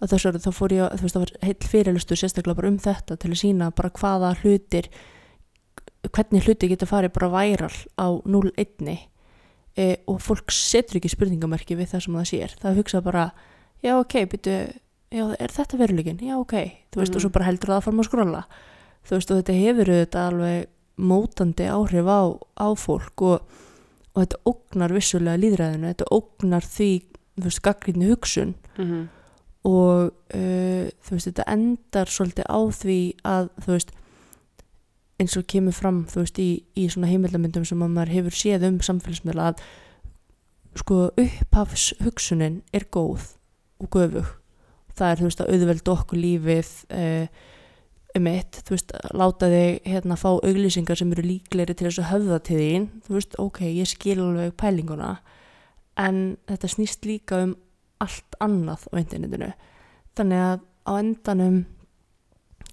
að 0.00 0.12
þess 0.12 0.26
að 0.30 0.40
þá 0.44 0.50
fór 0.54 0.72
ég 0.76 0.82
að, 0.86 0.96
þú 0.98 1.02
veist, 1.06 1.14
það 1.16 1.24
var 1.24 1.32
heill 1.48 1.68
fyrirlustu 1.72 2.16
sérstaklega 2.16 2.56
bara 2.60 2.68
um 2.72 2.78
þetta 2.78 3.16
til 3.18 3.30
að 3.32 3.40
sína 3.42 3.70
bara 3.74 3.90
hvaða 3.90 4.32
hlutir 4.42 4.88
hvernig 6.14 6.44
hluti 6.46 6.68
geta 6.70 6.86
farið 6.88 7.12
bara 7.16 7.30
væral 7.32 7.74
á 7.98 8.06
0-1 8.22 8.88
uh, 8.88 8.98
e, 9.78 9.86
og 10.08 10.20
fólk 10.22 10.52
setur 10.54 11.00
ekki 11.00 11.10
spurningamerki 11.12 11.76
við 11.78 11.90
það 11.92 12.04
sem 12.04 12.18
það 12.20 12.28
sér 12.32 12.54
það 12.62 12.78
hugsa 12.80 13.02
bara, 13.04 13.24
já 13.84 13.96
ok, 13.98 14.14
byrju 14.32 14.56
já, 15.10 15.24
er 15.40 15.52
þetta 15.54 15.78
veruleikin? 15.80 16.18
Já 16.22 16.36
ok 16.38 16.54
þú 16.92 17.00
veist, 17.02 17.12
Mhm. 17.12 17.16
og 17.16 17.22
svo 17.24 17.30
bara 17.34 17.48
heldur 17.48 17.70
það 17.72 17.78
að 17.80 17.84
fara 17.88 17.96
að 17.96 18.08
skrolla 18.08 18.42
þú 19.08 19.14
veist, 19.16 19.30
og 19.30 19.38
þetta 19.42 19.58
hefur 19.58 19.92
þetta 19.94 20.26
alveg 20.28 20.66
mótandi 20.98 21.66
áhrif 21.70 22.06
á, 22.10 22.20
á 22.58 22.68
fólk 22.74 23.22
og, 23.22 23.42
og 24.14 24.18
þetta 24.22 24.40
ógnar 24.50 24.92
vissulega 24.94 25.38
líðræðinu, 25.42 25.92
þetta 25.94 26.08
ógnar 26.14 26.64
því 26.66 26.90
þú 27.38 27.44
veist, 27.46 27.62
gaggrínni 27.62 28.10
hugsun 28.10 28.54
Mhm. 28.78 29.08
Og 29.66 30.12
uh, 30.12 30.84
þú 31.02 31.16
veist, 31.16 31.30
þetta 31.30 31.48
endar 31.50 32.12
svolítið 32.12 32.46
á 32.46 32.60
því 32.78 33.00
að 33.26 33.50
þú 33.64 33.72
veist 33.74 33.94
eins 35.18 35.34
og 35.34 35.48
kemur 35.50 35.74
fram 35.74 36.04
þú 36.06 36.22
veist 36.22 36.38
í, 36.38 36.48
í 36.78 36.86
svona 36.92 37.10
heimildamyndum 37.10 37.66
sem 37.66 37.82
að 37.82 37.94
maður 37.96 38.14
hefur 38.14 38.38
séð 38.38 38.68
um 38.68 38.80
samfélagsmiðla 38.86 39.50
að 39.50 39.62
sko 40.78 40.98
upphafs 41.18 41.90
hugsunin 42.04 42.60
er 42.76 42.86
góð 42.94 43.32
og 43.82 43.90
göfug. 43.94 44.34
Það 44.94 45.10
er 45.10 45.20
þú 45.20 45.28
veist 45.28 45.42
að 45.42 45.52
auðvelda 45.54 45.94
okkur 45.94 46.20
lífið 46.22 46.70
uh, 46.94 47.26
um 48.18 48.28
eitt, 48.30 48.60
þú 48.66 48.74
veist, 48.74 48.94
láta 49.14 49.50
þig 49.52 49.88
hérna 49.90 50.18
fá 50.18 50.28
auglýsingar 50.32 50.98
sem 50.98 51.10
eru 51.14 51.24
líklegri 51.26 51.76
til 51.76 51.88
þess 51.88 52.02
að 52.02 52.10
höfða 52.12 52.38
til 52.46 52.60
þín, 52.62 52.86
þú 53.06 53.16
veist, 53.18 53.36
ok, 53.42 53.60
ég 53.68 53.90
skil 53.90 54.18
alveg 54.22 54.54
pælinguna 54.58 55.16
en 55.98 56.20
þetta 56.48 56.70
snýst 56.72 57.06
líka 57.08 57.42
um 57.46 57.56
allt 58.04 58.38
annað 58.44 58.86
á 58.90 58.94
internetinu. 59.00 59.50
Þannig 60.18 60.44
að 60.44 60.64
á 60.88 60.92
endanum 60.98 61.58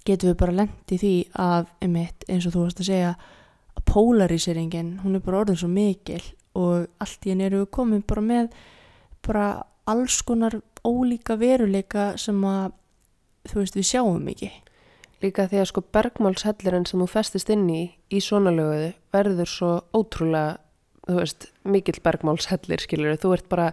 getum 0.06 0.30
við 0.30 0.38
bara 0.40 0.56
lent 0.60 0.94
í 0.94 0.98
því 1.00 1.14
að 1.42 1.70
einmitt, 1.82 2.26
eins 2.30 2.46
og 2.46 2.54
þú 2.54 2.64
varst 2.64 2.82
að 2.82 2.90
segja 2.90 3.12
að 3.76 3.86
polaríseringin, 3.90 4.92
hún 5.02 5.18
er 5.18 5.24
bara 5.24 5.42
orðin 5.42 5.60
svo 5.60 5.70
mikil 5.70 6.22
og 6.56 6.86
allt 7.02 7.26
í 7.26 7.32
henni 7.32 7.46
eru 7.48 7.64
við 7.64 7.72
komin 7.76 8.04
bara 8.06 8.24
með 8.24 8.54
bara 9.26 9.46
alls 9.90 10.20
konar 10.26 10.60
ólíka 10.86 11.36
veruleika 11.38 12.12
sem 12.20 12.38
að 12.46 12.72
þú 13.50 13.60
veist 13.60 13.76
við 13.78 13.88
sjáum 13.90 14.30
ekki. 14.30 14.50
Líka 15.22 15.46
því 15.48 15.60
að 15.62 15.68
sko 15.70 15.82
bergmálshellirinn 15.96 16.86
sem 16.88 17.00
þú 17.00 17.08
festist 17.10 17.50
inn 17.52 17.66
í 17.72 17.82
í 18.12 18.20
svona 18.22 18.52
löguðu 18.54 18.90
verður 19.14 19.50
svo 19.50 19.70
ótrúlega, 19.96 20.58
þú 21.06 21.20
veist, 21.20 21.46
mikill 21.64 22.00
bergmálshellir, 22.04 22.82
skilur 22.82 23.16
þú 23.22 23.32
ert 23.36 23.48
bara, 23.48 23.70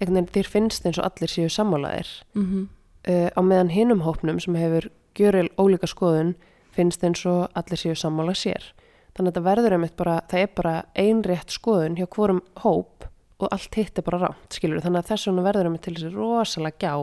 einhvern 0.00 0.18
veginn 0.18 0.32
þér 0.34 0.50
finnst 0.52 0.86
eins 0.86 0.98
og 1.00 1.06
allir 1.08 1.32
séu 1.32 1.48
sammálaðir. 1.48 2.08
mm 2.34 2.44
-hmm. 2.44 2.66
Uh, 3.06 3.30
á 3.38 3.40
meðan 3.40 3.70
hinum 3.70 4.00
hópnum 4.02 4.40
sem 4.40 4.54
hefur 4.54 4.90
gjöril 5.14 5.48
ólíka 5.56 5.86
skoðun 5.86 6.34
finnst 6.74 7.04
eins 7.04 7.26
og 7.26 7.48
allir 7.54 7.78
séu 7.78 7.94
sammála 7.94 8.34
sér. 8.34 8.72
Þannig 9.14 9.30
að 9.30 9.34
þetta 9.34 9.42
verður 9.46 9.72
einmitt 9.72 9.96
bara, 9.96 10.20
það 10.28 10.40
er 10.40 10.48
bara 10.56 10.84
einrétt 10.94 11.50
skoðun 11.54 11.96
hjá 11.96 12.06
hvorum 12.06 12.40
hóp 12.56 13.06
og 13.38 13.48
allt 13.52 13.74
hitt 13.74 13.98
er 13.98 14.02
bara 14.02 14.18
rámt, 14.18 14.50
skilur 14.50 14.80
Þannig 14.80 14.98
að 14.98 15.06
þess 15.12 15.28
vegna 15.28 15.44
verður 15.46 15.64
einmitt 15.64 15.82
til 15.82 15.94
þessi 15.94 16.12
rosalega 16.14 16.76
gjá 16.80 16.94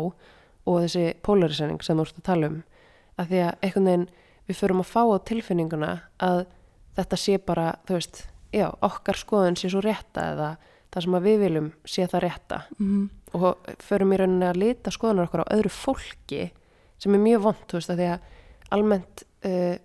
og 0.66 0.82
þessi 0.82 1.06
polarisering 1.26 1.82
sem 1.82 1.98
þú 1.98 2.06
ert 2.08 2.20
að 2.20 2.28
tala 2.30 2.50
um 2.52 2.60
að 3.22 3.32
því 3.32 3.42
að 3.46 3.56
einhvern 3.62 3.90
veginn 3.90 4.06
við 4.50 4.60
förum 4.60 4.84
að 4.84 4.92
fá 4.92 5.02
á 5.04 5.18
tilfinninguna 5.30 5.92
að 6.20 6.46
þetta 6.98 7.20
sé 7.20 7.38
bara, 7.38 7.68
þú 7.88 7.98
veist, 7.98 8.24
já, 8.54 8.68
okkar 8.86 9.20
skoðun 9.20 9.58
sé 9.60 9.72
svo 9.72 9.82
rétta 9.84 10.26
eða 10.34 10.50
það 10.94 11.06
sem 11.06 11.20
við 11.26 11.38
viljum 11.42 11.70
sé 11.90 12.08
það 12.08 12.26
rétta. 12.28 12.64
Mm 12.80 13.10
og 13.34 13.72
förum 13.82 14.14
í 14.14 14.20
rauninni 14.22 14.48
að 14.48 14.62
lita 14.62 14.94
skoðunar 14.94 15.28
okkar 15.28 15.44
á 15.46 15.54
öðru 15.56 15.72
fólki 15.74 16.46
sem 17.02 17.16
er 17.16 17.24
mjög 17.24 17.46
vond, 17.48 17.66
þú 17.68 17.80
veist, 17.80 17.92
að 17.92 18.00
því 18.00 18.10
að 18.12 18.28
almennt 18.78 19.24
uh, 19.50 19.76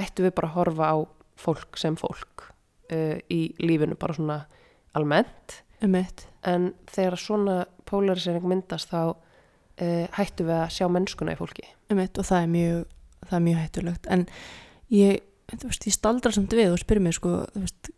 ættu 0.00 0.26
við 0.26 0.34
bara 0.36 0.50
að 0.50 0.56
horfa 0.58 0.90
á 0.92 0.96
fólk 1.40 1.80
sem 1.80 1.96
fólk 1.98 2.44
uh, 2.92 3.16
í 3.32 3.40
lífinu 3.62 3.96
bara 4.00 4.16
svona 4.16 4.38
almennt. 4.96 5.60
Einmitt. 5.80 6.26
En 6.46 6.72
þegar 6.90 7.20
svona 7.20 7.56
polarisering 7.88 8.44
myndast 8.46 8.92
þá 8.92 9.00
uh, 9.08 10.06
hættu 10.18 10.46
við 10.46 10.56
að 10.58 10.76
sjá 10.76 10.86
mennskuna 10.92 11.34
í 11.34 11.40
fólki. 11.40 11.66
Einmitt 11.90 12.20
og 12.20 12.28
það 12.28 12.44
er 12.44 12.54
mjög 12.54 12.84
það 13.24 13.38
er 13.38 13.46
mjög 13.46 13.62
hættulegt. 13.64 14.10
En 14.12 14.26
ég, 14.92 15.24
þú 15.56 15.72
veist, 15.72 15.88
ég 15.88 15.96
staldra 15.96 16.32
samt 16.36 16.54
við 16.56 16.76
og 16.76 16.82
spyr 16.84 17.00
mér 17.02 17.16
sko, 17.16 17.34
þú 17.56 17.64
veist 17.64 17.90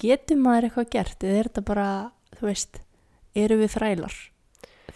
getur 0.00 0.40
maður 0.40 0.68
eitthvað 0.68 0.92
gert? 0.94 1.24
Eða 1.24 1.40
er 1.40 1.50
þetta 1.50 1.64
bara, 1.68 1.88
þú 2.38 2.48
veist 2.48 2.80
eru 3.38 3.58
við 3.60 3.74
þrælar? 3.76 4.16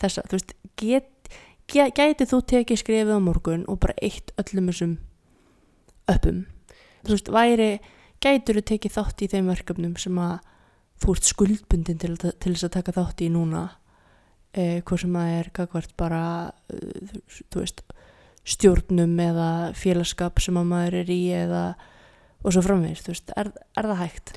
Þessa, 0.01 0.25
þú 0.29 0.39
veist, 0.39 0.55
get, 0.81 1.37
get, 1.71 1.95
gæti 1.97 2.29
þú 2.31 2.41
tekið 2.55 2.81
skrefið 2.83 3.21
á 3.21 3.21
morgun 3.23 3.67
og 3.71 3.81
bara 3.85 3.97
eitt 4.03 4.35
öllum 4.41 4.73
þessum 4.73 4.97
öppum? 6.11 6.43
Þú 7.05 7.17
veist, 7.17 7.31
væri 7.33 7.71
gætur 8.25 8.61
þú 8.61 8.67
tekið 8.73 8.97
þátt 8.97 9.25
í 9.25 9.31
þeim 9.31 9.49
verkefnum 9.53 9.97
sem 10.01 10.21
að 10.23 10.37
þú 11.05 11.17
ert 11.17 11.29
skuldbundin 11.29 12.01
til, 12.01 12.15
til 12.17 12.53
þess 12.55 12.69
að 12.69 12.77
taka 12.79 12.97
þátt 12.97 13.25
í 13.27 13.31
núna? 13.33 13.67
Eh, 14.55 14.81
hvað 14.87 15.03
sem 15.03 15.17
að 15.19 15.33
er 15.35 15.51
gagvart 15.57 15.95
bara 15.99 16.25
uh, 16.71 17.15
þú 17.51 17.63
veist 17.65 17.83
stjórnum 18.45 19.17
eða 19.25 19.49
félagskap 19.75 20.39
sem 20.43 20.57
að 20.61 20.69
maður 20.71 20.97
er 21.01 21.11
í 21.11 21.23
eða 21.35 21.63
og 22.45 22.53
svo 22.53 22.63
framvegist, 22.63 23.07
þú 23.07 23.15
veist, 23.15 23.33
er, 23.41 23.51
er 23.81 23.89
það 23.89 24.03
hægt? 24.03 24.35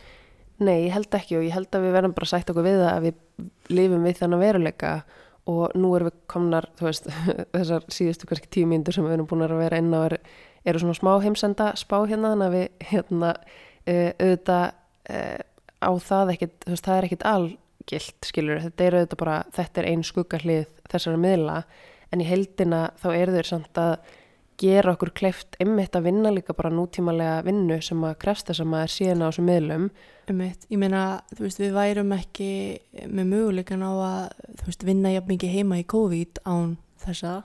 Nei, 0.57 0.87
ég 0.87 0.93
held 0.95 1.13
ekki 1.13 1.37
og 1.37 1.45
ég 1.45 1.53
held 1.53 1.69
að 1.75 1.85
við 1.85 1.95
verðum 1.97 2.13
bara 2.17 2.29
sætt 2.31 2.49
okkur 2.49 2.65
við 2.65 2.79
það 2.81 2.91
að 2.95 3.03
við 3.05 3.47
lifum 3.77 4.05
við 4.07 4.21
þannig 4.21 4.41
veruleika 4.41 4.93
og 5.47 5.75
nú 5.77 5.91
erum 5.95 6.09
við 6.09 6.17
komnar, 6.31 6.67
þú 6.79 6.87
veist, 6.89 7.09
þessar 7.55 7.85
síðustu 7.93 8.29
kannski 8.29 8.49
tíu 8.51 8.69
mínútur 8.69 8.97
sem 8.97 9.05
við 9.05 9.17
erum 9.17 9.29
búin 9.29 9.45
að 9.45 9.53
vera 9.61 9.79
inn 9.81 9.93
á 9.93 10.01
er, 10.07 10.17
eru 10.67 10.81
svona 10.81 10.97
smá 10.97 11.11
heimsenda 11.23 11.69
spá 11.79 11.99
hérna 12.09 12.33
þannig 12.33 12.47
að 12.47 12.57
við 12.57 12.89
hérna 12.91 13.31
uh, 13.37 14.09
auðvitað 14.17 14.65
uh, 15.13 15.39
á 15.77 15.91
það 16.09 16.33
ekkit, 16.33 16.57
þú 16.65 16.73
veist, 16.73 16.87
það 16.89 16.97
er 16.97 17.07
ekkit 17.07 17.27
algilt, 17.31 18.29
skilur, 18.31 18.63
þetta 18.65 18.87
er 18.87 18.97
auðvitað 18.97 19.21
bara, 19.21 19.37
þetta 19.55 19.83
er 19.83 19.89
ein 19.91 20.07
skuggahlið 20.07 20.65
þessara 20.89 21.21
miðla 21.21 21.59
en 22.11 22.23
í 22.23 22.27
heldina 22.27 22.81
þá 22.97 23.09
eru 23.13 23.37
þeir 23.37 23.51
samt 23.51 23.81
að 23.81 23.93
gera 24.57 24.93
okkur 24.95 25.11
kleift 25.17 25.57
einmitt 25.61 25.95
að 25.97 26.07
vinna 26.09 26.31
líka 26.33 26.55
bara 26.57 26.71
nútímalega 26.73 27.43
vinnu 27.45 27.77
sem 27.85 28.05
að 28.07 28.15
krefst 28.23 28.49
þess 28.49 28.63
að 28.63 28.71
maður 28.71 28.93
síðan 28.95 29.21
á 29.21 29.27
þessum 29.27 29.49
miðlum. 29.51 29.89
Einmitt, 30.27 30.65
ég 30.71 30.81
meina, 30.81 31.03
þú 31.33 31.43
veist, 31.45 31.61
við 31.61 31.75
værum 31.77 32.15
ekki 32.17 32.49
með 33.05 33.29
möguleikan 33.33 33.85
á 33.85 33.91
að, 33.93 34.23
þú 34.61 34.71
veist, 34.71 34.87
vinna 34.89 35.13
jafn 35.13 35.31
mikið 35.33 35.53
heima 35.53 35.79
í 35.81 35.85
COVID 35.93 36.41
án 36.49 36.73
þessa. 37.03 37.35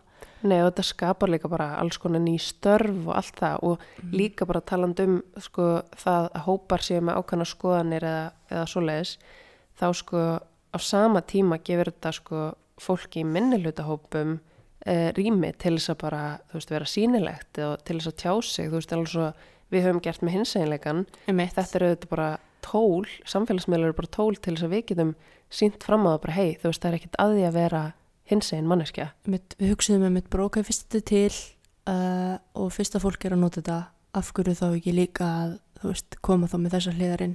Nei 0.43 0.57
og 0.59 0.73
þetta 0.73 0.85
skapar 0.87 1.31
líka 1.31 1.51
bara 1.51 1.69
alls 1.79 2.01
konar 2.03 2.23
ný 2.23 2.35
störf 2.43 3.05
og 3.07 3.13
allt 3.15 3.37
það. 3.39 3.69
Og 3.69 4.11
líka 4.11 4.47
bara 4.49 4.65
taland 4.65 4.99
um 5.05 5.21
sko 5.39 5.69
það 5.99 6.33
að 6.33 6.47
hópar 6.49 6.83
séu 6.83 7.05
með 7.05 7.21
ákvæmna 7.21 7.47
skoðanir 7.47 8.09
eða, 8.09 8.25
eða 8.51 8.65
svoleiðis 8.73 9.15
þá 9.79 9.87
sko 9.99 10.23
á 10.73 10.79
sama 10.81 11.23
tíma 11.23 11.61
gefur 11.65 11.93
þetta 11.93 12.13
sko 12.17 12.41
fólki 12.81 13.23
í 13.23 13.29
minnihlutahópum 13.29 14.39
e, 14.87 14.97
rými 15.17 15.53
til 15.63 15.77
þess 15.77 15.95
að 15.95 16.01
bara 16.03 16.23
þú 16.51 16.59
veist 16.59 16.75
vera 16.75 16.91
sýnilegt 16.93 17.63
og 17.67 17.85
til 17.87 17.99
þess 17.99 18.13
að 18.13 18.19
tjá 18.23 18.33
sig. 18.49 18.71
Þú 18.71 18.79
veist 18.79 18.97
alveg 18.97 19.13
svo 19.13 19.29
við 19.73 19.87
höfum 19.87 20.03
gert 20.05 20.25
með 20.25 20.37
Einmitt, 21.31 21.55
þetta 21.57 21.79
eru 21.79 21.93
auðvitað 21.93 22.13
bara 22.13 22.31
tól 22.63 23.07
samfélagsmiðlar 23.29 23.91
eru 23.91 23.99
bara 23.99 24.15
tól 24.15 24.37
til 24.37 24.55
þess 24.55 24.67
að 24.67 24.75
við 24.77 24.85
getum 24.93 25.17
sínt 25.53 25.83
fram 25.85 26.07
á 26.07 26.15
það 26.15 26.23
bara 26.27 26.37
hei 26.37 26.51
þú 26.61 26.71
veist 26.71 26.83
það 26.85 26.91
er 26.91 26.99
ekkit 26.99 27.19
að 27.23 27.35
því 27.35 27.47
að 27.49 27.57
vera 27.59 27.83
hinsegin 28.31 28.69
manneskja. 28.71 29.09
Við 29.27 29.73
hugsiðum 29.73 30.07
einmitt 30.09 30.31
bara 30.33 30.47
ok, 30.47 30.61
fyrst 30.67 30.87
þetta 30.87 31.01
er 31.01 31.07
til 31.11 31.41
uh, 31.91 32.37
og 32.59 32.71
fyrst 32.75 32.97
að 32.97 33.07
fólk 33.07 33.27
er 33.27 33.37
að 33.37 33.43
nota 33.43 33.61
þetta, 33.61 33.79
af 34.19 34.31
hverju 34.37 34.59
þá 34.59 34.67
ekki 34.69 34.95
líka 34.97 35.31
að, 35.43 35.57
þú 35.81 35.91
veist, 35.93 36.21
koma 36.29 36.51
þá 36.51 36.59
með 36.61 36.77
þessa 36.77 36.95
hliðarinn. 36.99 37.35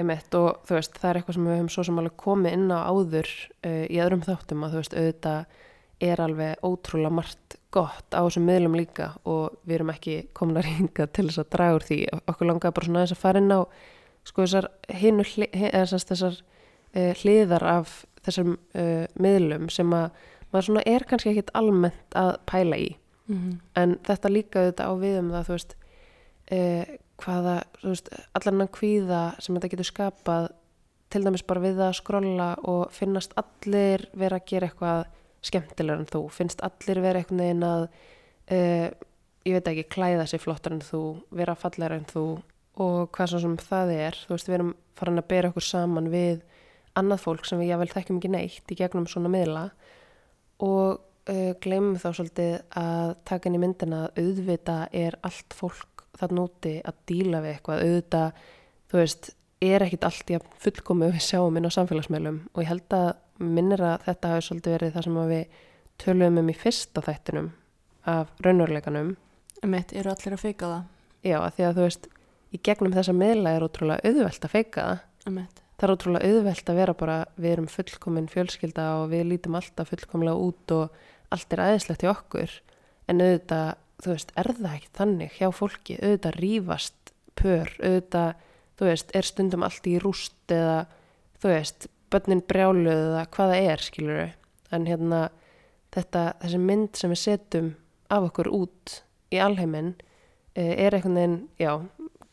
Einmitt 0.00 0.36
og 0.38 0.62
þú 0.68 0.78
veist, 0.78 0.96
það 0.96 1.10
er 1.10 1.20
eitthvað 1.20 1.36
sem 1.36 1.48
við 1.48 1.58
höfum 1.58 1.72
svo 1.74 1.84
sem 1.88 2.00
alveg 2.00 2.16
komið 2.22 2.56
inn 2.56 2.72
á 2.72 2.78
áður 2.88 3.28
uh, 3.28 3.84
í 3.84 4.00
öðrum 4.00 4.24
þáttum 4.24 4.64
að 4.64 4.74
þú 4.74 4.82
veist, 4.82 4.96
auðvitað 4.96 5.58
er 6.02 6.22
alveg 6.22 6.62
ótrúlega 6.66 7.14
margt 7.14 7.58
gott 7.72 8.14
á 8.14 8.20
þessum 8.20 8.46
miðlum 8.48 8.76
líka 8.76 9.12
og 9.24 9.58
við 9.64 9.78
erum 9.78 9.92
ekki 9.94 10.16
komin 10.36 10.60
að 10.60 10.66
ringa 10.70 11.08
til 11.08 11.26
þess 11.28 11.42
að 11.42 11.52
draga 11.56 11.78
úr 11.78 11.86
því. 11.88 11.98
Okkur 12.26 12.50
langaði 12.50 12.76
bara 12.78 12.88
svona 12.88 13.02
aðeins 13.02 13.16
að 13.16 13.22
fara 13.22 13.42
inn 13.42 13.54
á 13.54 13.60
sko 14.28 14.46
þessar 14.46 14.68
hinu 15.00 15.26
þessar, 15.26 16.40
uh, 16.94 17.12
hliðar 17.22 17.66
af 17.66 17.94
þessum 18.22 18.56
uh, 18.78 19.06
miðlum 19.18 19.70
sem 19.72 19.94
að 19.96 20.10
maður 20.52 20.68
svona 20.68 20.84
er 20.86 21.06
kannski 21.08 21.32
ekkit 21.32 21.54
almennt 21.58 22.18
að 22.18 22.36
pæla 22.46 22.78
í 22.78 22.90
Mm 23.32 23.38
-hmm. 23.38 23.58
en 23.76 23.98
þetta 24.02 24.28
líka 24.28 24.60
auðvitað 24.60 24.88
á 24.90 24.94
við 24.98 25.18
um 25.18 25.30
það 25.30 25.46
þú 25.46 25.52
veist 25.52 25.76
eh, 26.50 26.86
hvaða, 27.22 27.56
þú 27.80 27.88
veist, 27.88 28.08
allan 28.34 28.60
hann 28.60 28.68
kvíða 28.68 29.22
sem 29.38 29.54
þetta 29.54 29.68
getur 29.68 29.88
skapað 29.88 30.48
til 31.10 31.24
dæmis 31.24 31.46
bara 31.46 31.60
við 31.60 31.80
að 31.80 31.92
skrolla 31.92 32.56
og 32.62 32.92
finnast 32.92 33.32
allir 33.36 34.08
vera 34.12 34.36
að 34.36 34.46
gera 34.46 34.66
eitthvað 34.66 35.06
skemmtilegur 35.42 36.02
en 36.02 36.10
þú, 36.10 36.22
finnst 36.32 36.62
allir 36.64 37.02
vera 37.02 37.22
eitthvað 37.22 37.40
neginn 37.40 37.66
að 37.66 37.84
eh, 38.52 38.88
ég 39.46 39.58
veit 39.58 39.70
ekki, 39.72 39.88
klæða 39.96 40.26
sig 40.30 40.42
flottar 40.42 40.76
en 40.76 40.84
þú 40.84 41.02
vera 41.34 41.58
fallegur 41.58 41.98
en 41.98 42.08
þú 42.10 42.26
og 42.82 43.12
hvað 43.12 43.36
sem 43.42 43.56
það 43.60 43.94
er, 43.98 44.18
þú 44.26 44.36
veist, 44.36 44.48
við 44.48 44.58
erum 44.58 44.74
farin 44.96 45.20
að 45.20 45.30
bera 45.32 45.50
okkur 45.52 45.66
saman 45.66 46.10
við 46.12 46.42
annað 46.98 47.24
fólk 47.24 47.48
sem 47.48 47.60
við 47.60 47.72
jável 47.72 47.90
þekkjum 47.92 48.20
ekki 48.20 48.30
neitt 48.32 48.72
í 48.72 48.78
gegnum 48.78 49.08
svona 49.08 49.32
miðla 49.32 49.66
og 50.62 51.00
uh, 51.28 51.52
gleymum 51.62 51.98
þá 52.00 52.08
svolítið 52.12 52.54
að 52.78 53.14
taka 53.28 53.48
inn 53.48 53.58
í 53.58 53.62
myndina 53.62 54.06
að 54.06 54.22
auðvita 54.22 54.78
er 54.94 55.18
allt 55.26 55.56
fólk 55.56 56.06
þarna 56.20 56.46
úti 56.46 56.74
að 56.84 56.98
díla 57.08 57.40
við 57.42 57.54
eitthvað. 57.54 57.84
Auðvita, 57.86 58.22
þú 58.92 59.00
veist 59.00 59.30
er 59.62 59.84
ekkit 59.86 60.06
allt 60.06 60.32
í 60.32 60.36
að 60.36 60.48
fullkomu 60.62 61.08
við 61.14 61.24
sjáum 61.24 61.56
inn 61.58 61.68
á 61.68 61.76
samfélagsmeilum 61.76 62.40
og 62.52 62.62
ég 62.64 62.70
held 62.70 62.96
að 62.98 63.10
minnir 63.38 63.82
að 63.82 64.06
þetta 64.06 64.32
hafi 64.32 64.46
svolítið 64.46 64.76
verið 64.76 64.94
það 64.96 65.06
sem 65.06 65.20
við 65.32 65.60
töluðum 66.02 66.40
um 66.42 66.50
í 66.50 66.56
fyrsta 66.56 67.04
þættinum 67.04 67.50
af 68.12 68.32
raunveruleikanum 68.42 69.14
Emitt, 69.62 69.92
eru 69.94 70.10
allir 70.10 70.34
að 70.34 70.42
feika 70.42 70.68
það? 70.72 70.84
já, 71.22 71.36
að 71.38 71.52
því 71.56 71.66
að 71.66 71.76
þú 71.76 71.86
veist 71.86 72.08
í 72.52 72.60
gegnum 72.66 72.94
þessa 72.96 73.14
miðla 73.16 73.54
er 73.56 73.66
ótrúlega 73.66 74.10
auðvelt 74.10 74.46
að 74.46 74.54
feika 74.56 74.86
það 74.86 75.30
Emitt. 75.30 75.62
það 75.78 75.86
er 75.86 75.94
ótrúlega 75.94 76.32
auðvelt 76.32 76.72
að 76.72 76.80
vera 76.82 76.96
bara 76.98 77.18
við 77.36 77.54
erum 77.54 77.70
fullkomin 77.70 78.30
fjölskylda 78.32 78.88
og 79.00 79.04
við 79.12 79.28
lítum 79.30 79.58
alltaf 79.58 79.92
fullkomlega 79.92 80.48
út 80.48 80.74
og 80.76 80.98
allt 81.32 81.54
er 81.54 81.64
aðeinslegt 81.66 82.04
í 82.04 82.10
okkur 82.10 82.56
en 83.10 83.22
auðvitað, 83.22 83.70
þú 84.02 84.14
veist, 84.14 84.32
er 84.38 84.50
það 84.58 84.74
ekki 84.76 84.90
þannig 84.98 85.38
hjá 85.38 85.48
fólki, 85.54 85.98
auðvitað 86.02 86.38
rífast 86.42 87.14
pör, 87.38 87.70
auðvitað 87.82 88.34
þú 88.78 88.88
veist, 88.88 89.14
er 89.14 89.28
stundum 89.28 89.64
allt 89.66 89.88
í 89.88 89.96
rúst 90.02 90.54
eða 90.54 90.76
þú 91.42 91.52
veist, 91.52 91.88
börnin 92.12 92.44
brjáluð 92.48 92.92
eða 92.92 93.24
hvað 93.34 93.54
það 93.54 93.70
er, 93.72 93.84
skilur 93.86 94.22
en 94.72 94.88
hérna, 94.88 95.20
þetta, 95.94 96.24
þessi 96.44 96.62
mynd 96.62 97.00
sem 97.00 97.12
við 97.12 97.22
setjum 97.22 97.74
af 98.12 98.30
okkur 98.30 98.50
út 98.52 98.96
í 99.32 99.40
alheiminn 99.40 99.94
eh, 100.54 100.74
er 100.76 100.96
einhvern 100.96 101.18
veginn, 101.18 101.38
já, 101.60 101.72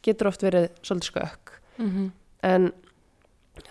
getur 0.05 0.32
oft 0.32 0.43
verið 0.43 0.69
svolítið 0.84 1.11
skökk. 1.11 1.59
Mm 1.80 1.91
en 2.45 2.71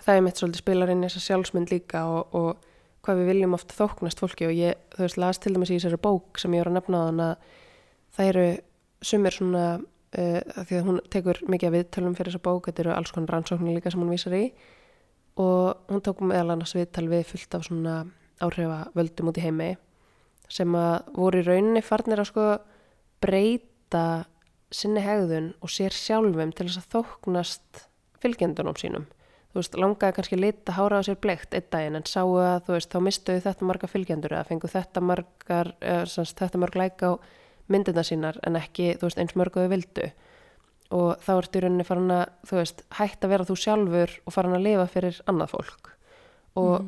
það 0.05 0.15
er 0.15 0.25
mitt 0.25 0.39
svolítið 0.39 0.63
spilar 0.63 0.91
inn 0.93 1.03
í 1.03 1.07
þessa 1.07 1.25
sjálfsmynd 1.25 1.71
líka 1.73 2.03
og, 2.09 2.35
og 2.37 2.65
hvað 3.05 3.21
við 3.21 3.31
viljum 3.33 3.55
oft 3.57 3.73
þóknast 3.75 4.21
fólki. 4.21 4.49
Og 4.49 4.55
ég, 4.57 4.81
þú 4.95 5.05
veist, 5.05 5.19
las 5.21 5.41
til 5.41 5.53
dæmis 5.55 5.71
í 5.71 5.77
þessari 5.77 6.01
bók 6.03 6.41
sem 6.41 6.53
ég 6.55 6.63
var 6.63 6.71
að 6.71 6.77
nefna 6.79 6.99
á 7.01 7.07
þann 7.09 7.23
að 7.25 7.47
það 8.17 8.31
eru 8.33 8.47
sumir 9.09 9.35
svona 9.35 9.63
uh, 9.79 10.41
því 10.59 10.79
að 10.79 10.89
hún 10.89 10.99
tekur 11.13 11.41
mikið 11.47 11.69
af 11.69 11.77
viðtölum 11.77 12.17
fyrir 12.17 12.33
þessa 12.33 12.45
bók, 12.49 12.67
þetta 12.67 12.85
eru 12.85 12.95
alls 12.95 13.15
konar 13.15 13.35
rannsóknir 13.37 13.79
líka 13.79 13.93
sem 13.93 14.03
hún 14.03 14.13
vísar 14.13 14.35
í 14.37 14.43
og 15.39 15.91
hún 15.91 16.03
tók 16.03 16.23
meðal 16.25 16.55
annars 16.55 16.75
viðtal 16.75 17.07
við 17.11 17.27
fullt 17.31 17.55
af 17.55 17.67
svona 17.67 17.99
áhrifa 18.43 18.89
völdum 18.95 19.31
út 19.31 19.39
í 19.39 19.45
heimi 19.45 19.69
sem 20.49 20.75
að 20.75 21.13
voru 21.15 21.41
í 21.41 21.45
rauninni 21.45 21.83
farnir 21.85 22.21
að 22.23 22.31
sko 22.31 22.47
breyta 23.23 24.03
sinni 24.73 25.01
hegðun 25.03 25.53
og 25.63 25.71
sér 25.73 25.95
sjálfum 25.95 26.51
til 26.55 26.67
þess 26.67 26.81
að 26.81 26.91
þóknast 26.95 27.85
fylgjendunum 28.21 28.77
sínum. 28.77 29.07
Þú 29.49 29.61
veist, 29.61 29.77
langaði 29.81 30.15
kannski 30.17 30.37
lita 30.37 30.75
hára 30.77 30.99
á 31.01 31.07
sér 31.07 31.17
bleikt 31.21 31.55
einn 31.57 31.69
daginn 31.73 31.97
en 31.97 32.05
sáu 32.05 32.35
að 32.37 32.67
þú 32.67 32.75
veist, 32.75 32.91
þá 32.93 32.99
mistuðu 33.05 33.43
þetta 33.47 33.69
marga 33.69 33.89
fylgjendur 33.89 34.35
eða 34.35 34.45
fengu 34.49 34.69
þetta 34.69 35.01
margar, 35.01 35.71
eða, 35.81 36.03
semst, 36.11 36.37
þetta 36.37 36.61
marg 36.61 36.77
læka 36.77 37.09
á 37.09 37.13
myndina 37.69 38.03
sínar 38.05 38.37
en 38.45 38.59
ekki, 38.59 38.91
þú 38.99 39.07
veist, 39.07 39.21
eins 39.21 39.33
mörguðu 39.39 39.71
vildu. 39.73 40.11
Og 40.91 41.19
þá 41.21 41.31
ertu 41.37 41.59
í 41.59 41.61
rauninni 41.61 41.85
farin 41.85 42.11
að, 42.11 42.29
þú 42.49 42.55
veist, 42.57 42.79
hætt 42.97 43.21
að 43.21 43.29
vera 43.29 43.45
þú 43.45 43.55
sjálfur 43.61 44.13
og 44.25 44.33
farin 44.33 44.55
að 44.57 44.63
lifa 44.65 44.87
fyrir 44.89 45.19
annað 45.29 45.51
fólk. 45.53 45.91
Og 46.57 46.87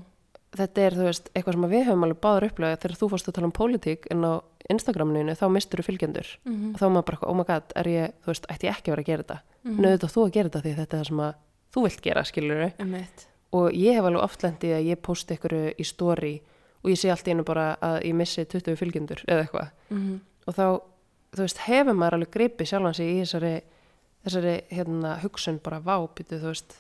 þetta 0.58 0.82
er, 0.82 0.95
þú 0.97 1.06
veist, 1.06 1.30
eitthvað 1.36 1.54
sem 1.54 1.68
við 1.72 1.86
höfum 1.88 2.04
alveg 2.08 2.20
báður 2.26 2.47
upplega 2.49 2.80
þegar 2.82 2.97
þú 2.99 3.10
fórst 3.14 3.28
að 3.30 3.36
tala 3.38 3.47
um 3.47 3.54
pólitík 3.56 4.08
en 4.12 4.26
á 4.26 4.34
Instagraminu 4.72 5.36
þá 5.38 5.45
mistur 5.54 5.80
þú 5.80 5.86
fylgjendur 5.88 6.28
-hmm. 6.45 6.74
og 6.74 6.80
þá 6.80 6.86
er 6.86 6.89
maður 6.95 7.06
bara, 7.06 7.18
oh 7.30 7.36
my 7.36 7.43
god, 7.43 7.64
er 7.76 7.88
ég, 7.88 8.12
þú 8.24 8.28
veist, 8.32 8.45
ætti 8.49 8.68
ég 8.68 8.74
ekki 8.76 8.91
að 8.91 8.95
vera 8.95 9.02
að 9.02 9.06
gera 9.06 9.24
þetta 9.24 9.39
Mhm. 9.64 9.78
en 9.80 9.86
auðvitað 9.86 10.14
þú 10.16 10.22
að 10.26 10.32
gera 10.32 10.49
þetta 10.49 10.62
því 10.62 10.76
þetta 10.76 10.93
er 10.97 11.04
það 11.04 11.08
sem 11.08 11.18
að 11.20 11.34
þú 11.74 11.82
vilt 11.84 12.02
gera, 12.02 12.24
skilur 12.24 12.72
Emitt. 12.80 13.28
og 13.54 13.72
ég 13.74 13.93
hef 13.95 14.04
alveg 14.06 14.24
oft 14.24 14.41
lendið 14.43 14.74
að 14.76 14.86
ég 14.89 14.95
posti 15.02 15.34
ykkur 15.36 15.74
í 15.80 15.84
story 15.86 16.41
og 16.84 16.89
ég 16.89 16.97
sé 16.97 17.10
allt 17.12 17.28
einu 17.28 17.43
bara 17.43 17.78
að 17.82 18.02
ég 18.04 18.14
missi 18.16 18.45
20 18.45 18.76
fylgjendur 18.76 19.24
eða 19.28 19.45
eitthvað 19.45 19.70
Mm 19.89 20.20
og 20.47 20.56
þá, 20.56 20.82
þú 21.36 21.41
veist, 21.45 21.58
hefur 21.58 21.93
maður 21.93 22.14
alveg 22.14 22.32
gripið 22.32 22.66
sjálfan 22.68 22.93
sig 22.95 23.08
í 23.08 23.22
þessari 23.22 23.62
þessari, 24.26 24.55
hérna, 24.72 25.15
hugsun 25.24 25.59
bara 25.63 25.80
vápítu, 25.84 26.39
þú 26.41 26.51
veist, 26.51 26.76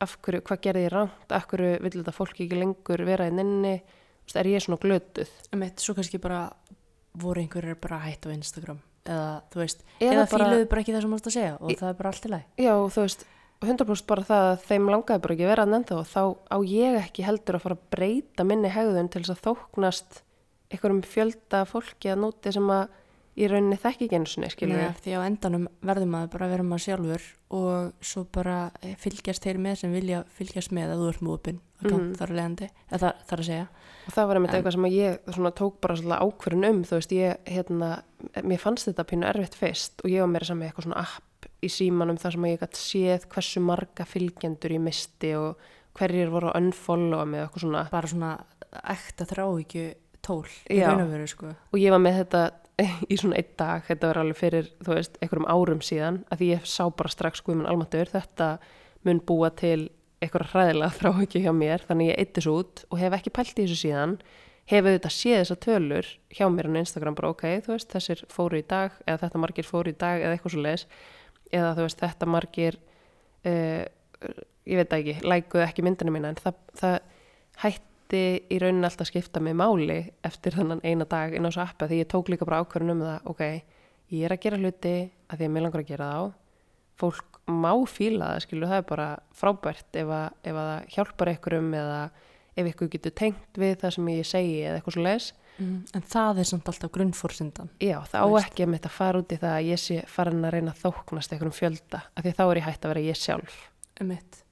hverju, 0.00 0.42
hvað 0.46 0.60
gerði 0.66 0.84
ég 0.86 0.92
rangt, 0.94 1.32
af 1.34 1.46
hverju 1.50 1.78
vill 1.84 1.96
þetta 1.98 2.14
fólk 2.16 2.36
ekki 2.40 2.58
lengur 2.58 3.02
vera 3.08 3.26
í 3.28 3.34
nenni, 3.34 3.78
þú 3.82 4.28
veist, 4.28 4.36
er 4.42 4.50
ég 4.52 4.64
svona 4.64 4.80
glötuð? 4.82 5.32
Emitt, 5.52 5.80
svo 5.82 5.94
kannski 5.98 6.20
bara 6.22 6.44
voru 7.18 7.42
einhverjir 7.42 7.78
bara 7.80 7.98
hætt 8.04 8.28
á 8.28 8.32
Instagram? 8.32 8.78
Eða 9.08 9.42
þú 9.52 9.60
veist, 9.62 9.82
Eða 10.00 10.12
eða, 10.12 10.30
bara- 10.30 10.44
fíluðu 10.48 10.68
bara 10.68 10.80
ekki 10.84 10.94
það 10.94 11.02
sem 11.02 11.10
mást 11.16 11.26
að 11.28 11.36
segja 11.38 11.56
og 11.60 11.70
það 11.72 11.88
er 11.88 11.98
bara 11.98 12.08
allt 12.12 12.26
í 12.28 12.32
lagi. 12.34 12.44
Já, 12.60 12.72
og 12.76 12.90
þú 12.92 13.04
veist, 13.06 13.24
100% 13.58 14.06
bara 14.06 14.22
það 14.22 14.44
að 14.52 14.60
þeim 14.68 14.88
langaði 14.92 15.22
bara 15.24 15.34
ekki 15.34 15.46
vera 15.48 15.62
að 15.64 15.70
nefnda 15.72 15.96
og 15.98 16.06
þá 16.06 16.22
á 16.46 16.56
ég 16.68 16.98
ekki 17.00 17.24
heldur 17.26 17.56
að 17.58 17.62
fara 17.64 17.74
að 17.78 17.86
breyta 17.90 18.44
minni 18.46 18.68
hegðun 18.70 19.08
til 19.10 19.22
þess 19.24 19.34
að 19.34 19.40
þóknast 19.48 20.20
einhverjum 20.70 21.00
fjölda 21.02 21.64
fólki 21.66 22.12
að 22.12 22.20
nóti 22.22 22.52
sem 22.54 22.68
að 22.70 22.88
í 23.38 23.46
rauninni 23.50 23.78
þekki 23.78 24.06
ekki 24.08 24.18
einu 24.18 24.26
sinni, 24.30 24.50
skilur 24.50 24.80
Nei, 24.80 24.94
því 25.04 25.14
á 25.14 25.20
endanum 25.28 25.68
verður 25.86 26.10
maður 26.12 26.30
bara 26.34 26.46
að 26.48 26.52
vera 26.56 26.66
maður 26.66 26.84
sjálfur 26.88 27.26
og 27.58 27.92
svo 28.10 28.24
bara 28.34 28.56
eh, 28.82 28.96
fylgjast 28.98 29.44
þeir 29.46 29.60
með 29.62 29.76
sem 29.82 29.92
vilja 29.94 30.24
fylgjast 30.38 30.72
með 30.74 30.92
að 30.94 31.02
þú 31.04 31.08
ert 31.14 31.26
múpin 31.30 31.60
Mhm. 31.78 32.16
þar 32.18 32.26
að 32.32 32.34
leiðandi, 32.34 32.66
eða 32.90 32.98
þar, 32.98 33.18
þar 33.28 33.38
að 33.38 33.46
segja. 33.46 33.66
og 34.08 34.12
það 34.16 34.26
var 34.26 34.36
einmitt 34.40 34.54
eitthvað 34.56 34.72
sem 34.74 34.86
að 34.88 34.94
ég 34.98 35.18
svona 35.36 35.52
tók 35.54 35.76
bara 35.80 35.94
svolítið 35.94 36.24
ákvörðun 36.26 36.66
um, 36.68 36.80
þú 36.82 36.96
veist, 36.98 37.12
ég 37.14 37.36
hérna, 37.46 37.90
mér 38.42 38.58
fannst 38.58 38.88
þetta 38.88 39.04
pínu 39.06 39.28
erfitt 39.28 39.54
fyrst 39.54 40.02
og 40.02 40.10
ég 40.10 40.18
var 40.24 40.26
meira 40.32 40.44
saman 40.48 40.64
með 40.64 40.72
eitthvað 40.72 40.86
svona 40.88 41.04
app 41.04 41.46
í 41.62 41.70
símanum 41.70 42.18
þar 42.18 42.34
sem 42.34 42.42
að 42.48 42.50
ég 42.50 42.58
gætt 42.64 42.80
séð 42.82 43.28
hversu 43.30 43.62
marga 43.62 44.04
fylgjendur 44.10 44.74
ég 44.74 44.82
misti 44.82 45.30
og 45.38 45.56
hverjir 45.94 46.30
voru 46.34 46.50
að 46.50 46.58
unfollowa 46.64 47.24
mig 47.30 47.40
og 47.44 47.46
eitthvað 47.46 47.62
svona 47.68 47.84
Bara 47.94 48.10
svona 48.10 48.32
ekta 48.82 49.24
þráhyggju 49.30 49.86
tól 50.20 50.46
í 50.66 50.80
Já. 50.82 50.88
raun 50.90 51.04
og 51.06 51.12
veru 51.14 51.28
sko. 51.30 51.46
og 51.72 51.78
ég 51.78 51.94
var 51.94 52.02
með 52.02 52.24
þetta 52.24 52.42
í 53.12 53.18
svona 53.18 53.38
einn 53.40 53.54
dag, 53.58 53.84
þetta 53.88 54.10
var 54.10 54.20
alveg 54.22 54.40
fyrir 54.40 54.72
þú 54.84 54.96
veist, 54.96 55.20
einhverjum 55.22 55.48
árum 55.50 55.84
síðan 55.84 56.22
að 56.34 56.44
ég 56.48 56.66
sá 56.68 56.84
bara 56.88 57.12
strax 57.12 57.42
guðminn 57.44 57.70
almatur, 57.70 58.10
þetta 58.10 58.56
mun 59.06 59.22
búa 59.26 59.50
til 59.54 59.88
eitthvað 60.22 60.52
hræðilega 60.52 60.96
þrá 60.98 61.10
ekki 61.24 61.44
hjá 61.46 61.52
mér, 61.54 61.86
þannig 61.88 62.12
ég 62.12 62.20
eitt 62.22 62.36
þessu 62.38 62.58
út 62.62 62.84
og 62.88 63.02
hef 63.02 63.18
ekki 63.18 63.34
pælt 63.34 63.56
í 63.56 63.66
þessu 63.66 63.80
síðan 63.84 64.18
hef 64.68 64.84
auðvitað 64.84 65.14
séð 65.14 65.38
þessar 65.42 65.60
tölur 65.64 66.10
hjá 66.34 66.44
mér 66.52 66.68
á 66.68 66.80
Instagram 66.82 67.16
bara 67.16 67.32
ok, 67.32 67.46
þú 67.64 67.74
veist, 67.74 67.92
þessir 67.94 68.24
fóru 68.32 68.60
í 68.60 68.66
dag 68.68 68.98
eða 69.06 69.22
þetta 69.24 69.40
margir 69.40 69.68
fóru 69.68 69.94
í 69.94 69.96
dag 69.96 70.20
eða 70.20 70.34
eitthvað 70.36 70.54
svo 70.54 70.64
leis 70.66 70.84
eða 71.48 71.70
þú 71.78 71.86
veist, 71.86 72.02
þetta 72.02 72.28
margir 72.28 72.76
uh, 73.48 73.84
ég 74.68 74.82
veit 74.82 74.92
ekki 74.98 75.14
lækuðu 75.24 75.64
ekki 75.64 75.84
myndinu 75.86 76.12
mína 76.12 76.34
en 76.34 76.42
það, 76.42 76.58
það 76.76 76.98
hætti 78.08 78.48
í 78.48 78.58
rauninni 78.58 78.86
alltaf 78.86 79.04
að 79.04 79.10
skipta 79.10 79.40
mig 79.40 79.54
máli 79.54 79.98
eftir 80.24 80.54
þannan 80.56 80.80
eina 80.82 81.04
dag 81.04 81.34
inn 81.34 81.44
á 81.44 81.50
þessu 81.50 81.60
appi 81.64 81.88
því 81.88 81.98
ég 82.00 82.08
tók 82.08 82.28
líka 82.28 82.46
bara 82.48 82.62
ákvörðun 82.62 82.94
um 82.94 83.02
það 83.04 83.26
ok, 83.28 83.42
ég 84.08 84.24
er 84.24 84.32
að 84.32 84.40
gera 84.40 84.58
hluti 84.58 84.94
að 85.28 85.38
því 85.38 85.44
að 85.44 85.52
mér 85.52 85.64
langar 85.66 85.82
að 85.82 85.90
gera 85.90 86.08
þá 86.08 86.22
fólk 86.98 87.40
má 87.48 87.72
fíla 87.86 88.32
það, 88.32 88.40
skilur, 88.44 88.68
það 88.68 88.80
er 88.80 88.86
bara 88.88 89.08
frábært 89.36 89.98
ef 90.00 90.08
að, 90.08 90.32
ef 90.42 90.56
að 90.56 90.70
það 90.70 90.88
hjálpar 90.94 91.32
einhverjum 91.32 91.68
eða 91.78 92.00
ef 92.58 92.70
ykkur 92.72 92.90
getur 92.96 93.14
tengt 93.14 93.60
við 93.60 93.76
það 93.82 93.94
sem 93.94 94.10
ég 94.14 94.26
segi 94.26 94.56
eða 94.64 94.80
eitthvað 94.80 94.96
svo 94.96 95.04
leis 95.04 95.28
mm. 95.58 95.76
En 95.94 96.08
það 96.16 96.42
er 96.42 96.48
samt 96.48 96.68
alltaf 96.72 96.92
grunnfórsindan. 96.96 97.70
Já, 97.78 98.00
það 98.08 98.24
á 98.24 98.26
veist. 98.32 98.48
ekki 98.48 98.64
að 98.64 98.72
mitt 98.72 98.88
að 98.88 98.96
fara 98.96 99.22
út 99.22 99.32
í 99.32 99.38
það 99.38 99.54
að 99.54 99.68
ég 99.68 99.82
sé 99.84 100.00
farin 100.10 100.44
að 100.48 100.54
reyna 100.56 100.74
að 100.74 100.82
þóknast 100.82 101.34
einhverjum 101.34 101.56
fjölda, 101.60 102.02
af 102.08 102.26
því 102.26 102.34
þá 102.40 102.44
er 102.48 102.60
ég 102.60 102.66
hægt 102.66 102.84
að 102.84 102.94
vera 102.94 103.06
ég 103.06 103.18
sjálf 103.18 103.56
Emitt. 104.02 104.42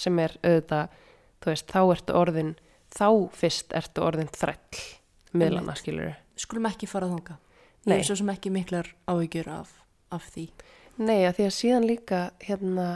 sem 0.00 0.18
er 0.24 0.36
auðvitað, 0.40 0.98
þú 1.40 1.52
veist, 1.52 1.72
þá 1.72 1.80
ertu 1.84 2.16
orðin, 2.20 2.52
þá 2.94 3.08
fyrst 3.36 3.74
ertu 3.76 4.04
orðin 4.04 4.30
þræll, 4.34 4.82
miðlana, 5.32 5.76
skilur 5.78 6.12
Skulum 6.40 6.70
ekki 6.70 6.88
fara 6.88 7.08
þanga. 7.10 7.36
Ég 7.84 7.90
Nei. 7.90 7.98
er 7.98 8.06
svo 8.08 8.16
sem 8.16 8.30
ekki 8.32 8.52
miklar 8.52 8.88
áhyggjur 9.10 9.50
af, 9.52 9.74
af 10.12 10.24
því. 10.32 10.46
Nei, 11.00 11.22
að 11.28 11.36
því 11.36 11.46
að 11.46 11.54
síðan 11.56 11.86
líka, 11.88 12.20
hérna, 12.44 12.86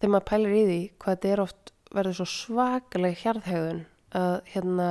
þegar 0.00 0.12
maður 0.14 0.28
pælir 0.30 0.54
í 0.54 0.62
því 0.68 0.78
hvað 1.00 1.16
þetta 1.16 1.32
er 1.32 1.42
oft, 1.44 1.72
verður 1.94 2.18
svo 2.18 2.26
svakaleg 2.32 3.18
hjarðhegðun 3.22 3.82
að, 4.20 4.36
hérna, 4.52 4.88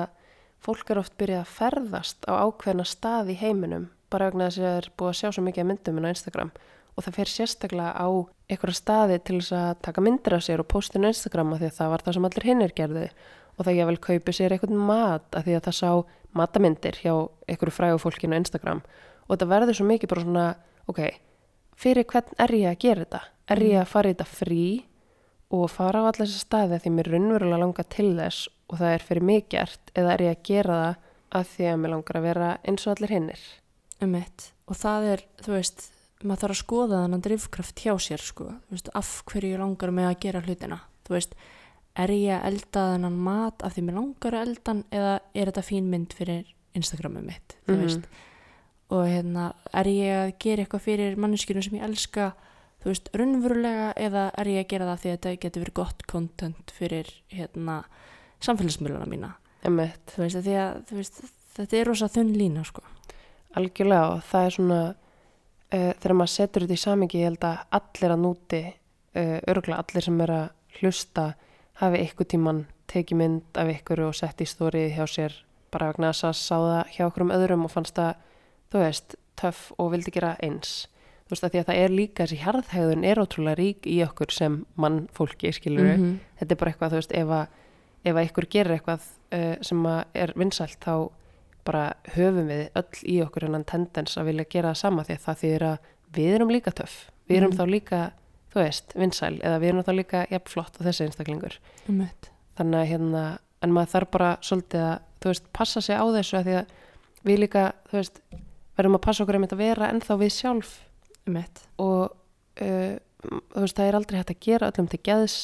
fólk 0.63 0.93
er 0.93 1.01
oft 1.01 1.15
byrjað 1.19 1.43
að 1.43 1.53
ferðast 1.57 2.29
á 2.29 2.33
ákveðna 2.45 2.85
stað 2.87 3.33
í 3.33 3.37
heiminum, 3.41 3.89
bara 4.13 4.29
vegna 4.29 4.49
þess 4.49 4.61
að 4.61 4.67
það 4.69 4.77
er 4.79 4.89
búið 4.97 5.11
að 5.11 5.19
sjá 5.19 5.33
svo 5.35 5.45
mikið 5.47 5.69
myndum 5.69 5.99
inn 5.99 6.07
á 6.09 6.13
Instagram 6.13 6.53
og 6.93 7.05
það 7.05 7.17
fer 7.17 7.31
sérstaklega 7.31 7.93
á 7.97 8.07
einhverja 8.51 8.77
staði 8.77 9.19
til 9.25 9.39
þess 9.39 9.55
að 9.57 9.71
taka 9.87 10.03
myndir 10.05 10.35
af 10.37 10.43
sér 10.45 10.61
og 10.61 10.69
postin 10.69 11.07
á 11.07 11.09
Instagram 11.09 11.55
af 11.55 11.61
því 11.61 11.69
að 11.71 11.79
það 11.79 11.93
var 11.93 12.03
það 12.05 12.17
sem 12.17 12.27
allir 12.29 12.47
hinnir 12.49 12.75
gerðu 12.77 13.05
og 13.57 13.65
það 13.65 13.77
ég 13.79 13.89
vel 13.89 13.99
kaupi 14.07 14.35
sér 14.35 14.55
einhvern 14.55 14.79
mat 14.87 15.37
af 15.37 15.45
því 15.45 15.57
að 15.57 15.67
það 15.67 15.77
sá 15.79 15.91
matamyndir 16.33 16.97
hjá 17.03 17.13
einhverju 17.47 17.75
frægu 17.75 18.01
fólkinu 18.01 18.37
á 18.37 18.41
Instagram 18.41 18.81
og 19.27 19.35
þetta 19.35 19.49
verður 19.51 19.77
svo 19.77 19.85
mikið 19.89 20.11
bara 20.13 20.25
svona, 20.25 20.47
ok, 20.89 21.01
fyrir 21.79 22.07
hvern 22.09 22.41
er 22.41 22.55
ég 22.57 22.71
að 22.71 22.81
gera 22.83 23.05
þetta? 23.05 23.21
Er 23.53 23.63
ég 23.63 23.79
að 23.81 23.91
fara 23.91 24.09
í 24.09 24.15
þetta 24.15 24.29
frí 24.29 24.65
og 25.53 25.65
fara 25.69 26.01
á 26.01 26.07
alla 26.09 26.23
þessa 26.23 26.43
staði 26.43 26.77
að 26.77 26.85
því 26.85 26.93
mér 26.97 27.09
raunverulega 27.13 27.61
langar 27.61 27.89
til 27.93 28.11
þess 28.17 28.49
og 28.71 28.79
það 28.79 28.95
er 28.95 29.07
fyrir 29.07 29.27
mig 29.29 29.49
gert 29.53 29.91
eða 29.93 30.15
er 30.15 30.25
ég 30.25 30.37
að 30.37 30.45
gera 30.49 30.77
það 30.83 31.09
að 31.33 31.49
því 31.53 31.67
að 31.69 31.79
mér 31.81 31.93
langar 31.93 32.19
að 32.19 32.27
vera 32.27 32.51
eins 32.63 32.85
og 32.85 32.93
allir 32.93 33.13
hinnir? 33.13 33.43
Emitt. 34.03 34.47
Og 34.69 34.77
það 34.79 35.09
er, 35.13 35.23
þú 35.43 35.55
veist, 35.55 35.85
maður 36.23 36.43
þarf 36.43 36.55
að 36.55 36.61
skoða 36.61 37.01
þannig 37.03 37.23
drifkraft 37.27 37.83
hjá 37.83 37.93
sér, 38.01 38.23
sko. 38.23 38.49
Þú 38.67 38.77
veist, 38.77 38.91
af 38.99 39.11
hverju 39.29 39.59
langar 39.59 39.93
mig 39.95 40.07
að 40.09 40.19
gera 40.25 40.43
hlutina. 40.45 40.79
Þú 41.07 41.15
veist, 41.17 41.35
er 41.95 42.09
ég 42.09 42.33
að 42.39 42.45
elda 42.49 42.83
þennan 42.95 43.17
mat 43.27 43.63
af 43.63 43.73
því 43.75 43.83
mér 43.87 43.97
langar 43.99 44.33
að 44.37 44.47
elda 44.47 44.73
eða 44.91 45.19
er 45.35 45.51
þetta 45.51 45.63
fín 45.67 45.89
mynd 45.91 46.13
fyrir 46.17 46.45
Instagramið 46.73 47.23
mitt, 47.27 47.55
Mhm. 47.67 47.81
veist. 47.83 48.07
Og 48.89 49.05
hérna, 49.07 49.53
er 49.73 49.85
ég 49.85 50.13
að 50.13 50.33
gera 50.39 50.63
eitthvað 50.63 50.81
fyrir 50.81 51.15
manneskjunum 51.17 51.63
sem 51.63 51.77
ég 51.79 51.83
elska 51.83 52.33
þú 52.83 52.89
veist, 52.91 53.09
raunverulega 53.13 53.93
eða 53.95 54.31
er 54.37 54.45
ég 54.45 54.65
að 54.65 54.67
gera 54.69 54.85
það 54.85 54.99
því 54.99 55.09
að 55.09 55.17
þetta 55.19 55.39
getur 55.39 55.63
verið 55.63 55.73
gott 55.73 56.07
content 56.07 56.71
fyrir 56.77 57.07
hérna 57.31 57.83
samfélagsmiðluna 58.41 59.07
mína 59.07 59.33
Emmett, 59.63 60.01
þú 60.11 60.25
veist, 60.25 60.41
því 60.43 60.55
að 60.59 60.81
þú 60.89 60.97
veist, 60.99 61.21
þetta 61.55 61.77
er 61.79 61.85
rosa 61.87 62.09
þunn 62.11 62.33
lína 62.35 62.65
sko. 62.65 62.81
algjörlega 63.55 64.09
og 64.15 64.23
það 64.27 64.45
er 64.45 64.55
svona 64.57 64.79
uh, 65.73 65.93
þegar 66.01 66.15
maður 66.19 66.33
setur 66.33 66.65
þetta 66.65 66.73
í 66.73 66.83
samingi 66.83 67.19
ég 67.21 67.29
held 67.29 67.45
að 67.47 67.57
allir 67.79 68.13
að 68.15 68.23
núti 68.25 68.61
uh, 68.67 69.39
örgulega 69.47 69.79
allir 69.83 70.03
sem 70.07 70.21
er 70.25 70.33
að 70.33 70.49
hlusta 70.81 71.25
hafi 71.81 72.03
ykkur 72.07 72.25
tíman 72.33 72.65
tekið 72.91 73.17
mynd 73.17 73.57
af 73.57 73.67
ykkur 73.73 74.03
og 74.07 74.15
sett 74.15 74.41
í 74.41 74.45
stórið 74.45 74.91
hjá 74.97 75.05
sér 75.09 75.33
bara 75.73 75.91
vegna 75.91 76.11
þess 76.13 76.51
að 76.53 76.65
það 76.69 76.91
hjá 76.97 77.05
okkur 77.07 77.25
um 77.25 77.31
öðrum 77.33 77.63
og 77.65 77.71
fannst 77.73 77.95
það, 77.97 78.15
þú 78.71 78.83
veist, 78.83 79.15
töff 79.39 79.71
og 79.81 79.91
vildi 79.95 80.11
gera 80.13 80.35
eins 80.45 80.73
þú 81.25 81.33
veist 81.33 81.43
að 81.47 81.51
því 81.55 81.59
að 81.63 81.67
það 81.71 81.79
er 81.83 81.89
líka 81.97 82.23
þessi 82.27 82.41
hjarðhegðun 82.43 83.05
er 83.09 83.21
ótrúlega 83.23 83.57
rík 83.57 83.87
í 83.89 83.97
okkur 84.05 84.31
sem 84.31 84.59
mann 84.75 85.07
fólki 85.17 85.51
skilur 85.55 85.97
Mhm. 85.97 86.19
þetta 86.39 86.51
er 86.51 86.55
bara 86.61 86.71
eitthvað, 86.71 86.89
þú 86.91 86.99
veist, 87.01 87.11
ef 87.17 87.27
að 87.27 87.47
ef 88.05 88.15
að 88.15 88.25
ykkur 88.29 88.45
gerir 88.51 88.75
eitthvað 88.77 89.01
uh, 89.31 89.55
sem 89.61 89.85
er 90.13 90.33
vinsælt 90.35 90.79
þá 90.83 91.09
bara 91.65 91.93
höfum 92.13 92.47
við 92.51 92.69
öll 92.75 93.03
í 93.07 93.21
okkur 93.23 93.43
hennan 93.47 93.63
tendens 93.63 94.17
að 94.17 94.25
vilja 94.25 94.45
gera 94.51 94.73
það 94.73 94.77
sama 94.83 95.03
því 95.07 95.13
að 95.15 95.23
það 95.25 95.39
þýðir 95.43 95.63
að 95.71 95.77
við 96.13 96.33
erum 96.35 96.49
líka 96.51 96.71
töff 96.75 97.09
við 97.29 97.37
erum 97.37 97.51
Mhm. 97.53 97.57
þá 97.57 97.65
líka, 97.71 98.11
þú 98.53 98.61
veist, 98.61 98.93
vinsæl 98.97 99.33
eða 99.41 99.59
við 99.61 99.71
erum 99.71 99.85
þá 99.87 99.93
líka 99.97 100.23
jafn 100.29 100.51
flott 100.53 100.77
á 100.77 100.85
þessi 100.85 101.07
einstaklingur 101.07 101.57
Einmitt. 101.87 102.29
þannig 102.59 102.79
að 102.79 102.89
hérna 102.91 103.23
en 103.63 103.73
maður 103.73 103.93
þarf 103.95 104.11
bara 104.13 104.31
svolítið 104.43 104.85
að, 104.85 105.05
þú 105.23 105.31
veist, 105.31 105.47
passa 105.55 105.83
sig 105.83 105.97
á 105.97 106.05
þessu 106.17 106.39
að 106.39 106.49
því 106.49 106.57
að 106.59 106.73
við 107.23 107.41
líka, 107.45 107.63
þú 107.89 107.99
veist 107.99 108.21
verðum 108.77 108.97
að 108.99 109.05
passa 109.05 109.23
okkur 109.23 109.39
einmitt 109.39 109.55
að 109.55 109.63
vera 109.63 109.89
ennþá 109.93 110.19
við 110.19 110.35
sjálf 110.35 110.75
Einmitt. 111.23 111.65
og 111.79 112.11
uh, 112.11 112.95
þú 113.23 113.63
veist, 113.63 113.77
það 113.77 113.89
er 113.89 113.97
aldrei 113.99 114.19
hægt 114.19 114.33
að 114.33 114.43
gera 114.43 114.69
öllum 114.71 114.89
til 114.91 115.01
geðs 115.07 115.37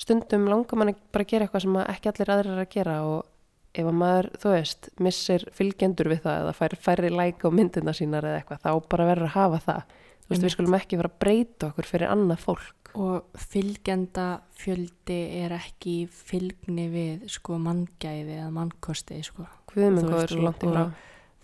stundum 0.00 0.46
langar 0.48 0.80
mann 0.80 0.94
bara 1.12 1.24
að 1.24 1.32
gera 1.32 1.46
eitthvað 1.46 1.64
sem 1.66 1.78
ekki 1.82 2.10
allir 2.12 2.32
aðrir 2.34 2.54
er 2.54 2.62
að 2.64 2.72
gera 2.74 2.98
og 3.08 3.26
ef 3.70 3.86
að 3.86 3.96
maður, 4.00 4.28
þú 4.42 4.52
veist, 4.54 4.88
missir 4.98 5.44
fylgjendur 5.54 6.10
við 6.10 6.22
það 6.24 6.44
eða 6.44 6.54
fær 6.58 6.76
færri 6.86 7.10
læk 7.14 7.44
á 7.46 7.48
myndina 7.54 7.94
sínar 7.94 8.26
eða 8.26 8.40
eitthvað, 8.40 8.62
þá 8.64 8.88
bara 8.90 9.06
verður 9.12 9.28
að 9.28 9.36
hafa 9.36 9.60
það 9.66 9.98
þú 10.30 10.36
veist, 10.36 10.44
við 10.46 10.52
skulum 10.54 10.74
ekki 10.78 10.96
vera 11.00 11.10
að 11.10 11.18
breyta 11.24 11.68
okkur 11.72 11.88
fyrir 11.90 12.08
annað 12.12 12.38
fólk. 12.44 12.76
Og 12.94 13.22
fylgjenda 13.38 14.40
fjöldi 14.58 15.18
er 15.44 15.52
ekki 15.54 16.08
fylgni 16.10 16.88
við 16.90 17.28
sko 17.30 17.58
manngæði 17.58 18.38
eða 18.40 18.50
mannkosti 18.54 19.20
sko. 19.26 19.46
Veist, 19.74 20.04
og- 20.04 20.42
langt 20.42 20.62
í 20.62 20.70
frá. 20.70 20.84
og- 20.86 20.92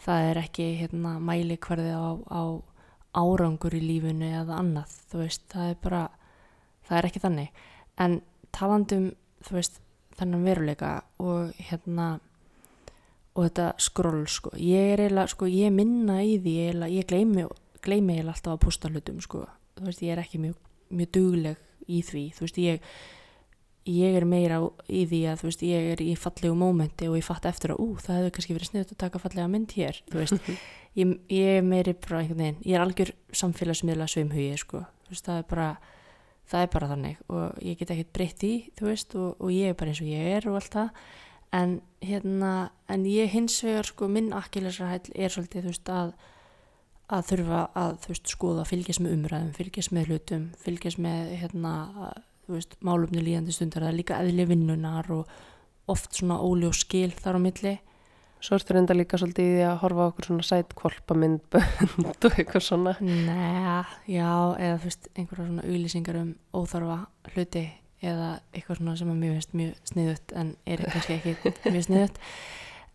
það 0.06 0.30
er 0.30 0.36
ekki 0.42 0.66
hérna, 0.80 1.18
mæli 1.20 1.56
hverði 1.58 1.92
á, 1.94 2.06
á 2.30 2.42
árangur 3.14 3.72
í 3.74 3.80
lífunu 3.80 4.26
eða 4.42 4.58
annað 4.60 4.90
þú 5.10 5.18
veist, 5.22 5.42
það 5.48 5.70
er 5.70 5.76
bara 5.82 6.08
það 6.88 6.98
er 6.98 7.04
ekki 7.10 7.20
þannig. 7.22 7.48
En 7.98 8.22
talandum, 8.52 9.14
þú 9.42 9.50
veist, 9.52 9.80
þennan 10.18 10.44
veruleika 10.44 11.02
og 11.18 11.52
hérna 11.58 12.20
og 13.36 13.44
þetta 13.50 13.74
skroll 13.78 14.26
sko. 14.26 14.50
Ég 14.56 14.94
er 14.94 14.98
eiginlega, 15.08 15.28
sko, 15.28 15.46
ég 15.46 15.72
minna 15.72 16.20
í 16.24 16.38
því 16.40 16.54
eiginlega- 16.72 16.92
ég 16.96 17.06
gleymi, 17.06 17.46
gleymi 17.86 18.16
eiginlega 18.16 18.36
alltaf 18.36 18.56
að 18.56 18.64
posta 18.66 18.90
hlutum 18.92 19.20
sko, 19.24 19.44
þú 19.78 19.86
veist, 19.88 20.02
ég 20.04 20.14
er 20.14 20.22
ekki 20.22 20.42
mjög, 20.42 20.58
mjög 20.90 21.12
dugleg 21.16 21.62
í 21.86 22.02
því, 22.06 22.24
þú 22.36 22.46
veist, 22.46 22.60
ég 22.62 22.90
ég 23.86 24.16
er 24.18 24.26
meira 24.26 24.58
í 24.90 25.04
því 25.06 25.20
að 25.30 25.40
þú 25.40 25.48
veist, 25.48 25.62
ég 25.66 25.90
er 25.92 26.02
í 26.02 26.08
fallegu 26.18 26.56
mómenti 26.58 27.06
og 27.06 27.18
ég 27.20 27.26
fatt 27.26 27.46
eftir 27.46 27.74
að, 27.74 27.82
ú, 27.84 27.94
það 28.02 28.18
hefur 28.18 28.32
kannski 28.36 28.56
verið 28.56 28.70
sniðut 28.72 28.94
að 28.94 29.00
taka 29.04 29.20
fallega 29.22 29.50
mynd 29.52 29.74
hér, 29.78 30.00
þú 30.10 30.22
veist. 30.22 30.50
Ég, 30.96 31.10
ég 31.28 31.58
er 31.58 31.64
meiri 31.66 31.92
bara 31.92 32.22
einhvern 32.22 32.38
veginn 32.40 32.62
ég 32.64 32.72
er 32.72 32.80
algjör 32.80 33.10
samfélagsmiðla 33.36 34.06
sveimhugi 34.08 34.54
sko. 34.62 34.78
Þú 35.04 35.10
veist, 35.12 35.26
það 35.26 35.40
er 35.42 35.48
bara 35.50 35.66
það 36.48 36.62
er 36.62 36.70
bara 36.72 36.88
þannig 36.88 37.18
og 37.36 37.58
ég 37.66 37.76
get 37.82 37.92
ekkert 37.92 38.12
breytt 38.16 38.44
í 38.48 38.52
þú 38.78 38.86
veist, 38.88 39.16
og, 39.20 39.34
og 39.36 39.50
ég 39.52 39.74
er 39.74 39.76
bara 39.76 39.92
eins 39.92 40.00
og 40.00 40.08
ég 40.08 40.30
er 40.38 40.46
og 40.48 40.56
allt 40.56 40.78
það. 40.78 41.02
En 41.58 41.74
hérna 42.00 42.52
en 42.88 43.04
ég 43.10 43.28
hins 43.34 43.58
vegar 43.66 43.90
sko 43.90 44.08
minn 44.08 44.32
akkilesarhæll 44.38 45.12
er 45.12 45.36
svolítið 45.36 45.66
þú 45.66 45.74
veist 45.74 45.92
að 45.98 46.14
að 47.12 47.26
þurfa 47.30 47.60
að 47.78 47.98
veist 48.08 48.30
skoða 48.30 48.64
fylgjast 48.66 49.02
með 49.04 49.16
umræðum, 49.16 49.52
fylgjast 49.54 49.92
með 49.94 50.08
hlutum 50.10 50.46
fylgjast 50.64 50.98
með 51.02 51.36
hérna 51.42 51.74
veist, 52.50 52.76
málumni 52.84 53.22
líðandi 53.24 53.54
stundar, 53.54 53.86
það 53.86 53.92
er 53.92 53.98
líka 54.00 54.20
eðli 54.22 54.46
vinnunar 54.50 55.10
og 55.14 55.36
oft 55.90 56.18
svona 56.18 56.38
óljós 56.42 56.82
skil 56.82 57.12
þar 57.14 57.38
á 57.38 57.40
milli. 57.42 57.74
Svo 58.42 58.58
ertu 58.58 58.74
reynda 58.76 58.94
líka 58.94 59.18
svolítið 59.18 59.46
í 59.48 59.54
því 59.54 59.62
að 59.64 59.78
horfa 59.80 60.06
okkur 60.10 60.28
svona 60.28 60.46
sæt 60.46 60.74
kvolpamynd 60.76 61.56
og 62.26 62.26
eitthvað 62.28 62.66
svona. 62.66 62.92
Nei, 63.00 63.80
já, 64.12 64.28
eða 64.60 64.76
þú 64.82 64.90
veist, 64.90 65.08
einhverja 65.14 65.48
svona 65.48 65.64
auðlýsingar 65.64 66.20
um 66.20 66.30
óþarfa 66.54 66.98
hluti 67.32 67.64
eða 68.04 68.28
eitthvað 68.52 68.82
svona 68.82 68.96
sem 69.00 69.10
að 69.10 69.22
mjög 69.22 69.56
mjög 69.56 69.90
sniðut 69.90 70.36
en 70.36 70.52
er 70.68 70.84
kannski 70.84 71.16
ekki 71.16 71.54
mjög 71.72 71.86
sniðut 71.88 72.20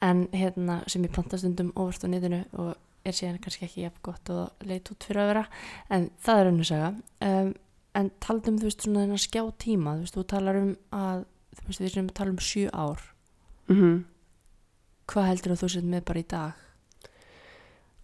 en 0.06 0.22
hérna 0.34 0.78
sem 0.90 1.04
ég 1.08 1.14
panta 1.16 1.40
stundum 1.42 1.74
óvart 1.74 2.06
á 2.06 2.08
netinu 2.12 2.44
og 2.54 2.76
er 3.06 3.18
síðan 3.18 3.40
kannski 3.42 3.66
ekki 3.66 3.86
jafn 3.86 4.02
gott 4.06 4.30
og 4.30 4.66
leit 4.68 4.92
út 4.94 5.04
fyrir 5.08 5.24
að 5.24 5.32
vera 5.32 5.44
en 5.90 6.10
það 6.22 6.40
er 6.42 6.52
önnur 6.52 6.70
saga. 6.70 6.92
Um, 7.26 7.54
en 7.98 8.12
taldum 8.24 8.60
þú 8.62 8.70
veist 8.70 8.86
svona 8.86 9.04
þennan 9.06 9.24
skjá 9.26 9.44
tíma 9.60 9.96
þú 9.98 10.06
veist, 10.06 10.16
þú 10.20 10.26
talar 10.32 10.60
um 10.62 10.72
að 10.96 11.26
þú 11.58 11.68
veist, 11.68 11.82
við 11.82 11.90
erum 11.92 12.10
að 12.12 12.18
tala 12.22 12.36
um 12.36 12.42
sjö 12.52 12.70
ár. 12.72 13.02
Mm 13.72 14.00
hvað 15.12 15.28
heldur 15.28 15.58
þú 15.60 15.68
sett 15.74 15.88
með 15.92 16.04
bara 16.08 16.22
í 16.22 16.28
dag? 16.32 16.60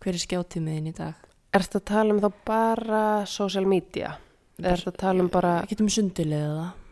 Hver 0.04 0.18
er 0.18 0.22
skjátímiðin 0.22 0.90
í 0.92 0.96
dag? 0.98 1.22
Ertu 1.56 1.80
að 1.80 1.86
tala 1.88 2.14
um 2.16 2.20
þá 2.20 2.28
bara 2.46 3.04
social 3.30 3.64
media? 3.70 4.10
Eða 4.60 4.74
ertu 4.76 4.92
að 4.92 5.00
tala 5.00 5.24
um 5.24 5.30
bara, 5.32 5.54
getum 5.70 5.88
við 5.88 5.96
sundilega 5.96 6.50
það. 6.58 6.84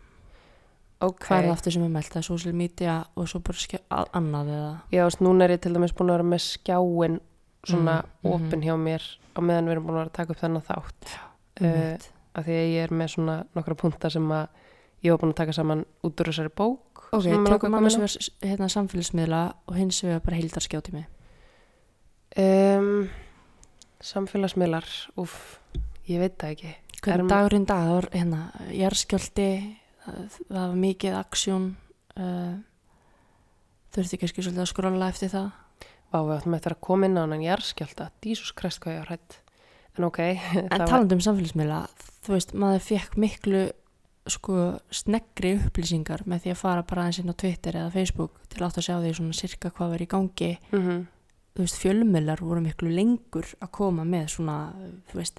Ok, 1.06 1.26
hvað 1.28 1.38
er 1.42 1.48
það 1.50 1.54
aftur 1.58 1.76
sem 1.76 1.84
er 1.86 1.92
meldt, 1.92 2.16
er 2.16 2.26
social 2.26 2.56
media 2.56 2.94
og 3.20 3.28
svo 3.28 3.42
bara 3.44 3.60
skjá, 3.60 3.80
að- 3.92 4.12
annað 4.16 4.52
eða? 4.56 4.72
Já, 4.96 5.04
núna 5.20 5.44
er 5.44 5.56
ég 5.58 5.62
til 5.66 5.74
dæmis 5.76 5.92
búin 5.94 6.10
að 6.10 6.16
vera 6.16 6.30
með 6.32 6.44
skjáin 6.46 7.20
svona 7.72 7.96
Mm, 8.24 8.32
opin 8.32 8.62
hjá 8.66 8.76
mér 8.78 9.04
á 9.36 9.40
meðan 9.42 9.66
við 9.68 9.72
erum 9.76 9.88
búin 9.88 10.02
að 10.02 10.12
taka 10.16 10.34
upp 10.34 10.40
þennan 10.42 10.66
þátt. 10.66 11.10
Uh, 11.56 11.66
Einmitt. 11.66 12.10
að 12.36 12.44
því 12.48 12.56
að 12.60 12.70
ég 12.76 12.84
er 12.84 12.92
með 12.92 13.12
svona 13.16 13.36
nokkra 13.56 13.76
punta 13.80 14.10
sem 14.10 14.32
að 14.32 14.48
ég 15.06 15.12
var 15.14 15.20
búin 15.22 15.34
að 15.34 15.40
taka 15.42 15.54
saman 15.56 15.86
út 16.04 16.20
úr 16.22 16.32
þessari 16.32 16.52
bók 16.56 17.04
ok, 17.12 17.28
tökum 17.48 17.76
annars 17.78 17.96
vegar 18.00 18.16
hérna, 18.44 18.70
samfélagsmiðla 18.74 19.42
og 19.70 19.78
hins 19.78 20.02
vegar 20.04 20.24
bara 20.26 20.40
heildar 20.40 20.66
skjátími 20.66 21.06
um, 22.38 23.10
Samfélagsmiðlar, 24.06 24.86
úff, 25.18 25.60
ég 26.06 26.20
veit 26.22 26.36
það 26.38 26.52
ekki. 26.54 26.72
Hvernig 27.06 27.30
dagurinn 27.32 27.66
dag, 27.66 27.86
það 27.88 27.96
var 27.96 28.08
hérna 28.14 28.40
jarðskjálti, 28.76 29.48
það, 30.04 30.18
það 30.50 30.60
var 30.60 30.76
mikið 30.84 31.16
aksjón 31.20 31.66
uh, 32.20 32.56
þurfti 33.96 34.20
kannski 34.22 34.44
svolítið 34.44 34.64
að 34.66 34.70
skrolla 34.74 35.10
eftir 35.14 35.32
það 35.34 35.48
Vá, 36.12 36.20
við 36.22 36.36
áttum 36.38 36.58
eftir 36.58 36.76
að 36.76 36.84
koma 36.88 37.10
inn 37.10 37.18
á 37.18 37.24
hann 37.26 37.44
jarðskjálta, 37.44 38.12
dísus 38.24 38.54
krest 38.56 38.82
hvað 38.84 38.96
ég 38.96 39.02
var 39.04 39.16
hætt 39.16 39.40
en 39.96 40.08
ok, 40.10 40.22
En 40.26 40.70
það 40.80 40.92
var 40.92 41.16
um 41.16 41.24
samfélagsmiðla, 41.24 41.80
þú 42.26 42.36
veist, 42.36 42.54
maður 42.66 42.86
fekk 42.90 43.18
miklu 43.22 43.66
sko 44.26 44.56
sneggri 44.94 45.54
upplýsingar 45.60 46.24
með 46.26 46.46
því 46.46 46.54
að 46.56 46.62
fara 46.64 46.86
bara 46.88 47.04
aðeins 47.06 47.20
inn 47.22 47.30
á 47.30 47.36
Twitter 47.38 47.78
eða 47.78 47.94
Facebook 47.94 48.40
til 48.50 48.64
átt 48.66 48.80
að 48.82 48.88
sjá 48.88 48.96
því 48.98 49.12
svona 49.20 49.38
sirka 49.38 49.70
hvað 49.76 49.92
var 49.94 50.06
í 50.06 50.10
gangi. 50.16 50.54
mm 50.72 51.04
Þú 51.56 51.64
veist, 51.64 51.78
fjölmjölar 51.80 52.42
voru 52.44 52.60
miklu 52.60 52.90
lengur 52.92 53.48
að 53.64 53.70
koma 53.78 54.04
með 54.04 54.26
svona, 54.34 54.56
þú 55.08 55.22
veist, 55.22 55.38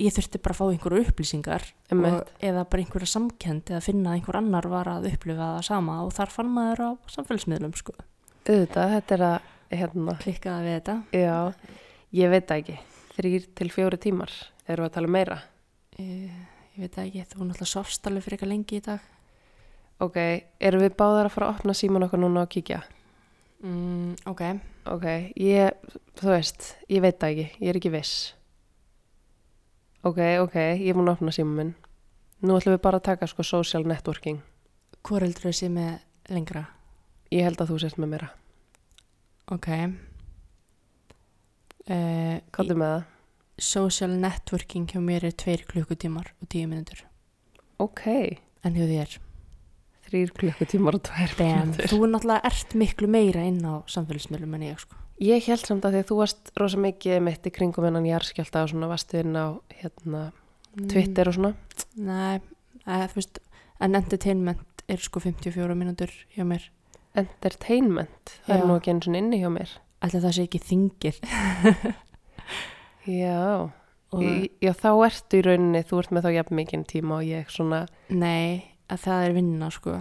ég 0.00 0.14
þurfti 0.16 0.40
bara 0.40 0.54
að 0.54 0.60
fá 0.62 0.64
einhverju 0.70 1.02
upplýsingar 1.10 1.66
og, 1.92 2.30
eða 2.40 2.62
bara 2.64 2.80
einhverja 2.80 3.10
samkend 3.12 3.68
eða 3.68 3.82
finna 3.84 4.14
að 4.14 4.16
einhver 4.16 4.38
annar 4.40 4.68
var 4.72 4.88
að 4.88 5.10
upplifa 5.10 5.50
það 5.58 5.66
sama 5.68 5.98
og 6.06 6.14
þar 6.16 6.32
fann 6.32 6.54
maður 6.54 6.80
á 6.80 6.90
samfélagsmiðlum 7.18 7.76
sko. 7.76 7.92
Auðvitað, 8.48 8.90
þetta 8.96 9.14
er 9.18 9.24
að 9.28 9.50
hérna, 9.74 10.14
Klikkaði 10.22 10.64
við 10.68 10.74
þetta. 10.78 10.96
já, 11.12 11.36
ég 12.20 12.30
veit 12.34 12.50
ekki 12.58 12.76
þrýr 13.16 13.46
til 13.58 13.70
fjóri 13.72 13.98
tímar, 14.02 14.32
erum 14.68 14.84
við 14.84 14.90
að 14.90 14.94
tala 14.98 15.10
um 15.10 15.16
meira 15.18 15.38
Ég, 15.98 16.30
ég 16.74 16.80
veit 16.84 16.98
ekki, 16.98 17.22
þú 17.30 17.46
náttúrulega 17.46 17.70
sofst 17.70 18.06
alveg 18.10 18.24
fyrir 18.26 18.36
eitthvað 18.38 18.52
lengi 18.52 18.76
í 18.80 18.84
dag. 18.84 19.00
ok, 20.02 20.16
erum 20.60 20.82
við 20.82 20.96
báðar 20.98 21.28
að 21.30 21.34
fara 21.36 21.48
að 21.48 21.54
opna 21.58 21.74
síman 21.78 22.02
okkar 22.08 22.18
núna 22.24 22.42
og 22.46 22.52
kíkja 22.54 22.82
Mm, 23.64 24.16
ok. 24.28 24.40
ok, 24.92 25.04
ég, 25.40 25.70
þú 26.20 26.26
veist 26.34 26.74
ég 26.92 27.00
veit 27.00 27.22
ekki, 27.24 27.46
ég 27.62 27.70
er 27.70 27.78
ekki 27.78 27.92
viss 27.94 28.34
ok, 30.04 30.18
ok 30.44 30.56
ég 30.82 30.90
er 30.90 30.98
búin 30.98 31.08
að 31.08 31.14
opna 31.16 31.32
síman 31.32 31.56
minn 31.56 31.70
nú 32.44 32.58
ætlum 32.58 32.74
við 32.76 32.82
bara 32.84 32.98
að 33.00 33.06
taka 33.08 33.28
sko 33.30 33.42
social 33.46 33.86
networking 33.88 34.42
Hvor 35.04 35.20
heldur 35.24 35.48
þessi 35.50 35.70
með 35.72 35.94
lengra? 36.32 36.66
Ég 37.34 37.44
held 37.48 37.60
að 37.64 37.72
þú 37.74 37.78
sést 37.84 37.98
með 38.00 38.12
mér 38.14 38.26
Ok. 39.54 39.68
Uh, 41.84 42.38
Káttu 42.54 42.76
með 42.80 42.92
það? 42.94 43.02
social 43.60 44.14
networking 44.18 44.86
hjá 44.90 44.98
mér 45.04 45.26
er 45.28 45.34
tveir 45.38 45.62
klukkutímar 45.68 46.30
og 46.42 46.48
tíu 46.50 46.66
minútur. 46.70 47.04
Ok, 47.78 48.06
En 48.64 48.74
hjá 48.74 48.86
þér. 48.88 49.18
þrýr 50.08 50.30
klukkutímar 50.36 50.96
og 50.96 51.02
tvær 51.06 51.34
Damn, 51.38 51.68
mínútur. 51.74 51.90
þú 51.92 51.98
er 52.06 52.10
náttúrulega 52.14 52.48
ert 52.50 52.74
miklu 52.80 53.08
meira 53.08 53.44
inn 53.46 53.60
á 53.62 53.84
samfélagsmiðlum 53.86 54.54
en 54.56 54.64
ég 54.70 54.80
sko. 54.80 54.96
Ég 55.22 55.44
held 55.46 55.62
samt 55.68 55.84
að 55.86 55.92
því 55.94 56.00
að 56.02 56.08
þú 56.10 56.16
varst 56.18 56.50
rosa 56.58 56.80
mikið 56.82 57.20
mitt 57.22 57.46
í 57.46 57.52
kringum 57.54 57.84
hennan 57.86 58.08
jarðskjálta 58.08 58.64
og 58.64 58.72
svona 58.72 58.88
varstu 58.90 59.20
inn 59.20 59.36
á 59.38 59.46
hérna 59.78 60.22
Twitter 60.90 61.28
og 61.30 61.34
svona 61.36 61.52
Nei, 61.96 62.40
eða, 62.86 63.06
þú 63.12 63.20
veist, 63.20 63.38
en 63.80 63.94
entertainment 64.00 64.82
er 64.88 64.98
sko 64.98 65.20
54 65.22 65.76
mínútur 65.78 66.10
hjá 66.34 66.42
mér. 66.48 66.64
Entertainment, 67.14 68.34
það 68.46 68.54
er 68.56 68.60
Já. 68.62 68.66
nú 68.68 68.76
ekki 68.80 68.90
eins 68.94 69.08
og 69.08 69.16
inni 69.20 69.38
hjá 69.42 69.50
mér 69.54 69.70
Ætli 70.04 70.20
það 70.20 70.32
sé 70.36 70.42
ekki 70.44 70.60
þingið. 70.60 71.18
Já, 73.08 73.70
Og, 74.14 74.20
í, 74.22 74.50
já 74.62 74.70
þá 74.78 74.90
ertu 75.08 75.38
í 75.40 75.42
rauninni, 75.42 75.80
þú 75.88 75.98
ert 76.02 76.12
með 76.14 76.26
þá 76.26 76.30
jafn 76.36 76.54
mikinn 76.58 76.84
tíma 76.86 77.16
og 77.18 77.24
ég 77.26 77.48
svona 77.50 77.80
nei, 78.14 78.62
að 78.92 79.00
það 79.08 79.24
er 79.26 79.32
vinna 79.34 79.70
sko. 79.74 79.96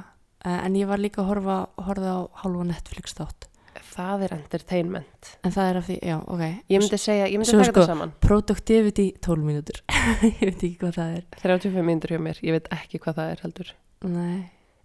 En 0.46 0.76
ég 0.78 0.86
var 0.90 1.02
líka 1.02 1.24
að 1.24 1.30
horfa, 1.32 1.56
horfa 1.88 2.12
á 2.14 2.22
hálfa 2.44 2.66
Netflix 2.68 3.16
þátt. 3.18 3.48
Það 3.94 4.24
er 4.28 4.34
entertainment 4.36 5.30
En 5.46 5.54
það 5.54 5.70
er 5.72 5.78
af 5.80 5.88
því, 5.88 5.96
já, 6.06 6.16
ok. 6.30 6.44
Ég 6.70 6.82
myndi 6.84 6.98
segja, 7.02 7.26
ég 7.32 7.40
myndi 7.42 7.50
Svo 7.50 7.58
taka 7.64 7.72
sko- 7.72 7.80
þetta 7.82 7.90
saman 7.90 8.12
Productivity 8.22 9.06
12 9.26 9.48
mínútur. 9.48 9.80
ég 10.30 10.44
veit 10.46 10.62
ekki 10.68 10.78
hvað 10.84 10.94
það 11.00 11.16
er. 11.18 11.26
35 11.42 11.88
mínútur 11.90 12.14
hjá 12.14 12.22
mér, 12.28 12.42
ég 12.46 12.54
veit 12.60 12.70
ekki 12.76 13.00
hvað 13.02 13.18
það 13.22 13.32
er 13.34 13.44
heldur 13.48 13.72
Nei. 14.14 14.40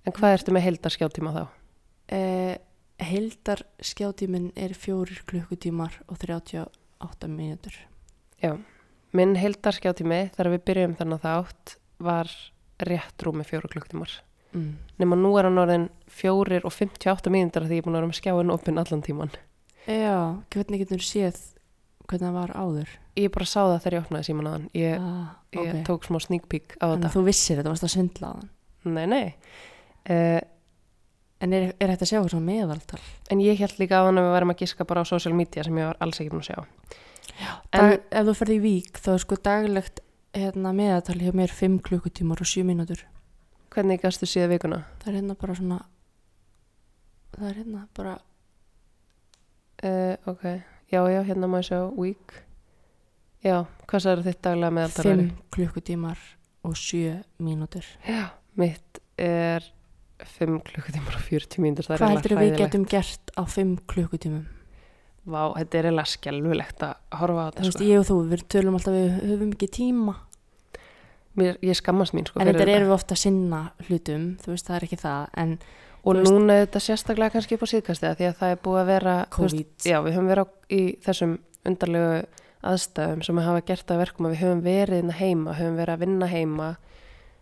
En 0.08 0.14
hvað 0.16 0.36
ertu 0.38 0.54
með 0.56 0.64
heildarskjáttíma 0.68 1.34
þá? 1.36 1.42
Eh, 2.08 2.56
heildar 2.98 3.62
skjátíminn 3.84 4.50
er 4.56 4.74
fjórir 4.74 5.20
klukkutímar 5.28 6.00
og 6.08 6.18
38 6.18 7.28
mínútur. 7.28 7.74
Minn 9.12 9.36
heildarskjáttími 9.40 10.30
þegar 10.34 10.50
við 10.52 10.64
byrjum 10.68 10.96
þennan 10.98 11.20
þátt 11.22 11.76
var 12.04 12.32
rétt 12.84 13.24
rúmi 13.24 13.46
fjóru 13.46 13.70
klukktímar 13.72 14.20
Mm. 14.48 14.78
nema 14.96 15.12
nú 15.16 15.34
er 15.36 15.44
hann 15.44 15.60
orðin 15.60 15.90
fjórir 16.08 16.64
og 16.64 16.72
58 16.72 17.28
mínútur 17.28 17.66
því 17.68 17.76
ég 17.76 17.82
er 17.82 17.84
búin 17.84 17.96
að 17.98 18.00
vera 18.00 18.08
með 18.08 18.16
skjáin 18.16 18.52
opinn 18.54 18.78
allan 18.80 19.02
tíman 19.04 19.34
Já, 19.84 20.40
hvernig 20.48 20.80
getur 20.80 21.02
séð 21.04 21.36
hvernig 22.08 22.22
það 22.24 22.32
var 22.38 22.52
áður? 22.56 22.94
Ég 23.20 23.28
bara 23.34 23.44
sá 23.44 23.60
það 23.66 23.82
þegar 23.82 23.96
ég 23.98 24.06
opnaði 24.06 24.24
síman 24.30 24.48
aðan 24.48 24.64
ég, 24.72 25.04
ah, 25.04 25.34
ég 25.52 25.74
ok. 25.74 25.82
tók 25.84 26.08
smá 26.08 26.18
sneak 26.24 26.48
peek 26.48 26.78
á 26.80 26.88
Þannig 26.88 26.96
þetta 26.96 27.10
að 27.10 27.18
þú 27.18 27.24
vissir 27.28 27.60
þetta, 27.60 27.74
varst 27.74 27.84
að 27.84 27.92
svindla 27.92 28.30
á 28.32 28.34
þann. 28.38 28.48
Nei, 28.96 29.06
nei 29.12 29.26
uh, 30.08 30.40
En 31.40 31.52
er, 31.54 31.68
er 31.78 31.92
hægt 31.92 32.02
að 32.02 32.10
sjá 32.10 32.18
svona 32.28 32.44
meðaltal? 32.46 32.98
En 33.30 33.38
ég 33.40 33.60
held 33.62 33.76
líka 33.78 34.00
á 34.02 34.06
hann 34.08 34.18
að 34.18 34.26
við 34.26 34.34
værum 34.34 34.52
að 34.54 34.62
giska 34.64 34.84
bara 34.88 35.04
á 35.06 35.10
social 35.10 35.34
media 35.38 35.62
sem 35.64 35.76
ég 35.78 35.86
var 35.86 36.00
alls 36.02 36.18
ekki 36.18 36.32
búin 36.34 36.42
að 36.42 36.50
sjá 36.50 36.64
En 37.72 37.84
Dag, 37.92 38.00
ef 38.10 38.24
þú 38.26 38.34
ferði 38.40 38.56
í 38.56 38.62
vík, 38.64 38.98
þá 38.98 39.10
er 39.12 39.22
sko 39.22 39.36
daglegt 39.46 40.00
hérna, 40.34 40.72
meðaltal 40.74 41.18
hjá 41.20 41.30
mér 41.36 41.52
5 41.54 41.78
klukkutímar 41.86 42.40
og 42.42 42.48
7 42.50 42.64
mínútur. 42.66 43.04
hvernig 43.70 44.00
gastu 44.02 44.26
síða 44.26 44.48
vikuna? 44.50 44.80
Það 44.98 45.12
er 45.12 45.18
hérna 45.20 45.36
bara 45.38 45.54
svona, 45.54 45.78
það 47.36 47.48
er 47.50 47.60
hérna 47.62 47.84
bara, 47.94 48.18
Uh, 49.78 50.16
ok, 50.26 50.42
já, 50.90 50.98
já, 51.06 51.20
hérna 51.22 51.46
má 51.46 51.60
ég 51.60 51.68
sjá 51.68 51.78
week 51.94 52.32
Já, 53.46 53.60
hvað 53.86 54.00
sagður 54.02 54.24
þitt 54.26 54.40
daglega 54.42 54.74
meðaltal 54.74 55.04
5 55.06 55.12
væri? 55.20 55.26
klukkutímar 55.54 56.18
og 56.66 56.74
7 56.74 57.12
mínútur. 57.38 57.86
Já, 58.02 58.24
mitt 58.58 58.98
er 59.16 59.62
5 60.18 60.62
klukkutímar 60.66 61.14
og 61.18 61.22
40 61.28 61.58
mínútur 61.62 61.86
Hvað 61.88 62.08
heldur 62.14 62.32
við 62.34 62.38
hræðilegt. 62.38 62.58
getum 62.64 62.84
gert 62.90 63.30
á 63.38 63.42
5 63.46 63.74
klukkutímum? 63.86 64.46
Vá, 65.28 65.42
þetta 65.58 65.78
er 65.78 65.84
eiginlega 65.90 66.08
skelfulegt 66.14 66.82
að 66.82 66.94
horfa 67.20 67.42
á 67.44 67.48
Þú 67.48 67.52
þetta 67.52 67.66
veist, 67.68 67.78
sko. 67.78 67.84
ég 67.84 67.98
og 68.00 68.06
þú, 68.08 68.16
við 68.32 68.44
tölum 68.48 68.78
alltaf 68.78 68.94
við 68.94 69.10
höfum 69.28 69.52
ekki 69.52 69.68
tíma. 69.78 70.14
Mér, 71.38 71.58
Ég 71.62 71.76
skammast 71.78 72.14
mín 72.16 72.26
sko 72.26 72.40
en 72.40 72.48
þetta 72.50 72.64
erum 72.66 72.88
við 72.88 72.94
ofta 72.96 73.14
að 73.14 73.20
sinna 73.22 73.60
hlutum, 73.86 74.24
þú 74.42 74.50
veist, 74.54 74.66
það 74.66 74.76
er 74.80 74.86
ekki 74.88 74.98
það. 75.04 75.28
En 75.38 75.58
Og 76.04 76.14
þú 76.14 76.18
veist- 76.22 76.32
núna 76.32 76.52
er 76.56 76.66
þetta 76.66 76.80
sérstaklega 76.86 77.30
kannski 77.34 77.54
upp 77.54 77.62
á 77.62 77.72
síðkastið 77.72 78.16
því 78.18 78.26
að 78.30 78.36
það 78.40 78.50
er 78.54 78.60
búið 78.64 78.80
að 78.82 78.86
vera 78.86 79.14
þú 79.30 79.42
veist. 79.44 79.86
Já, 79.86 79.98
við 80.02 80.12
höfum 80.16 80.30
verið 80.32 80.46
í 80.70 80.82
þessum 81.04 81.38
undarlegu 81.66 82.24
aðstæðum 82.64 83.22
sem 83.24 83.36
hafa 83.38 83.60
gert 83.66 83.86
að 83.86 83.98
verkum 84.02 84.26
að 84.26 84.32
við 84.34 84.42
höfum 84.42 84.62
verið 84.62 84.98
inn 85.04 85.10
heima, 85.20 85.54
höfum 85.54 85.76
verið 85.78 85.94
að 85.94 86.02
vinna 86.06 86.26
heima 86.26 86.76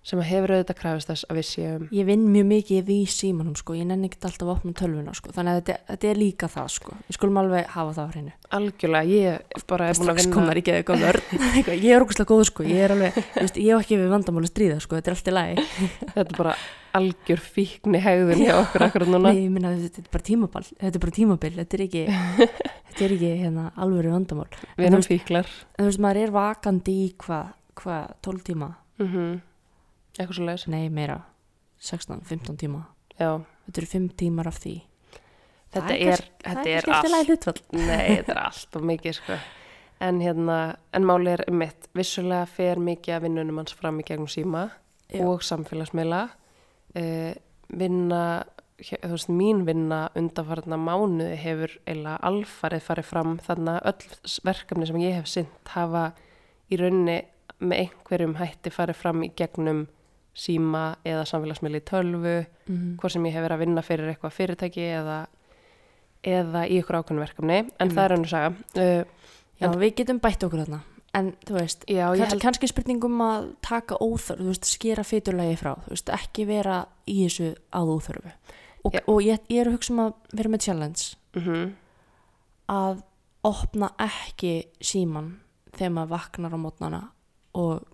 sem 0.07 0.21
hefur 0.23 0.53
auðvitað 0.55 0.79
krafist 0.79 1.09
þess 1.11 1.27
að 1.27 1.39
við 1.41 1.47
séum 1.49 1.87
ég 1.97 2.07
vinn 2.07 2.27
mjög 2.31 2.47
mikið 2.53 2.91
í 2.95 2.99
símanum, 3.11 3.57
sko. 3.59 3.75
Ég 3.75 3.89
nenni 3.89 4.07
ekki 4.07 4.21
alltaf 4.23 4.45
að 4.47 4.53
opna 4.53 4.75
tölvuna, 4.79 5.15
sko. 5.19 5.33
Þannig 5.35 5.51
að 5.51 5.59
þetta, 5.59 5.77
þetta 5.91 6.09
er 6.13 6.21
líka 6.21 6.49
það, 6.53 6.69
sko. 6.77 6.95
Við 7.09 7.19
skulum 7.19 7.41
alveg 7.43 7.73
hafa 7.75 7.95
það 7.97 8.07
á 8.07 8.13
hreinu. 8.15 8.35
algjörlega, 8.57 9.11
ég 9.11 9.65
bara 9.67 9.89
er 9.89 9.97
að 9.97 9.99
Strax 10.01 10.29
komar 10.31 10.61
ekki 10.61 10.75
eða. 10.77 11.13
Eitthvað, 11.57 11.83
ég 11.83 11.91
er 11.97 12.05
ógustlega 12.07 12.31
góð, 12.31 12.45
sko. 12.53 12.67
Ég 12.71 12.85
er 12.87 12.95
alveg, 12.95 13.19
veist, 13.35 13.59
ég 13.59 13.73
hef 13.75 13.83
ekki 13.83 13.99
við 13.99 14.13
vandamáli 14.15 14.51
stríða, 14.51 14.79
sko. 14.85 15.01
Þetta 15.01 15.11
er 15.11 15.17
allt 15.17 15.31
í 15.33 15.35
lagi. 15.35 15.67
þetta 16.15 16.27
er 16.27 16.39
bara 16.39 16.55
algjör 16.97 17.43
fíkni 17.43 17.99
hegðun 18.01 18.45
hjá 18.47 18.55
okkur 18.61 18.87
akkurat 18.87 19.11
núna 19.11 19.33
Nei, 19.35 19.43
ég 19.43 19.51
minna, 19.53 19.75
þetta 19.77 20.05
er 20.05 20.13
bara 20.15 20.27
tímaball. 20.31 20.65
Þetta 20.71 20.95
er 20.95 21.03
bara 21.03 21.17
tímabil. 21.19 21.53
Þetta 21.59 21.77
er 21.77 21.85
ekki, 21.89 22.05
þetta 22.87 23.05
er 23.09 23.17
ekki, 23.19 23.33
hérna, 23.43 23.67
alvöru 23.75 24.15
vandamál. 24.15 24.47
við 24.79 24.89
erum 24.89 25.05
fíklar 25.05 25.51
En 25.77 25.83
þú 25.83 25.91
veist, 25.91 26.05
maður 26.07 26.23
er 26.23 26.33
vakandi 26.39 26.97
í 27.03 27.11
hvað, 27.27 27.53
hvað, 27.83 28.17
12 28.31 28.49
tíma? 28.53 28.71
mm 29.03 29.37
eitthvað 30.23 30.39
svo 30.41 30.47
leiðis 30.49 30.67
Nei, 30.73 30.89
meira. 30.91 31.21
16, 31.79 32.23
15 32.25 32.57
tíma. 32.63 32.85
já, 33.19 33.31
Þetta 33.67 33.81
eru 33.83 33.87
5 33.93 34.09
tímar 34.21 34.47
af 34.49 34.59
því. 34.63 34.75
þetta 35.75 35.87
Það 35.87 36.01
er, 36.07 36.21
þetta 36.45 36.63
það 36.63 36.67
er 36.73 36.87
kannski 36.87 36.97
eftir 36.97 37.11
lagi 37.11 37.21
allt 37.21 37.29
hlutfall. 37.29 37.87
nei, 37.87 38.17
þetta 38.17 38.33
er 38.37 38.41
allt 38.47 38.77
og 38.79 38.85
mikið 38.91 39.17
sko. 39.19 39.39
en 40.01 40.21
hérna, 40.21 40.59
en 40.93 41.05
máli 41.09 41.31
er 41.33 41.43
mitt 41.53 41.89
vissulega 41.97 42.47
fer 42.47 42.77
mikið 42.79 43.15
að 43.17 43.23
vinnunum 43.27 43.57
hans 43.63 43.73
fram 43.75 44.01
í 44.01 44.05
gegnum 44.05 44.29
síma 44.29 44.71
Já. 45.11 45.23
og 45.25 45.43
samfélagsmiðla 45.43 46.23
uh, 46.97 47.33
vinna 47.69 48.23
þú 48.77 49.11
veist, 49.15 49.29
mín 49.33 49.65
vinna 49.65 50.11
undanfarnar 50.15 50.79
mánuði 50.79 51.37
hefur 51.41 51.73
eila 51.89 52.19
alfarið 52.29 52.83
farið 52.85 53.07
fram 53.09 53.39
þannig 53.41 53.79
að 53.81 53.87
öll 53.93 54.41
verkefni 54.45 54.87
sem 54.91 55.01
ég 55.01 55.15
hef 55.17 55.27
sint 55.33 55.73
hafa 55.73 56.11
í 56.71 56.77
rauninni 56.77 57.23
með 57.61 57.79
einhverjum 57.87 58.35
hætti 58.37 58.71
farið 58.75 58.99
fram 59.01 59.23
í 59.25 59.31
gegnum 59.39 59.87
síma 60.37 60.83
eða 61.07 61.25
samfélagsmiðli 61.31 61.81
tölvu 61.89 62.37
Mm 62.67 62.97
hvort 63.01 63.13
sem 63.15 63.25
ég 63.29 63.33
hef 63.37 63.45
verið 63.47 63.55
að 63.57 63.63
vinna 63.65 63.83
fyrir 63.87 64.11
eitthvað 64.11 64.35
fyrirtæki 64.37 64.85
eða, 64.99 65.19
eða 66.27 66.65
í 66.69 66.81
ykkur 66.81 66.99
ákveðnu 67.01 67.23
verkefni 67.23 67.57
en 67.63 67.71
Einmitt. 67.79 67.95
það 67.97 68.05
er 68.05 68.15
önnur 68.17 68.31
saga 68.33 68.51
uh, 68.51 69.05
Já, 69.57 69.67
En- 69.71 69.79
við 69.81 69.95
getum 70.03 70.19
bætt 70.21 70.43
okkur 70.45 70.61
þarna. 70.67 70.81
En 71.17 71.31
þú 71.49 71.55
veist, 71.57 71.85
já, 71.89 72.03
ég 72.13 72.19
Kanns, 72.21 72.33
held, 72.35 72.43
kannski 72.43 72.69
spurningum 72.69 73.21
að 73.25 73.47
taka 73.65 73.97
óþörf, 74.05 74.37
þú 74.43 74.51
veist, 74.51 74.67
skera 74.69 75.05
fyturlægi 75.09 75.55
frá, 75.57 75.71
þú 75.87 75.95
veist, 75.95 76.11
ekki 76.13 76.45
vera 76.51 76.75
í 77.09 77.15
þessu 77.25 77.47
að 77.73 77.93
óþörfu. 77.95 78.33
Og, 78.85 78.93
Já. 78.93 79.01
og 79.09 79.23
ég, 79.25 79.41
ég 79.49 79.63
er 79.63 79.71
að 79.71 79.79
hugsa 79.79 79.95
um 79.95 80.03
að 80.05 80.13
vera 80.37 80.53
með 80.53 80.67
challenge 80.67 81.07
mm 81.41 81.73
að 82.69 83.01
opna 83.47 83.89
ekki 84.03 84.53
síman 84.83 85.29
þegar 85.77 85.93
maður 85.95 86.13
vaknar 86.17 86.57
á 86.57 86.59
mótnana 86.59 87.01
og 87.55 87.85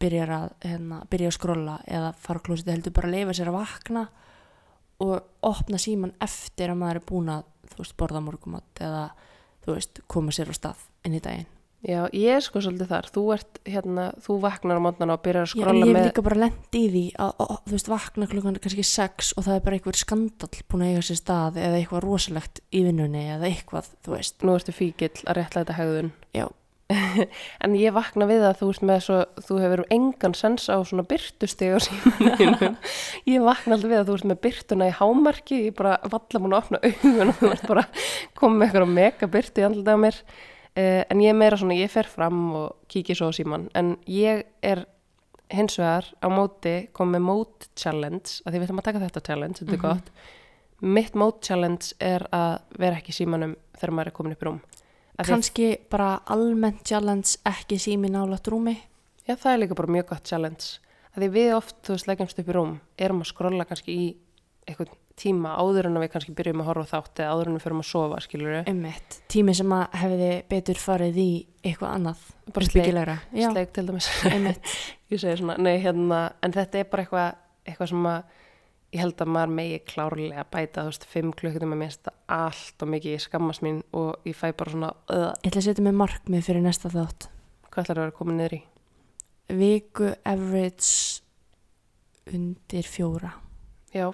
byrjar 0.00 0.32
að, 0.36 0.48
hérna, 0.64 1.02
byrja 1.12 1.30
að 1.30 1.36
skrolla 1.36 1.76
eða 1.86 2.10
fara 2.18 2.40
á 2.40 2.44
klósiti 2.46 2.72
heldur 2.74 2.96
bara 2.96 3.10
að 3.10 3.16
leifa 3.18 3.36
sér 3.36 3.52
að 3.52 3.58
vakna 3.60 4.08
og 5.00 5.46
opna 5.48 5.80
síman 5.80 6.12
eftir 6.20 6.72
að 6.72 6.82
maður 6.82 7.00
er 7.00 7.08
búin 7.08 7.32
að, 7.32 7.46
veist, 7.78 7.96
borða 8.00 8.20
morgumat 8.24 8.84
eða, 8.84 9.06
veist, 9.68 10.02
koma 10.10 10.34
sér 10.34 10.52
á 10.52 10.54
stað 10.56 10.84
inn 11.08 11.16
í 11.16 11.22
daginn. 11.24 11.48
já, 11.80 12.02
ég 12.12 12.36
er 12.36 12.42
sko 12.44 12.60
svolítið 12.60 12.90
þar 12.90 13.06
þú 13.14 13.22
ert 13.32 13.60
hérna, 13.64 14.02
þú 14.20 14.34
vaknar 14.42 14.76
á 14.80 14.84
mótnana 14.84 15.16
og 15.16 15.22
byrjar 15.24 15.46
að 15.46 15.48
Já, 15.48 15.52
skrolla 15.54 15.80
ég 15.80 15.88
hef 15.88 15.96
með 15.96 16.08
líka 16.10 16.24
bara 16.26 16.40
lent 16.42 16.76
í 16.76 16.82
því 16.92 17.04
að, 17.16 17.32
að, 17.46 17.54
þú 17.64 17.76
veist, 17.76 17.90
vakna 17.94 18.28
klukkan 18.34 18.58
kannski 18.60 18.84
sex 18.84 19.32
og 19.36 19.46
það 19.48 19.56
er 19.56 19.64
bara 19.64 19.78
einhver 19.78 20.00
skandall 20.00 20.64
búin 20.68 20.84
að 20.84 20.92
eiga 20.92 21.06
sér 21.08 21.20
stað 21.22 21.60
eða 21.64 21.80
eitthvað 21.80 22.04
rosalegt 22.04 22.60
í 22.68 22.84
vinnunni 22.84 23.24
eða 23.36 23.48
eitthvað, 23.48 23.92
þú 24.04 24.16
veist. 24.18 24.44
nú 24.44 24.56
ertu 24.58 24.76
fíkill 24.76 25.14
að 25.24 25.40
réttla 25.40 25.64
þetta 25.64 25.78
hegðun 25.80 26.12
Já. 26.36 26.46
en 27.64 27.74
ég 27.78 27.92
vakna 27.94 28.26
við 28.28 28.42
að 28.48 28.58
þú 28.60 28.68
veist 28.70 28.84
með 28.90 29.00
svo 29.06 29.18
þú 29.46 29.58
hefur 29.62 29.82
engan 29.94 30.34
sens 30.38 30.68
á 30.72 30.76
svona 30.82 31.04
byrtusteg 31.10 31.74
á 31.74 31.78
símanum. 31.84 32.76
Ég 33.30 33.44
vakna 33.46 33.76
alltaf 33.76 33.90
við 33.92 33.98
að 34.00 34.06
þú 34.10 34.16
veist 34.16 34.28
með 34.30 34.40
byrtuna 34.46 34.88
í 34.90 34.94
hámarki 34.98 35.60
ég 35.68 35.76
bara 35.78 35.96
valla 36.10 36.40
múin 36.42 36.56
að 36.56 36.62
opna 36.64 36.80
augun 36.84 37.28
og 37.32 37.36
þú 37.40 37.50
ert 37.54 37.66
bara 37.70 37.84
komið 38.40 38.56
með 38.60 38.66
eitthvað 38.70 38.94
mega 38.96 39.30
byrtu 39.36 39.62
í 39.62 39.66
andlita 39.68 39.94
á 39.94 39.98
mér. 40.04 40.18
Uh, 40.70 41.02
en 41.10 41.20
ég 41.24 41.32
er 41.32 41.38
meira 41.38 41.56
svona, 41.58 41.74
ég 41.78 41.90
fer 41.90 42.06
fram 42.06 42.42
og 42.54 42.76
kíki 42.90 43.14
svo 43.18 43.30
á 43.30 43.34
síman 43.34 43.64
en 43.74 43.96
ég 44.06 44.44
er 44.62 44.84
hins 45.50 45.74
vegar 45.80 46.06
á 46.22 46.30
móti 46.30 46.74
kom 46.94 47.10
með 47.10 47.24
mót 47.26 47.66
challenge 47.74 48.38
að 48.46 48.54
því 48.54 48.60
við 48.60 48.66
ætlum 48.68 48.78
að 48.82 48.86
taka 48.86 49.02
þetta 49.02 49.22
challenge, 49.26 49.58
þetta 49.58 49.72
er 49.74 49.80
Mhm. 49.80 49.86
gott. 49.88 50.12
Mitt 50.80 51.12
mót 51.18 51.40
challenge 51.44 51.90
er 52.00 52.22
að 52.32 52.60
vera 52.78 52.96
ekki 53.02 53.12
símanum 53.12 53.56
þegar 53.76 53.92
maður 53.98 54.06
er 54.06 54.16
komin 54.16 54.32
upp 54.32 54.42
í 54.44 54.46
rúm. 54.46 54.60
Af 54.62 54.79
Kannski 55.28 55.72
bara 55.92 56.12
almennt 56.32 56.84
challenge 56.88 57.36
ekki 57.48 57.78
sími 57.80 58.10
nálat 58.12 58.48
rúmi. 58.48 58.76
Já, 59.26 59.34
það 59.36 59.52
er 59.52 59.60
líka 59.64 59.78
bara 59.78 59.94
mjög 59.98 60.08
gott 60.14 60.30
challenge. 60.30 60.80
að 61.10 61.24
því 61.24 61.28
við 61.34 61.52
oft, 61.56 61.76
þú 61.84 61.94
veist, 61.96 62.08
leggjumst 62.08 62.40
upp 62.40 62.50
í 62.50 62.54
rúm 62.54 62.74
erum 62.98 63.22
að 63.24 63.30
skrolla 63.32 63.66
kannski 63.66 63.94
í 63.94 64.04
eitthvað 64.68 64.92
tíma 65.20 65.56
áður 65.60 65.90
en 65.90 66.00
við 66.00 66.12
kannski 66.14 66.34
byrjum 66.36 66.62
að 66.62 66.68
horfa 66.70 66.86
þátt 66.94 67.22
eða 67.22 67.34
áður 67.34 67.50
en 67.50 67.56
við 67.56 67.64
förum 67.64 67.82
að 67.82 67.88
sofa, 67.90 68.20
skilur 68.24 68.54
við 68.54 68.70
Einmitt. 68.70 69.16
Tími 69.32 69.54
sem 69.58 69.74
að 69.76 69.96
hefði 70.00 70.30
betur 70.52 70.80
farið 70.80 71.18
í 71.20 71.30
eitthvað 71.60 71.96
annað. 71.98 72.22
bara 72.50 72.66
sleik, 72.66 72.70
uppbyggilegra. 72.70 73.16
Já, 73.36 73.48
sleik 73.50 73.72
til 73.76 73.86
dæmis 73.88 74.10
einmitt. 74.30 74.74
ég 75.12 75.22
segi 75.22 75.40
svona, 75.42 75.56
nei, 75.60 75.74
hérna, 75.82 76.20
en 76.40 76.54
þetta 76.56 76.80
er 76.80 76.88
bara 76.92 77.04
eitthvað, 77.04 77.42
eitthvað 77.66 77.92
sem 77.92 78.08
að 78.14 78.38
ég 78.90 79.00
held 79.04 79.20
að 79.22 79.30
maður 79.30 79.52
megi 79.54 79.78
klárlega 79.86 80.44
bæta, 80.50 80.82
þú 80.82 80.90
veist, 80.92 81.04
fimm 81.12 81.32
klukkutum 81.38 81.74
að 81.76 81.80
minnst 81.84 82.08
allt 82.26 82.82
og 82.82 82.90
mikið, 82.90 83.12
ég 83.16 83.22
skammast 83.24 83.62
mín 83.62 83.82
og 83.96 84.16
ég 84.26 84.34
fæ 84.38 84.50
bara 84.58 84.70
svona, 84.74 84.90
öða, 85.08 85.30
Ég 85.44 85.50
ætla 85.52 85.60
að 85.62 85.68
setja 85.68 85.84
mig 85.86 85.94
markmið 86.00 86.44
fyrir 86.48 86.64
næsta 86.64 86.90
þátt. 86.90 87.28
hvað 87.70 87.84
ætlar 87.84 87.98
að 88.00 88.04
vera 88.06 88.16
komin 88.18 88.36
niður 88.40 88.56
í? 88.58 88.62
viku 89.50 90.12
average 90.24 91.22
undir 92.30 92.86
fjóra 92.86 93.32
Já, 93.94 94.12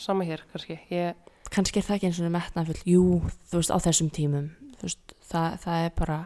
sama 0.00 0.24
hér 0.24 0.40
kannski. 0.52 0.78
Ég, 0.90 1.14
kannski 1.52 1.80
er 1.80 1.84
það 1.84 1.96
ekki 1.98 2.08
eins 2.08 2.20
og 2.24 2.32
metnafull 2.32 2.80
jú, 2.88 3.02
þú 3.50 3.60
veist, 3.60 3.72
á 3.74 3.78
þessum 3.84 4.08
tímum 4.14 4.46
veist, 4.80 5.14
það, 5.28 5.58
það 5.64 5.84
er 5.86 5.92
bara 5.98 6.18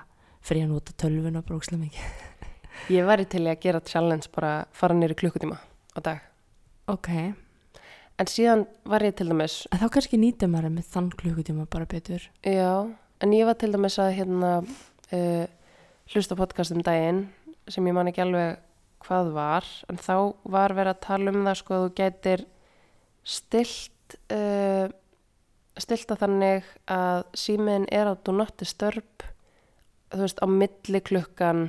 fyrir 0.46 0.66
að 0.66 0.72
nota 0.74 0.94
tölvun 0.98 1.38
og 1.40 1.46
brókslega 1.48 1.82
mikið 1.82 2.94
ég 2.94 3.06
væri 3.08 3.26
til 3.26 3.42
að 3.50 3.58
gera 3.64 3.80
challenge 3.86 4.30
bara 4.34 4.52
fara 4.72 4.94
nýri 4.94 5.16
klukkutíma 5.18 5.58
á 5.58 5.98
dag. 6.02 6.22
ok, 6.86 7.08
En 8.18 8.26
síðan 8.26 8.64
var 8.88 9.04
ég 9.06 9.14
til 9.14 9.28
dæmis, 9.30 9.60
en 9.70 9.78
þá 9.78 9.92
kannski 9.94 10.18
nýta 10.18 10.48
maður 10.50 10.72
með 10.74 10.88
þann 10.90 11.10
klukkutíma 11.20 11.68
bara 11.70 11.86
betur. 11.86 12.24
Já, 12.42 12.90
en 13.22 13.34
ég 13.36 13.46
var 13.46 13.58
til 13.60 13.70
dæmis 13.70 13.98
að 14.02 14.16
hérna 14.16 14.50
uh, 14.64 15.44
hlusta 16.10 16.38
podcast 16.38 16.74
um 16.74 16.82
daginn 16.82 17.28
sem 17.70 17.86
ég 17.86 17.94
man 17.94 18.10
ekki 18.10 18.24
alveg 18.24 18.58
hvað 19.06 19.32
var, 19.36 19.70
en 19.86 20.02
þá 20.02 20.34
var 20.50 20.74
verið 20.74 20.96
að 20.96 21.02
tala 21.06 21.30
um 21.30 21.46
það 21.46 21.58
sko 21.62 21.76
að 21.76 21.84
þú 21.86 21.94
gætir 22.02 22.46
stilt, 23.22 24.18
uh, 24.34 24.90
stilt 25.78 26.10
að 26.10 26.22
þannig 26.26 26.76
að 26.90 27.24
símiðin 27.38 27.90
er 27.94 28.10
á 28.10 28.14
do 28.18 28.34
not 28.34 28.56
disturb, 28.58 29.28
þú 30.10 30.24
veist, 30.26 30.42
á 30.42 30.46
milli 30.50 31.06
klukkan 31.06 31.68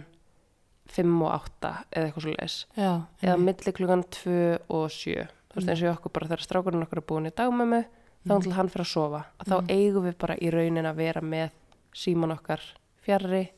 5 0.89 1.19
og 1.21 1.35
8 1.35 1.75
eða 1.93 2.07
eitthvað 2.07 2.23
svo 2.25 2.39
leis. 2.39 2.61
já, 2.73 2.93
eða 3.21 3.43
milli 3.43 3.75
klukkan 3.77 4.09
2 4.23 4.39
og 4.73 4.89
7 4.89 5.35
þú 5.49 5.55
veist 5.55 5.67
Mm. 5.67 5.71
eins 5.73 5.83
og 5.83 5.97
okkur 5.97 6.11
bara 6.13 6.27
þegar 6.27 6.45
strákurinn 6.45 6.83
okkur 6.85 6.97
er 7.01 7.07
búin 7.09 7.27
í 7.27 7.31
dagmömmu 7.33 7.81
þá 8.27 8.33
Mm. 8.35 8.41
til 8.43 8.51
hann 8.53 8.69
fyrir 8.69 8.85
að 8.85 8.93
sofa 8.93 9.25
að 9.39 9.47
þá 9.47 9.55
Mm. 9.61 9.69
eigum 9.69 10.03
við 10.05 10.17
bara 10.17 10.35
í 10.35 10.51
raunin 10.51 10.85
að 10.85 10.95
vera 10.95 11.21
með 11.21 11.49
síman 11.93 12.31
okkar 12.37 12.59
fjarrri 13.01 13.49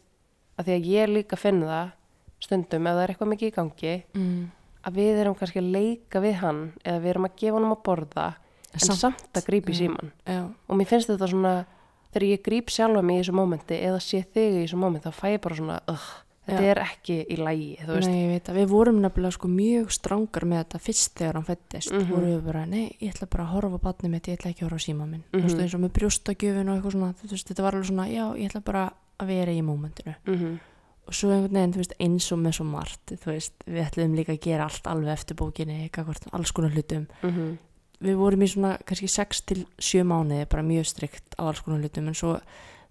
að 0.57 0.65
því 0.65 0.71
að 0.77 0.85
ég 0.85 1.09
líka 1.09 1.35
finn 1.37 1.61
það 1.61 1.91
stundum 2.39 2.87
ef 2.87 2.93
það 2.95 3.03
er 3.03 3.09
eitthvað 3.13 3.31
mikið 3.33 3.47
í 3.51 3.55
gangi 3.55 4.03
mm. 4.13 4.51
að 4.85 4.93
við 4.93 5.19
erum 5.21 5.35
kannski 5.35 5.59
að 5.59 5.71
leika 5.71 6.21
við 6.21 6.35
hann 6.41 6.73
eða 6.85 7.01
við 7.01 7.09
erum 7.09 7.25
að 7.25 7.35
gefa 7.37 7.59
hann 7.59 7.71
að 7.71 7.83
borða 7.83 8.33
en 8.73 8.79
samt, 8.79 9.27
að 9.35 9.45
grípa 9.45 9.69
í 9.69 9.73
já. 9.75 9.79
síman 9.83 10.11
já, 10.25 10.49
og 10.69 10.77
mér 10.77 10.87
finnst 10.87 11.09
þetta 11.09 11.27
svona 11.27 11.65
þegar 12.13 12.27
ég 12.29 12.41
gríp 12.43 12.69
sjálfa 12.71 13.01
mig 13.03 13.19
í 13.19 13.23
þessu 13.23 13.35
mómenti 13.35 13.75
eða 13.83 13.99
sé 13.99 14.23
þig 14.33 14.53
í 14.55 14.63
þessu 14.65 14.77
mómenti 14.79 15.09
þá 15.09 15.13
fæ 15.13 15.27
ég 15.35 15.41
bara 15.41 15.55
svona 15.55 15.81
uh, 15.87 16.07
þetta 16.51 16.69
er 16.71 16.81
ekki 16.83 17.17
í 17.25 17.37
lægi 17.37 17.87
nei, 18.07 18.39
við 18.39 18.67
vorum 18.71 19.01
nefnilega 19.01 19.31
sko 19.37 19.47
mjög 19.47 19.91
strángar 19.95 20.45
með 20.45 20.63
þetta 20.63 20.79
fyrst 20.85 21.13
þegar 21.19 21.33
hann 21.39 21.47
fættist 21.49 21.91
Mhm. 21.91 22.09
vorum 22.11 22.29
við 22.31 22.43
bara, 22.45 22.65
nei, 22.65 22.95
ég 23.01 23.13
ætla 23.13 23.29
bara 23.29 23.43
að 23.45 23.53
horfa 23.55 23.77
á 23.77 23.85
batnið 23.87 24.09
mitt, 24.09 24.27
ég 24.27 24.37
ætla 24.39 24.51
ekki 24.51 24.63
að 24.65 24.69
horfa 24.69 24.81
á 24.81 24.87
síma 24.87 25.05
minn. 25.09 25.23
Þú 25.31 25.41
veist, 25.43 25.55
Mhm. 25.55 25.61
eins 25.63 25.73
og 25.75 25.81
með 25.81 25.91
brjóstagjöfin 25.97 26.69
og 26.69 26.75
eitthvað 26.77 26.91
svona 26.91 27.13
veist, 27.21 27.47
þetta 27.47 27.63
var 27.63 27.73
alveg 27.73 27.89
svona, 27.89 28.07
já, 28.11 28.25
ég 28.37 28.51
ætla 28.51 28.63
bara 28.63 28.93
að 29.19 29.27
vera 29.27 29.51
í 29.51 29.61
mómentinu. 29.61 30.15
Mm 30.27 30.59
og 31.07 31.13
svo 31.17 31.29
einhvern 31.33 31.51
veginn, 31.51 31.73
veist, 31.73 31.93
eins 31.99 32.31
og 32.31 32.39
með 32.39 32.53
svo 32.55 32.65
margt 32.65 33.25
veist, 33.25 33.53
við 33.67 33.85
ætlum 33.89 34.15
líka 34.15 34.31
að 34.33 34.39
gera 34.39 34.63
allt 34.63 34.83
alveg 34.87 35.11
eftir 35.17 35.35
bókinni, 35.35 35.89
eitthvað 35.89 36.27
alls 36.31 36.51
konar 36.51 36.71
hlutum. 36.71 37.07
-hmm. 37.21 37.57
við 38.01 38.15
vorum 38.15 38.41
í 38.41 38.47
svona 38.47 38.77
kannski 38.85 39.07
6 39.07 39.41
til 39.45 39.65
7 39.77 40.03
mánuði 40.03 40.47
bara 40.49 40.63
mjög 40.63 40.85
strikt 40.85 41.35
á 41.37 41.43
alls 41.47 41.61
konar 41.61 41.81
hlutum 41.81 42.07
en 42.07 42.13
svo, 42.13 42.39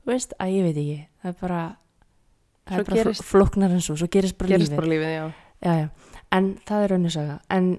þú 0.05 0.07
veist, 0.07 0.33
að 0.39 0.53
ég 0.55 0.63
veit 0.63 0.77
ekki 0.77 1.07
það 1.23 1.29
er 1.29 1.37
bara 1.41 1.77
það 2.69 2.79
er 2.79 2.85
bara 2.85 2.97
gerist- 2.97 3.05
gerist, 3.21 3.25
flóknar 3.31 3.71
en 3.75 3.81
svo, 3.85 3.97
svo 3.97 4.09
gerist 4.13 4.39
bara 4.39 4.49
gerist 4.55 4.71
lífið. 4.73 4.77
bara 4.77 4.93
lífið, 4.93 5.15
já. 5.15 5.25
Já, 5.61 5.73
já. 5.81 5.89
en 6.33 6.51
það 6.69 6.85
er 6.85 6.95
önnisaga 6.97 7.41
en 7.51 7.71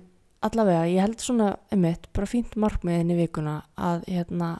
allavega, 0.42 0.86
ég 0.90 1.02
held 1.02 1.20
svona 1.22 1.50
einmitt, 1.72 2.08
bara 2.14 2.28
fínt 2.28 2.56
markmiðin 2.58 3.12
í 3.14 3.18
vikuna 3.22 3.60
að 3.78 4.06
hérna, 4.10 4.52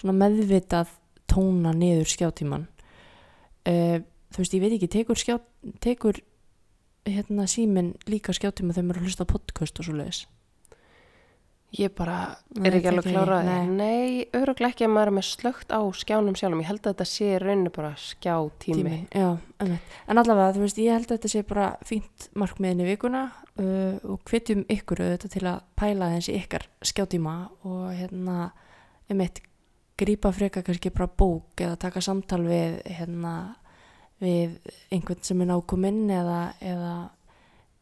svona 0.00 0.14
meðvitað 0.16 0.88
tóna 1.28 1.72
niður 1.76 2.08
skjátíman 2.08 2.66
uh, 3.68 3.98
þú 4.32 4.40
veist, 4.42 4.54
ég 4.56 4.60
veit 4.64 4.72
ekki 4.78 4.88
tekur, 4.88 5.16
skjá, 5.20 5.38
tekur 5.80 6.20
hérna 7.04 7.44
símin 7.46 7.94
líka 8.08 8.32
skjátíma 8.32 8.72
þegar 8.72 8.86
maður 8.88 9.02
að 9.02 9.08
hlusta 9.08 9.26
podcast 9.28 9.78
og 9.80 9.84
svo 9.88 9.94
leiðis 9.98 10.22
Ég 11.74 11.90
bara 11.90 12.18
er 12.62 12.76
ekki 12.76 12.90
alveg 12.90 13.06
klárað. 13.08 13.48
nei. 13.48 13.66
Nei, 13.66 14.26
öruglega 14.36 14.70
ekki 14.70 14.84
að 14.86 14.92
maður 14.94 15.10
er 15.10 15.14
með 15.16 15.24
slögt 15.26 15.72
á 15.74 15.80
skjánum 15.98 16.36
sjálfum. 16.38 16.60
Ég 16.62 16.68
held 16.70 16.84
að 16.84 16.92
þetta 16.92 17.06
sé 17.10 17.30
rauninu 17.42 17.72
bara 17.74 17.90
skjátími. 17.98 18.76
tími, 18.76 18.98
já, 19.10 19.38
einmitt. 19.58 19.96
en 20.06 20.20
allavega, 20.22 20.52
þú 20.54 20.62
veist, 20.62 20.78
ég 20.78 20.94
held 20.94 21.08
að 21.08 21.16
þetta 21.16 21.30
sé 21.32 21.42
bara 21.42 21.66
fínt 21.82 22.28
markmiðin 22.38 22.84
í 22.84 22.86
vikuna 22.92 23.24
uh, 23.58 23.96
og 24.06 24.22
hvetjum 24.30 24.62
ykkur 24.70 25.02
auðvitað 25.02 25.34
til 25.34 25.42
að 25.50 25.64
pæla 25.74 26.12
þess 26.14 26.30
í 26.30 26.36
ykkar 26.38 26.68
skjátíma 26.92 27.34
og 27.66 27.82
hérna, 27.90 28.38
einmitt 29.10 29.42
grípa 29.98 30.30
freka 30.34 30.62
kannski 30.62 30.94
bara 30.94 31.10
bók 31.10 31.58
eða 31.58 31.80
taka 31.82 32.00
samtal 32.02 32.44
við 32.46 32.78
hérna, 32.86 33.56
við 34.22 34.60
einhvern 34.94 35.26
sem 35.26 35.42
er 35.42 35.50
nákominn 35.50 36.06
eða, 36.06 36.40
eða 36.62 36.94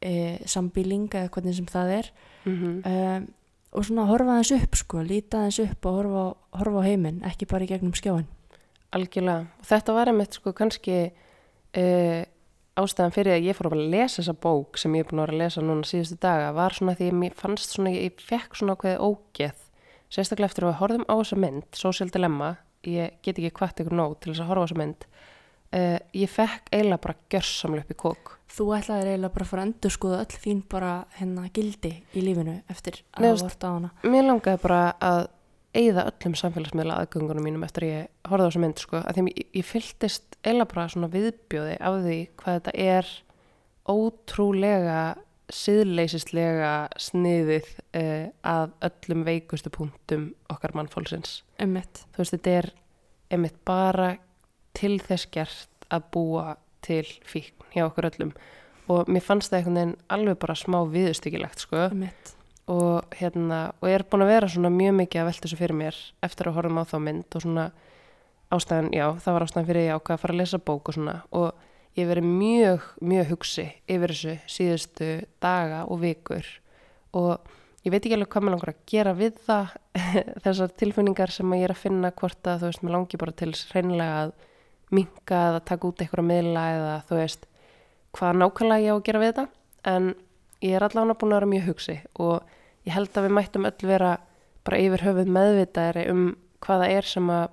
e, 0.01 0.41
sambíling 0.49 1.13
eða 1.13 1.29
hvernig 1.29 1.61
sem 1.61 1.69
það 1.69 1.97
er 2.01 2.13
Mm 2.43 2.83
um, 2.83 3.31
og 3.73 3.87
svona 3.89 4.05
horfa 4.11 4.39
þess 4.41 4.57
upp 4.59 4.79
sko, 4.79 5.03
líta 5.07 5.47
þess 5.47 5.65
upp 5.65 5.89
og 5.89 5.99
horfa, 6.01 6.25
horfa 6.61 6.85
á 6.85 6.89
heiminn, 6.89 7.23
ekki 7.29 7.49
bara 7.51 7.65
í 7.67 7.71
gegnum 7.71 7.97
skjáin 7.97 8.29
Algjörlega. 8.93 9.47
Og 9.61 9.69
þetta 9.69 9.95
var 9.97 10.11
einmitt 10.13 10.37
sko 10.37 10.53
kannski 10.57 10.97
uh, 11.09 12.23
ástæðan 12.77 13.15
fyrir 13.15 13.37
að 13.37 13.47
ég 13.49 13.57
fór 13.57 13.71
að 13.71 13.85
lesa 13.93 14.21
þessa 14.21 14.35
bók 14.45 14.81
sem 14.81 14.97
ég 14.97 15.05
er 15.05 15.09
búin 15.09 15.23
að 15.23 15.27
vera 15.27 15.37
að 15.37 15.43
lesa 15.43 15.65
núna 15.65 15.89
síðustu 15.89 16.19
daga 16.21 16.51
var 16.57 16.77
svona 16.77 16.97
því 16.99 17.09
mér 17.23 17.37
fannst 17.39 17.73
svona, 17.73 17.93
ég 17.95 18.21
fekk 18.21 18.59
svona 18.59 18.77
ákveðið 18.77 19.07
ógeð. 19.09 19.65
Sérstaklega 20.13 20.51
eftir 20.51 20.67
að 20.67 20.73
við 20.73 20.79
horfðum 20.83 21.09
á 21.09 21.15
þessa 21.15 21.41
mynd, 21.41 21.69
Social 21.79 22.13
Dilemma, 22.13 22.51
ég 22.85 23.17
get 23.25 23.41
ekki 23.41 23.55
hvart 23.61 23.81
ykkur 23.81 23.97
nóg 23.97 24.19
til 24.21 24.33
þess 24.35 24.45
að 24.45 24.53
horfa 24.53 24.65
á 24.65 24.67
þessa 24.67 24.81
mynd. 24.83 25.07
Uh, 25.73 25.97
ég 26.13 26.29
fekk 26.29 26.67
eiginlega 26.73 27.01
bara 27.01 27.15
gjörsamlega 27.33 27.87
upp 27.87 27.93
í 27.95 27.99
kók. 28.03 28.33
Þú 28.53 28.67
ætlaðir 28.77 29.09
eiginlega 29.15 29.33
bara 29.33 29.47
að 29.47 29.51
fara 29.53 29.63
að 29.63 29.69
endur 29.71 29.95
skoða 29.95 30.19
öll 30.21 30.41
þín 30.43 30.59
bara 30.69 30.91
hérna 31.17 31.47
gildi 31.57 31.93
í 32.13 32.25
lífinu 32.27 32.59
eftir 32.69 32.99
að 33.15 33.23
Nei, 33.25 33.29
hafa 33.31 33.33
veist- 33.39 33.47
vort 33.49 33.65
á 33.65 33.71
hana. 33.73 33.91
Mér 34.05 34.27
langaði 34.29 34.61
bara 34.67 34.81
að 35.01 35.23
eigða 35.73 36.05
öllum 36.11 36.35
samfélagsmiðla 36.37 36.99
aðgöngunum 37.01 37.47
mínum 37.49 37.65
eftir 37.65 37.87
að 37.87 37.93
ég 37.95 38.09
horfði 38.29 38.45
á 38.45 38.49
þessa 38.51 38.61
mynd 38.67 38.83
sko, 38.83 38.97
að 39.01 39.17
því 39.17 39.25
ég, 39.33 39.47
ég 39.57 39.65
fylltist 39.71 40.37
eiginlega 40.45 40.69
bara 40.75 40.89
svona 40.93 41.09
viðbjóði 41.15 41.77
af 41.81 41.97
því 42.05 42.19
hvað 42.43 42.59
þetta 42.59 42.75
er 42.93 43.13
ótrúlega 43.89 44.99
síðleisislega 45.53 46.73
sniðið 47.01 47.71
uh, 47.97 48.29
að 48.47 48.75
öllum 48.89 49.25
veikustu 49.27 49.73
punktum 49.75 50.29
okkar 50.53 50.75
mannfólksins. 50.77 51.41
Þú 51.59 52.21
veist, 52.21 52.37
þetta 52.37 52.55
er 52.61 52.71
einmitt 53.33 53.59
bara 53.69 54.15
til 54.77 54.97
þess 55.03 55.29
gert 55.33 55.89
að 55.93 56.09
búa 56.15 56.57
til 56.83 57.07
fíkn 57.29 57.71
hjá 57.75 57.87
okkur 57.87 58.11
öllum. 58.11 58.35
Og 58.91 59.09
mér 59.11 59.25
fannst 59.25 59.53
það 59.53 59.59
einhvern 59.61 59.79
veginn 59.79 59.97
alveg 60.17 60.39
bara 60.43 60.59
smá 60.59 60.81
viðustykilegt 60.91 61.63
sko. 61.63 61.89
Og 62.73 63.17
hérna 63.19 63.61
og 63.81 63.89
ég 63.91 63.99
er 63.99 64.07
búin 64.09 64.25
að 64.25 64.33
vera 64.33 64.51
svona 64.51 64.71
mjög 64.73 64.97
mikið 65.01 65.23
að 65.23 65.29
velta 65.31 65.47
þessu 65.47 65.59
fyrir 65.61 65.79
mér 65.79 65.99
eftir 66.23 66.49
að 66.49 66.59
horfum 66.59 66.81
á 66.83 66.85
þá 66.89 66.97
mynd 67.03 67.37
og 67.37 67.45
svona 67.45 67.67
ástæðan, 68.53 68.91
já, 68.93 69.07
það 69.23 69.37
var 69.37 69.47
ástæðan 69.47 69.69
fyrir 69.71 69.87
ég 69.87 69.97
ákvað 69.97 70.17
að 70.17 70.23
fara 70.23 70.35
að 70.35 70.43
lesa 70.43 70.61
bók 70.63 70.91
og 70.91 70.97
svona. 70.97 71.17
Og 71.33 71.99
ég 71.99 72.09
verið 72.09 72.29
mjög, 72.29 72.87
mjög 73.13 73.33
hugsi 73.33 73.67
yfir 73.91 74.15
þessu 74.15 74.37
síðustu 74.51 75.11
daga 75.43 75.83
og 75.89 76.03
vikur. 76.03 76.49
Og 77.17 77.53
ég 77.85 77.93
veit 77.93 78.03
ekki 78.03 78.17
alveg 78.17 78.31
hvað 78.33 78.47
mér 78.47 78.57
langar 78.57 78.73
að 78.73 78.85
gera 78.93 79.17
við 79.17 79.41
það 79.47 79.75
þessar 80.45 80.75
tilfinningar 80.83 81.35
sem 81.35 81.57
ég 81.59 81.67
er 81.67 81.75
að 81.75 81.83
finna 81.83 82.13
hvort 82.19 82.49
að 82.49 82.63
þú 82.65 82.71
veist, 82.71 82.85
mér 82.85 82.97
langi 82.97 83.21
bara 83.21 83.37
til 83.43 83.53
hreinlega 83.73 84.23
að 84.23 84.35
minka 84.95 85.41
eða 85.49 85.65
taka 85.69 85.89
út 85.89 86.03
eitthvað 86.03 86.29
miðla 86.29 86.67
eða 86.77 86.93
þú 87.09 87.19
veist 87.19 87.49
hvað 88.17 88.39
nákvæmlega 88.43 88.85
ég 88.85 88.93
á 88.93 88.97
að 88.97 89.07
gera 89.09 89.23
við 89.23 89.33
þetta. 89.33 89.47
En 89.93 90.13
ég 90.63 90.77
er 90.77 90.87
allavega 90.87 91.19
búin 91.19 91.33
að 91.33 91.41
vera 91.41 91.51
mjög 91.53 91.69
hugsi 91.71 91.97
og 92.23 92.55
ég 92.87 92.95
held 92.97 93.17
að 93.17 93.27
við 93.27 93.35
mættum 93.39 93.69
öll 93.69 93.89
vera 93.89 94.13
bara 94.63 94.81
yfir 94.83 95.05
höfuð 95.07 95.33
meðvitaðri 95.37 96.07
um 96.13 96.25
hvaða 96.63 96.91
er 96.95 97.09
sem 97.09 97.31
að 97.33 97.47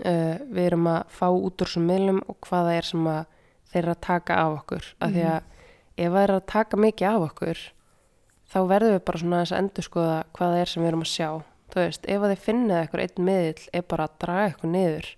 uh, 0.00 0.36
við 0.46 0.62
erum 0.64 0.86
að 0.92 1.00
fá 1.12 1.26
út 1.28 1.60
úr 1.60 1.68
þessum 1.68 1.90
miðlum 1.90 2.22
og 2.24 2.38
hvaða 2.48 2.76
er 2.78 2.88
sem 2.88 3.10
að 3.10 3.24
þeir 3.72 3.82
eru 3.82 3.94
að 3.96 4.04
taka 4.06 4.38
af 4.40 4.58
okkur. 4.60 4.88
Af 5.02 5.12
því 5.12 5.26
að 5.32 5.52
ef 5.96 6.14
það 6.14 6.22
er 6.22 6.34
að 6.36 6.46
taka 6.52 6.80
mikið 6.80 7.10
af 7.10 7.26
okkur 7.30 7.66
þá 8.46 8.58
verðum 8.70 8.96
við 8.96 9.04
bara 9.10 9.20
svona 9.22 9.42
að 9.42 9.54
endur 9.58 9.86
skoða 9.86 10.16
hvaða 10.38 10.62
er 10.62 10.72
sem 10.72 10.82
við 10.82 10.90
erum 10.92 11.04
að 11.04 11.12
sjá. 11.12 11.30
Þú 11.66 11.82
veist, 11.82 12.04
ef 12.06 12.22
að 12.22 12.32
þið 12.32 12.42
finnið 12.46 12.80
eitthvað 12.80 13.04
einn 13.04 13.26
miðl 13.26 13.64
er 13.74 13.86
bara 13.90 14.06
að 14.06 14.18
draga 14.22 14.50
eitthvað 14.50 14.72
niður 14.72 15.08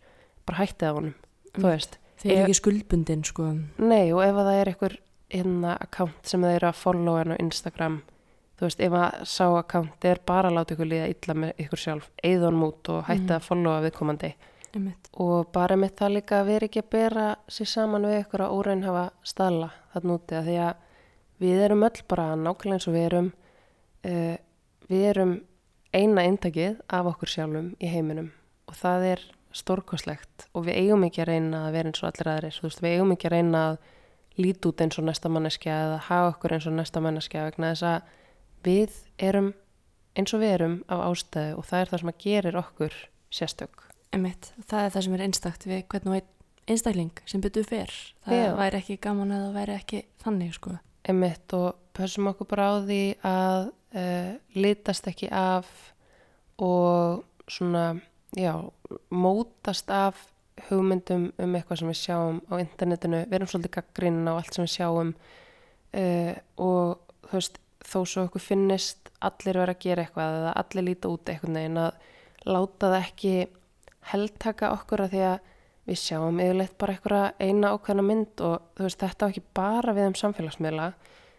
bara 0.48 0.58
hættið 0.64 0.88
á 0.88 0.96
honum, 0.98 1.14
þú 1.54 1.66
veist 1.68 1.98
Þeir 2.18 2.32
eru 2.34 2.42
ekki 2.48 2.56
skuldbundin 2.58 3.20
sko. 3.28 3.44
Nei 3.78 4.08
og 4.10 4.24
ef 4.24 4.34
að 4.34 4.46
það 4.48 4.56
er 4.60 4.68
einhver 4.72 4.94
hérna 5.30 5.74
account 5.84 6.26
sem 6.26 6.42
þeir 6.42 6.56
eru 6.56 6.66
að 6.72 6.78
followa 6.80 7.20
en 7.22 7.34
á 7.36 7.42
Instagram 7.44 8.00
þú 8.58 8.64
veist 8.66 8.80
ef 8.82 8.96
að 8.98 9.18
sá 9.30 9.44
account 9.60 10.04
er 10.08 10.18
bara 10.26 10.50
láta 10.50 10.74
ykkur 10.74 10.88
líða 10.90 11.10
illa 11.12 11.34
með 11.44 11.60
ykkur 11.62 11.78
sjálf 11.84 12.08
eigðan 12.26 12.56
mút 12.58 12.88
og 12.90 13.04
hætti 13.06 13.28
Mhm. 13.28 13.36
að 13.36 13.46
followa 13.46 13.84
viðkomandi 13.86 14.32
Emmitt. 14.74 15.08
og 15.14 15.52
bara 15.52 15.76
með 15.76 15.92
það 16.00 16.12
líka 16.16 16.40
að 16.40 16.46
vera 16.50 16.66
ekki 16.66 16.82
að 16.82 16.90
bera 16.90 17.26
sér 17.48 17.66
saman 17.70 18.02
við 18.08 18.18
ykkur 18.24 18.40
að 18.48 18.56
óraunhafa 18.58 19.04
staðla 19.22 19.70
þarna 19.94 20.18
úti 20.18 20.34
að 20.40 20.44
því 20.50 20.56
að 20.66 20.74
við 21.40 21.62
erum 21.68 21.82
öll 21.86 22.02
bara 22.08 22.26
nákvæmlega 22.34 22.74
eins 22.74 22.88
og 22.88 22.94
við 22.98 23.06
erum 23.12 23.32
uh, 24.04 24.36
við 24.90 25.04
erum 25.12 25.40
eina 25.94 26.22
eintakið 26.26 26.80
af 26.90 27.06
okkur 27.14 27.28
sjálfum 27.36 27.76
í 27.80 27.86
heiminum 27.94 28.32
og 28.66 28.74
það 28.74 29.06
er 29.12 29.20
stórkostlegt 29.58 30.48
og 30.54 30.66
við 30.68 30.80
eigum 30.82 31.06
ekki 31.08 31.24
að 31.24 31.30
reyna 31.32 31.62
að 31.66 31.76
vera 31.76 31.92
eins 31.92 32.02
og 32.02 32.10
allir 32.10 32.32
aðrir, 32.32 32.58
þú 32.58 32.66
veist, 32.68 32.82
við 32.84 32.96
eigum 32.96 33.14
ekki 33.14 33.28
að 33.28 33.34
reyna 33.36 33.64
að 33.68 33.78
lít 34.38 34.68
út 34.70 34.84
eins 34.84 34.98
og 35.00 35.08
næsta 35.08 35.32
manneskja 35.34 35.76
eða 35.84 36.00
hafa 36.08 36.32
okkur 36.34 36.54
eins 36.56 36.68
og 36.70 36.76
næsta 36.78 37.02
manneskja 37.02 37.44
vegna 37.48 37.72
þess 37.74 37.88
að 37.90 38.14
við 38.68 38.98
erum 39.18 39.52
eins 40.18 40.34
og 40.34 40.42
við 40.42 40.54
erum 40.56 40.80
af 40.88 41.04
ástæðu 41.10 41.58
og 41.58 41.68
það 41.68 41.84
er 41.84 41.92
það 41.92 42.02
sem 42.02 42.12
að 42.12 42.20
gerir 42.24 42.58
okkur 42.62 42.98
sérstök. 43.34 43.86
Einmitt, 44.14 44.52
það 44.70 44.84
er 44.84 44.92
það 44.94 45.04
sem 45.04 45.16
er 45.16 45.24
einstakt 45.26 45.66
við 45.68 45.86
hvern 45.90 46.12
og 46.12 46.20
einn 46.20 46.34
einstakling 46.68 47.22
sem 47.28 47.42
byttu 47.42 47.64
fyrr. 47.66 47.92
Það 48.26 48.42
Já. 48.42 48.50
væri 48.58 48.80
ekki 48.82 48.98
gaman 49.04 49.32
eða 49.34 49.52
væri 49.54 49.76
ekki 49.78 50.02
þannig, 50.22 50.54
sko. 50.56 50.74
Einmitt 51.08 51.54
og 51.56 51.78
pössum 51.96 52.28
okkur 52.30 52.48
bara 52.50 52.68
á 52.68 52.74
því 52.84 53.02
að 53.26 53.70
uh, 53.96 54.32
litast 54.58 55.08
ekki 55.08 55.30
af 55.32 55.68
og 56.60 57.24
svona, 57.48 58.00
já, 58.36 58.52
mótast 59.10 59.90
af 59.90 60.26
hugmyndum 60.68 61.30
um 61.38 61.54
eitthvað 61.54 61.80
sem 61.80 61.90
við 61.90 62.00
sjáum 62.00 62.40
á 62.50 62.54
internetinu. 62.58 63.24
Við 63.28 63.38
erum 63.38 63.50
svolítið 63.50 63.74
gaggrinn 63.78 64.24
á 64.26 64.32
allt 64.34 64.54
sem 64.54 64.66
við 64.66 64.74
sjáum 64.74 65.12
uh, 65.14 66.32
og 66.58 66.98
þú 67.28 67.36
veist, 67.38 67.60
þó 67.88 67.98
svo 68.04 68.24
okkur 68.26 68.42
finnist 68.42 69.12
allir 69.24 69.60
vera 69.60 69.74
að 69.74 69.84
gera 69.84 70.04
eitthvað 70.04 70.40
eða 70.40 70.56
allir 70.62 70.86
líta 70.88 71.12
út 71.12 71.30
eitthvað 71.30 71.54
neginn 71.54 71.80
að 71.82 72.08
láta 72.48 72.90
það 72.90 72.98
ekki 72.98 73.32
heldtaka 74.12 74.72
okkur 74.74 75.04
að 75.04 75.14
því 75.14 75.22
að 75.28 75.38
við 75.88 76.00
sjáum 76.02 76.42
yfirleitt 76.42 76.76
bara 76.80 76.94
eitthvað 76.94 77.40
eina 77.40 77.72
ákveðna 77.72 78.04
mynd 78.04 78.42
og 78.44 78.66
þú 78.76 78.84
veist 78.84 79.02
þetta 79.04 79.24
á 79.24 79.28
ekki 79.30 79.44
bara 79.56 79.94
við 79.96 80.10
um 80.10 80.18
samfélagsmiðla 80.20 80.88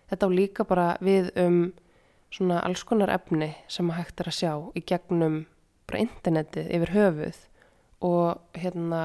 þetta 0.09 0.29
á 0.29 0.29
líka 0.33 0.65
bara 0.69 0.87
við 1.05 1.29
um 1.43 1.59
svona 2.33 2.61
alls 2.65 2.83
konar 2.85 3.13
efni 3.13 3.51
sem 3.69 3.89
að 3.89 4.01
hægt 4.01 4.21
er 4.21 4.31
að 4.31 4.37
sjá 4.39 4.53
í 4.73 4.83
gegnum 4.85 5.39
bara 5.89 6.03
internetið 6.05 6.69
yfir 6.77 6.93
höfuð 6.95 7.41
og 8.05 8.57
hérna 8.57 9.01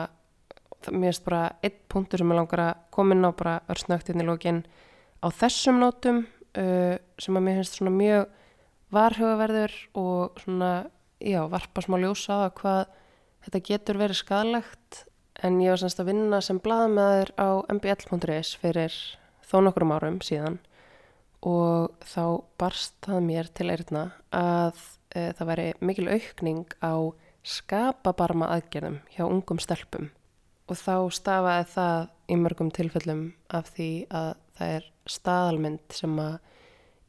mér 0.92 1.14
finnst 1.14 1.24
bara 1.24 1.44
einn 1.64 1.76
punktur 1.88 2.20
sem 2.20 2.32
ég 2.32 2.38
langar 2.38 2.62
að 2.62 2.82
koma 2.94 3.16
inn 3.16 3.26
á 3.26 3.32
bara 3.32 3.54
örsnögt 3.72 4.10
inn 4.12 4.20
í 4.20 4.26
lókin 4.26 4.64
á 5.24 5.28
þessum 5.32 5.80
nótum 5.80 6.24
uh, 6.24 6.96
sem 7.18 7.38
að 7.38 7.46
mér 7.46 7.60
finnst 7.60 7.78
svona 7.78 7.94
mjög 7.94 8.28
varhugaverður 8.94 9.74
og 9.98 10.42
svona, 10.44 10.70
já, 11.18 11.40
varpa 11.50 11.82
smá 11.82 11.98
ljósa 12.02 12.44
á 12.46 12.48
hvað 12.54 12.84
þetta 13.46 13.64
getur 13.70 14.00
verið 14.00 14.20
skadalegt 14.20 15.04
en 15.42 15.58
ég 15.62 15.74
var 15.74 15.82
semst 15.82 16.00
að 16.00 16.12
vinna 16.12 16.40
sem 16.44 16.60
blaðamæður 16.62 17.34
á 17.40 17.48
mbl.is 17.74 18.54
fyrir 18.60 18.94
þó 19.44 19.56
nokkrum 19.64 19.94
árum 19.96 20.20
síðan 20.24 20.60
og 21.44 21.96
þá 22.08 22.44
barst 22.60 22.96
það 23.04 23.26
mér 23.26 23.50
til 23.52 23.68
eirna 23.72 24.04
að 24.32 24.78
e, 25.14 25.30
það 25.38 25.50
væri 25.50 25.66
mikil 25.80 26.10
aukning 26.10 26.76
á 26.82 26.94
skapabarma 27.44 28.48
aðgerðum 28.56 29.00
hjá 29.14 29.24
ungum 29.26 29.60
stelpum. 29.62 30.10
Og 30.68 30.80
þá 30.80 30.96
stafaði 31.12 31.66
það 31.74 32.02
í 32.32 32.36
mörgum 32.40 32.70
tilfellum 32.72 33.24
af 33.52 33.68
því 33.76 33.90
að 34.08 34.30
það 34.56 34.76
er 34.78 34.86
staðalmynd 35.12 35.96
sem 35.96 36.20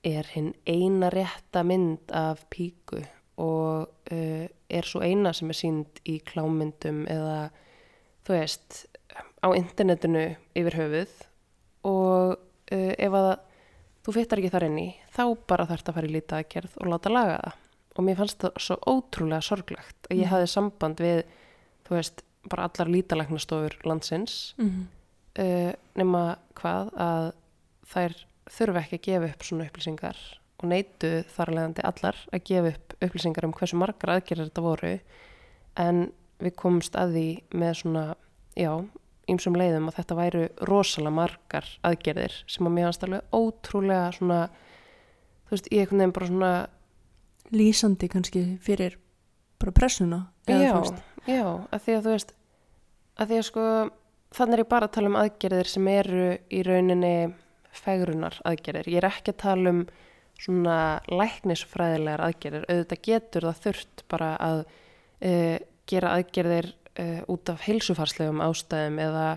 er 0.06 0.32
hinn 0.34 0.52
eina 0.68 1.10
rétta 1.14 1.64
mynd 1.66 2.12
af 2.14 2.44
píku 2.52 3.00
og 3.42 3.88
uh, 4.12 4.46
er 4.46 4.88
svo 4.88 5.02
eina 5.04 5.32
sem 5.36 5.52
er 5.52 5.60
sínd 5.60 6.02
í 6.08 6.20
klámyndum 6.28 7.04
eða 7.12 7.50
þú 8.28 8.36
veist 8.36 8.84
á 9.40 9.48
internetinu 9.56 10.28
yfir 10.58 10.80
höfuð. 10.82 11.16
Og 11.88 12.36
uh, 12.36 12.94
ef 12.98 13.20
að 13.22 13.32
þú 14.06 14.16
fyttar 14.20 14.42
ekki 14.42 14.54
þar 14.54 14.68
inn 14.70 14.82
í 14.84 14.90
þá 15.16 15.24
bara 15.48 15.68
þarf 15.70 15.90
að 15.90 16.00
fara 16.00 16.10
í 16.10 16.16
lítið 16.16 16.40
aðgerð 16.42 16.82
og 16.82 16.92
láta 16.92 17.14
laga 17.14 17.38
það 17.40 17.62
og 17.96 18.04
mér 18.06 18.18
fannst 18.20 18.40
það 18.44 18.58
svo 18.60 18.76
ótrúlega 18.92 19.42
sorglegt 19.42 20.08
að 20.10 20.18
ég 20.18 20.26
Mhm. 20.26 20.32
hafði 20.34 20.48
samband 20.52 20.98
við 21.00 21.24
þú 21.88 21.96
veist 21.96 22.24
bara 22.50 22.64
allar 22.70 22.88
lítalæknastofur 22.94 23.76
landsins 23.86 24.54
Mm 24.58 24.70
-hmm. 24.70 24.86
uh, 25.44 25.74
nema 25.96 26.38
hvað 26.56 26.92
að 26.96 27.32
þær 27.94 28.14
þurfa 28.50 28.80
ekki 28.84 28.98
að 28.98 29.06
gefa 29.06 29.30
upp 29.34 29.44
svona 29.44 29.66
upplýsingar 29.66 30.18
og 30.60 30.70
neytu 30.70 31.24
þar 31.36 31.48
leðandi 31.56 31.82
allar 31.84 32.16
að 32.34 32.44
gefa 32.44 32.68
upp 32.68 32.94
upplýsingar 33.02 33.44
um 33.46 33.52
hversu 33.54 33.76
margar 33.78 34.10
aðgerðir 34.10 34.50
þetta 34.50 34.62
voru 34.62 35.00
en 35.78 36.12
við 36.40 36.56
komumst 36.56 36.96
að 36.96 37.12
því 37.14 37.44
með 37.54 37.74
svona, 37.74 38.16
já, 38.56 38.86
ýmsum 39.28 39.56
leiðum 39.56 39.88
að 39.90 39.96
þetta 39.96 40.16
væru 40.16 40.50
rosalega 40.68 41.12
margar 41.12 41.66
aðgerðir 41.84 42.44
sem 42.48 42.68
að 42.68 42.72
mér 42.74 42.84
fannst 42.86 43.04
alveg 43.04 43.22
ótrúlega 43.34 44.12
svona, 44.14 44.50
þú 45.46 45.52
veist, 45.52 45.68
ég 45.72 45.80
einhvern 45.80 45.98
veginn 46.00 46.12
bara 46.12 46.28
svona, 46.28 46.68
Lýsandi 47.54 48.10
kannski 48.10 48.46
fyrir 48.64 48.98
bara 49.62 49.74
pressuna. 49.76 50.22
eða 50.48 50.64
já, 50.64 50.74
já, 51.30 51.46
að 51.72 51.86
því 51.86 51.96
að 51.96 52.04
þú 52.06 52.16
veist, 52.16 52.34
að 53.16 53.30
því 53.30 53.38
að 53.38 53.48
sko, 53.50 53.66
þannig 54.36 54.58
er 54.58 54.64
ég 54.64 54.72
bara 54.74 54.90
að 54.90 54.96
tala 54.98 55.12
um 55.12 55.20
aðgerðir 55.20 55.72
sem 55.72 55.88
eru 55.92 56.26
í 56.50 56.64
rauninni 56.66 57.16
fegrunar 57.76 58.40
aðgerðir. 58.48 58.90
Ég 58.92 59.02
er 59.02 59.10
ekki 59.10 59.34
að 59.34 59.42
tala 59.44 59.74
um 59.74 59.82
svona 60.36 60.78
læknisfræðilegar 61.08 62.24
aðgerðir. 62.26 62.66
Auðvitað 62.70 63.04
getur 63.08 63.48
það 63.50 63.62
þurft 63.66 64.06
bara 64.12 64.32
að 64.44 64.64
uh, 64.66 65.58
gera 65.90 66.16
aðgerðir 66.20 66.72
uh, 66.74 67.22
út 67.32 67.52
af 67.54 67.68
heilsufarslegum 67.68 68.44
ástæðum 68.46 69.04
eða 69.06 69.28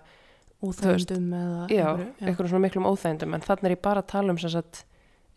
Úþægndum 0.58 1.26
eða... 1.38 1.66
já, 1.70 1.84
einhverju, 1.86 2.14
einhverjum 2.18 2.50
svona 2.50 2.64
miklum 2.64 2.86
óþægindum. 2.88 3.34
En 3.36 3.44
þannig 3.44 3.68
er 3.68 3.74
ég 3.76 3.82
bara 3.84 4.02
að 4.02 4.08
tala 4.10 4.34
um 4.34 4.40
sagt, 4.42 4.80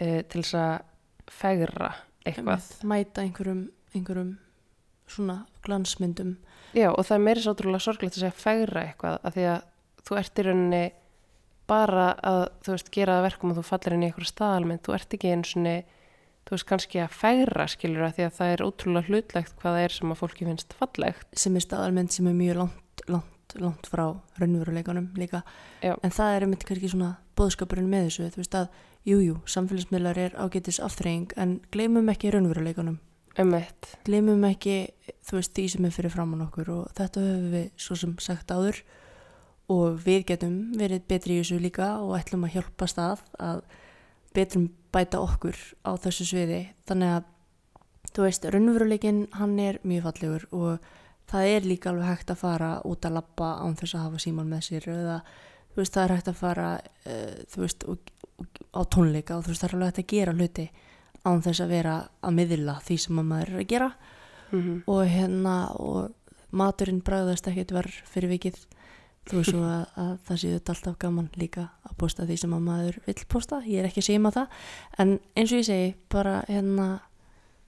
uh, 0.02 0.22
til 0.26 0.42
þess 0.42 0.56
að 0.58 0.72
fegra 1.32 1.92
eitthvað. 2.26 2.72
Mæta 2.88 3.26
einhverjum, 3.26 3.66
einhverjum 3.96 4.32
svona 5.12 5.42
glansmyndum. 5.66 6.36
Já, 6.78 6.90
og 6.94 7.04
það 7.04 7.18
er 7.18 7.24
meiri 7.26 7.44
svo 7.44 7.56
trúlega 7.60 7.84
sorglegt 7.84 8.16
að 8.16 8.26
segja 8.26 8.38
fegra 8.38 8.86
eitthvað 8.88 9.18
að 9.28 9.38
því 9.38 9.48
að 9.52 9.64
þú 10.08 10.20
ert 10.22 10.40
í 10.40 10.46
rauninni 10.48 10.84
bara 11.72 12.06
að, 12.28 12.44
þú 12.66 12.76
veist, 12.76 12.92
gera 12.96 13.18
það 13.18 13.26
verkum 13.28 13.52
að 13.52 13.60
þú 13.60 13.66
fallir 13.68 13.96
inn 13.96 14.04
í 14.04 14.08
einhverja 14.10 14.32
staðalmynd, 14.32 14.84
þú 14.86 14.96
ert 14.98 15.18
ekki 15.18 15.34
eins 15.36 15.52
og 15.56 15.66
þú 16.42 16.56
veist, 16.56 16.68
kannski 16.72 17.02
að 17.02 17.16
fegra 17.16 17.68
skilur 17.70 18.08
að 18.08 18.16
því 18.18 18.26
að 18.26 18.38
það 18.40 18.54
er 18.54 18.64
ótrúlega 18.66 19.08
hlutlegt 19.08 19.54
hvað 19.62 19.76
það 19.78 19.84
er 19.86 19.96
sem 19.96 20.14
að 20.14 20.22
fólki 20.22 20.48
finnst 20.48 20.74
fallegt. 20.80 21.28
sem 21.38 21.56
er 21.56 21.66
staðalmynd 21.66 22.12
sem 22.16 22.28
er 22.28 22.38
mjög 22.38 22.58
langt, 22.64 23.04
langt, 23.08 23.56
langt 23.62 23.90
frá 23.92 24.06
raunveruleikunum 24.42 25.12
líka 25.22 25.44
Já. 25.84 25.94
en 26.02 26.12
það 26.12 26.36
er 26.36 26.46
einmitt 26.48 26.66
kannski 26.66 26.90
svona 26.92 27.12
bóðskapurinn 27.38 27.92
með 27.92 28.08
þessu, 28.10 28.32
þú 28.34 28.42
veist 28.42 28.58
að 28.58 28.68
jújú, 29.06 29.22
jú, 29.32 29.38
samfélagsmiðlar 29.50 30.18
er 30.18 30.36
ágætis 30.38 30.82
afþreying 30.84 31.34
en 31.42 31.60
gleymum 31.74 32.10
ekki 32.14 32.34
raunveruleikunum 32.34 33.00
Ömmett, 33.40 33.94
gleymum 34.04 34.42
ekki, 34.44 34.90
þú 35.24 35.38
veist, 35.38 35.54
því 35.56 35.64
sem 35.72 35.86
er 35.88 35.94
fyrir 35.96 36.12
framann 36.12 36.44
okkur 36.44 36.72
og 36.74 36.90
þetta 36.98 37.22
höfum 37.24 37.54
við 37.54 37.68
svo 37.80 37.96
sem 37.96 38.16
sagt 38.20 38.52
áður. 38.52 38.82
Og 39.72 40.02
við 40.04 40.26
getum 40.34 40.56
verið 40.76 41.06
betri 41.08 41.38
í 41.38 41.40
þessu 41.40 41.62
líka 41.64 41.94
og 42.04 42.18
ætlum 42.18 42.44
að 42.44 42.58
hjálpa 42.58 42.90
stað 42.92 43.22
að 43.40 43.62
betrum 44.36 44.68
bæta 44.92 45.22
okkur 45.24 45.56
á 45.88 45.96
þessu 46.04 46.28
sviði. 46.28 46.60
Þannig 46.90 47.14
að, 47.16 47.30
þú 48.12 48.26
veist, 48.26 48.50
raunveruleikin 48.52 49.22
hann 49.40 49.56
er 49.64 49.80
mjög 49.88 50.10
fallegur 50.10 50.48
og 50.52 50.92
það 51.32 51.54
er 51.54 51.70
líka 51.72 51.94
alveg 51.94 52.12
hægt 52.12 52.36
að 52.36 52.42
fara 52.44 52.74
út 52.84 53.08
að 53.08 53.16
labba 53.22 53.54
án 53.64 53.80
þess 53.80 53.96
að 53.96 54.08
hafa 54.10 54.26
síman 54.26 54.52
með 54.52 54.66
sér 54.68 54.90
eða, 54.92 55.22
þú 55.72 55.86
veist, 55.86 55.96
það 55.96 56.04
er 56.04 56.16
hægt 56.18 56.34
að 56.34 56.42
fara 56.42 56.72
uh, 56.82 57.38
þú 57.54 57.64
veist, 57.64 57.88
og, 57.88 58.12
á 58.72 58.82
tónleika 58.92 59.38
og 59.38 59.46
þú 59.46 59.54
veist, 59.54 59.64
það 59.64 59.70
er 59.70 59.76
alveg 59.78 59.92
hægt 59.92 60.02
að 60.04 60.12
gera 60.14 60.36
hluti 60.38 60.66
án 61.22 61.44
þess 61.46 61.62
að 61.62 61.74
vera 61.76 61.96
að 62.22 62.36
miðla 62.38 62.76
því 62.86 62.98
sem 63.04 63.22
að 63.22 63.30
maður 63.30 63.54
er 63.54 63.62
að 63.62 63.70
gera. 63.74 63.92
Mm 64.52 64.82
og 64.88 65.06
hérna 65.08 65.56
og 65.80 66.12
maturinn 66.52 67.02
bræðast 67.02 67.48
ekkert 67.48 67.72
verð 67.72 68.00
fyrir 68.12 68.34
vikið. 68.34 68.58
Þú 69.30 69.38
veist 69.38 69.54
svo 69.54 69.62
að, 69.78 69.86
að 69.96 70.18
það 70.28 70.42
séu 70.42 70.56
þetta 70.58 70.74
alltaf 70.74 70.98
gaman 71.00 71.30
líka 71.38 71.70
að 71.88 71.96
posta 71.98 72.26
því 72.26 72.38
sem 72.42 72.54
að 72.54 72.66
maður 72.66 73.00
vill 73.06 73.24
posta, 73.28 73.62
ég 73.66 73.80
er 73.80 73.88
ekki 73.88 74.04
að 74.04 74.22
maður 74.26 74.40
það. 74.40 74.48
En 74.98 75.20
eins 75.36 75.52
og 75.52 75.62
ég 75.62 75.70
segi, 75.70 75.94
bara 76.10 76.42
hérna 76.50 76.88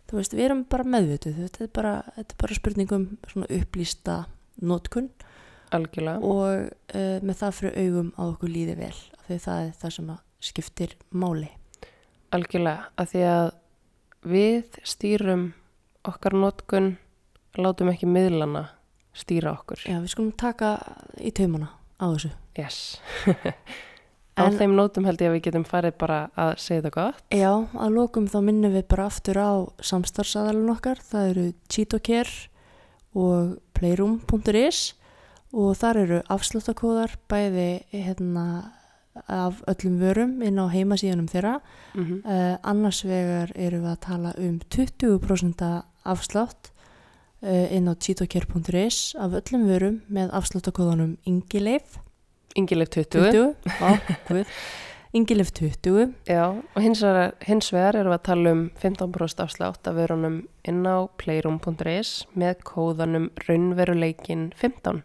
þú 0.10 0.20
veist, 0.20 0.36
við 0.36 0.46
erum 0.48 0.66
bara 0.70 0.84
meðvituð. 0.84 1.40
Þetta 1.46 1.64
er 1.64 1.72
bara, 1.74 1.94
þetta 2.18 2.36
er 2.36 2.42
bara 2.44 2.58
spurningum 2.60 3.06
svona 3.32 3.50
upplýsta 3.60 4.18
nótkun 4.62 5.10
algjörlega. 5.74 6.20
og 6.22 6.70
uh, 6.70 7.18
með 7.26 7.40
það 7.40 7.58
fyrir 7.60 7.80
augum 7.82 8.14
að 8.18 8.36
okkur 8.36 8.54
líði 8.54 8.78
vel. 8.78 8.94
Því 9.28 9.40
það 9.46 9.64
er 9.64 9.74
það 9.82 9.96
sem 9.98 10.14
að 10.14 10.22
skiptir 10.44 10.96
máli 11.16 11.50
Algjörlega, 12.34 12.88
að 12.98 13.12
því 13.12 13.24
að 13.30 13.50
við 14.34 14.78
stýrum 14.90 15.44
okkar 16.10 16.34
notkun, 16.34 16.88
látum 17.62 17.92
ekki 17.92 18.08
miðlana 18.10 18.64
stýra 19.14 19.52
okkur. 19.54 19.84
Já, 19.86 20.00
við 20.02 20.10
skulum 20.16 20.32
taka 20.42 20.72
í 21.22 21.30
taumana 21.36 21.70
á 22.02 22.06
þessu 22.10 22.32
Yes. 22.58 22.80
Á 24.34 24.50
En- 24.50 24.56
þeim 24.58 24.74
nótum 24.74 25.06
held 25.06 25.22
ég 25.22 25.30
að 25.30 25.36
við 25.38 25.44
getum 25.46 25.64
farið 25.70 25.94
bara 26.02 26.18
að 26.34 26.56
segja 26.58 26.82
þetta 26.82 26.94
gott. 26.96 27.20
Já, 27.30 27.52
að 27.54 27.94
lókum 27.94 28.26
þá 28.26 28.40
minnum 28.42 28.74
við 28.74 28.88
bara 28.90 29.06
aftur 29.12 29.38
á 29.38 29.52
samstarfsaðalun 29.86 30.72
okkar. 30.74 30.98
Það 31.06 31.28
eru 31.36 31.44
Cheetocare 31.70 32.50
og 33.14 33.52
playroom.is 33.78 34.80
og 35.54 35.76
þar 35.78 36.00
eru 36.02 36.22
afsláttakóðar 36.34 37.14
bæði 37.30 37.68
hérna 37.94 38.46
af 39.28 39.62
öllum 39.68 40.00
vörum 40.02 40.42
inn 40.42 40.60
á 40.60 40.66
heimasíðunum 40.70 41.28
þeirra. 41.30 41.60
Mm 41.94 42.06
-hmm. 42.06 42.22
Uh, 42.26 42.58
annars 42.64 43.04
vegar 43.06 43.52
eru 43.56 43.82
við 43.82 43.92
að 43.92 44.00
tala 44.00 44.34
um 44.38 44.60
20% 44.70 45.84
afslátt 46.04 46.72
uh, 47.42 47.76
inn 47.76 47.88
á 47.88 47.94
cheetocare.is 47.96 49.16
af 49.20 49.32
öllum 49.32 49.68
vörum 49.68 50.02
með 50.10 50.30
afsláttakóðanum 50.32 51.18
Ingileif 51.26 52.00
Ingilif 52.56 52.90
20. 52.90 53.32
20, 53.32 53.56
á, 53.82 53.90
guð, 54.28 54.46
Ingilif 55.14 55.52
20, 55.54 56.14
Já, 56.30 56.54
og 56.54 56.82
hins 56.82 57.02
vegar, 57.06 57.34
hins 57.46 57.70
vegar 57.74 57.98
erum 58.00 58.14
við 58.14 58.18
að 58.18 58.28
tala 58.28 58.54
um 58.54 58.64
15% 58.82 59.44
afslátt 59.44 59.90
af 59.90 59.98
verunum 59.98 60.40
inn 60.70 60.86
á 60.86 61.06
playroom.is 61.22 62.14
með 62.38 62.64
kóðanum 62.70 63.30
raunveruleikin 63.46 64.52
15. 64.58 65.04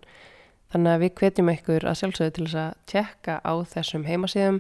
Þannig 0.73 0.93
að 0.95 1.03
við 1.05 1.13
hvetjum 1.23 1.51
ykkur 1.55 1.87
að 1.89 1.97
sjálfsögðu 2.03 2.35
til 2.37 2.47
þess 2.49 2.59
að 2.63 2.75
tjekka 2.93 3.39
á 3.41 3.53
þessum 3.73 4.05
heimasíðum. 4.09 4.59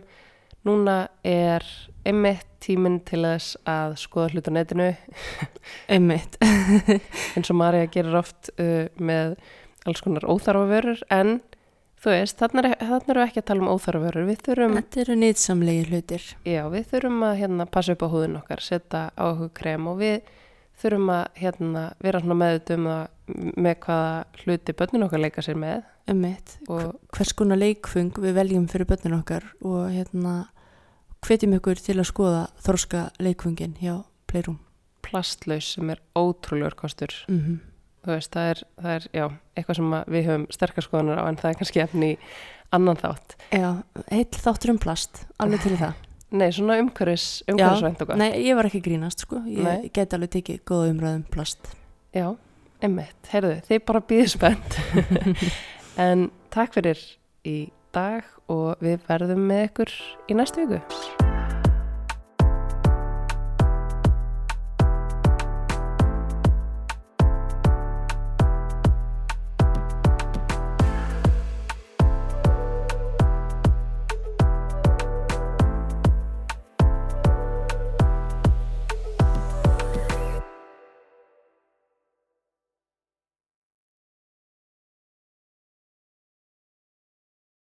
Núna 0.66 0.94
er 1.28 1.64
einmitt 2.08 2.46
tíminn 2.64 2.98
til 3.06 3.20
þess 3.26 3.58
að 3.68 3.94
skoða 4.00 4.32
hlut 4.32 4.48
á 4.48 4.52
netinu 4.56 4.86
einmitt, 5.94 6.38
eins 7.36 7.52
og 7.52 7.58
Marja 7.60 7.86
gerir 7.92 8.16
oft 8.18 8.50
uh, 8.58 8.88
með 8.98 9.36
alls 9.88 10.02
konar 10.04 10.26
óþarfa 10.28 10.64
vörur 10.72 11.04
en 11.14 11.36
þú 12.02 12.10
veist, 12.14 12.42
er- 12.42 12.70
erum 12.78 13.06
við 13.06 13.22
ekki 13.26 13.42
að 13.42 13.46
tala 13.50 13.64
um 13.64 13.70
óþarfa 13.74 14.02
vörur. 14.08 14.26
Við 14.28 14.42
þurfum 14.48 14.76
þetta 14.80 15.00
eru 15.04 15.16
nýtsamlegi 15.22 15.86
hlutir. 15.92 16.26
Já, 16.46 16.60
við 16.72 16.88
þurfum 16.92 17.22
að 17.28 17.38
hérna, 17.42 17.68
passa 17.76 17.94
upp 17.94 18.04
á 18.06 18.08
húðin 18.12 18.36
okkar, 18.40 18.62
setja 18.64 19.04
á 19.14 19.24
okkur 19.28 19.52
krem 19.60 19.88
og 19.92 20.00
við 20.02 20.18
þurfum 20.82 21.08
að 21.14 21.24
hérna, 21.42 21.84
vera 22.04 22.20
meðutum 22.42 22.90
með 23.56 23.78
hvaða 23.86 24.12
hluti 24.42 24.74
börnin 24.78 25.06
okkar 25.06 25.22
leika 25.22 25.44
sér 25.44 25.58
með 25.60 25.82
Einmitt, 26.08 26.56
og 26.72 26.96
hvers 27.12 27.34
konar 27.36 27.60
leikfung 27.60 28.14
við 28.16 28.38
veljum 28.38 28.68
fyrir 28.70 28.88
börnin 28.88 29.18
okkar 29.18 29.44
og 29.60 29.90
hérna 29.92 30.36
hvetjum 31.26 31.56
ykkur 31.58 31.80
til 31.82 31.98
að 31.98 32.08
skoða 32.08 32.44
þorska 32.64 33.08
leikfungin 33.20 33.76
hjá 33.82 34.04
Playroom. 34.28 34.60
plastlaus 35.02 35.74
sem 35.74 35.90
er 35.90 36.00
ótrúlegur 36.16 36.76
kostur. 36.76 37.12
Mm 37.28 37.60
Þú 38.08 38.14
veist, 38.14 38.30
það 38.32 38.48
er, 38.48 38.60
það 38.78 38.92
er 38.94 39.06
já, 39.12 39.24
eitthvað 39.58 39.76
sem 39.76 39.94
við 40.14 40.26
höfum 40.28 40.44
sterkar 40.54 40.84
skoðanar 40.86 41.18
á 41.20 41.24
en 41.28 41.36
það 41.36 41.50
er 41.50 41.56
kannski 41.60 41.80
efni 41.82 42.10
í 42.14 42.18
annan 42.72 43.00
þátt. 43.00 43.34
Já, 43.52 43.70
heill 44.12 44.38
þáttur 44.38 44.72
um 44.72 44.78
plast, 44.80 45.24
alveg 45.42 45.64
til 45.66 45.74
það. 45.80 46.04
Nei, 46.38 46.46
svona 46.54 46.78
umhverfis, 46.80 47.26
umhverfisvænt 47.48 48.04
og 48.04 48.10
gott. 48.10 48.20
Nei, 48.20 48.30
ég 48.46 48.56
var 48.56 48.68
ekki 48.68 48.80
grínast 48.84 49.24
sko, 49.26 49.42
ég 49.48 49.66
Nei. 49.66 49.90
geti 49.92 50.16
alveg 50.16 50.32
tekið 50.36 50.62
góða 50.68 50.92
umræðum 50.92 51.24
plast. 51.34 51.72
Já, 52.16 52.30
emmitt, 52.84 53.30
heyrðu, 53.32 53.58
þið 53.68 53.84
bara 53.90 54.04
býðið 54.10 54.34
spennt. 54.34 54.78
en 56.08 56.28
takk 56.54 56.76
fyrir 56.78 57.02
í 57.48 57.58
dag 57.94 58.26
og 58.52 58.84
við 58.84 59.00
verðum 59.08 59.48
með 59.50 59.64
ykkur 59.70 59.96
í 60.28 60.38
næstu 60.38 60.68
viku. 60.68 61.27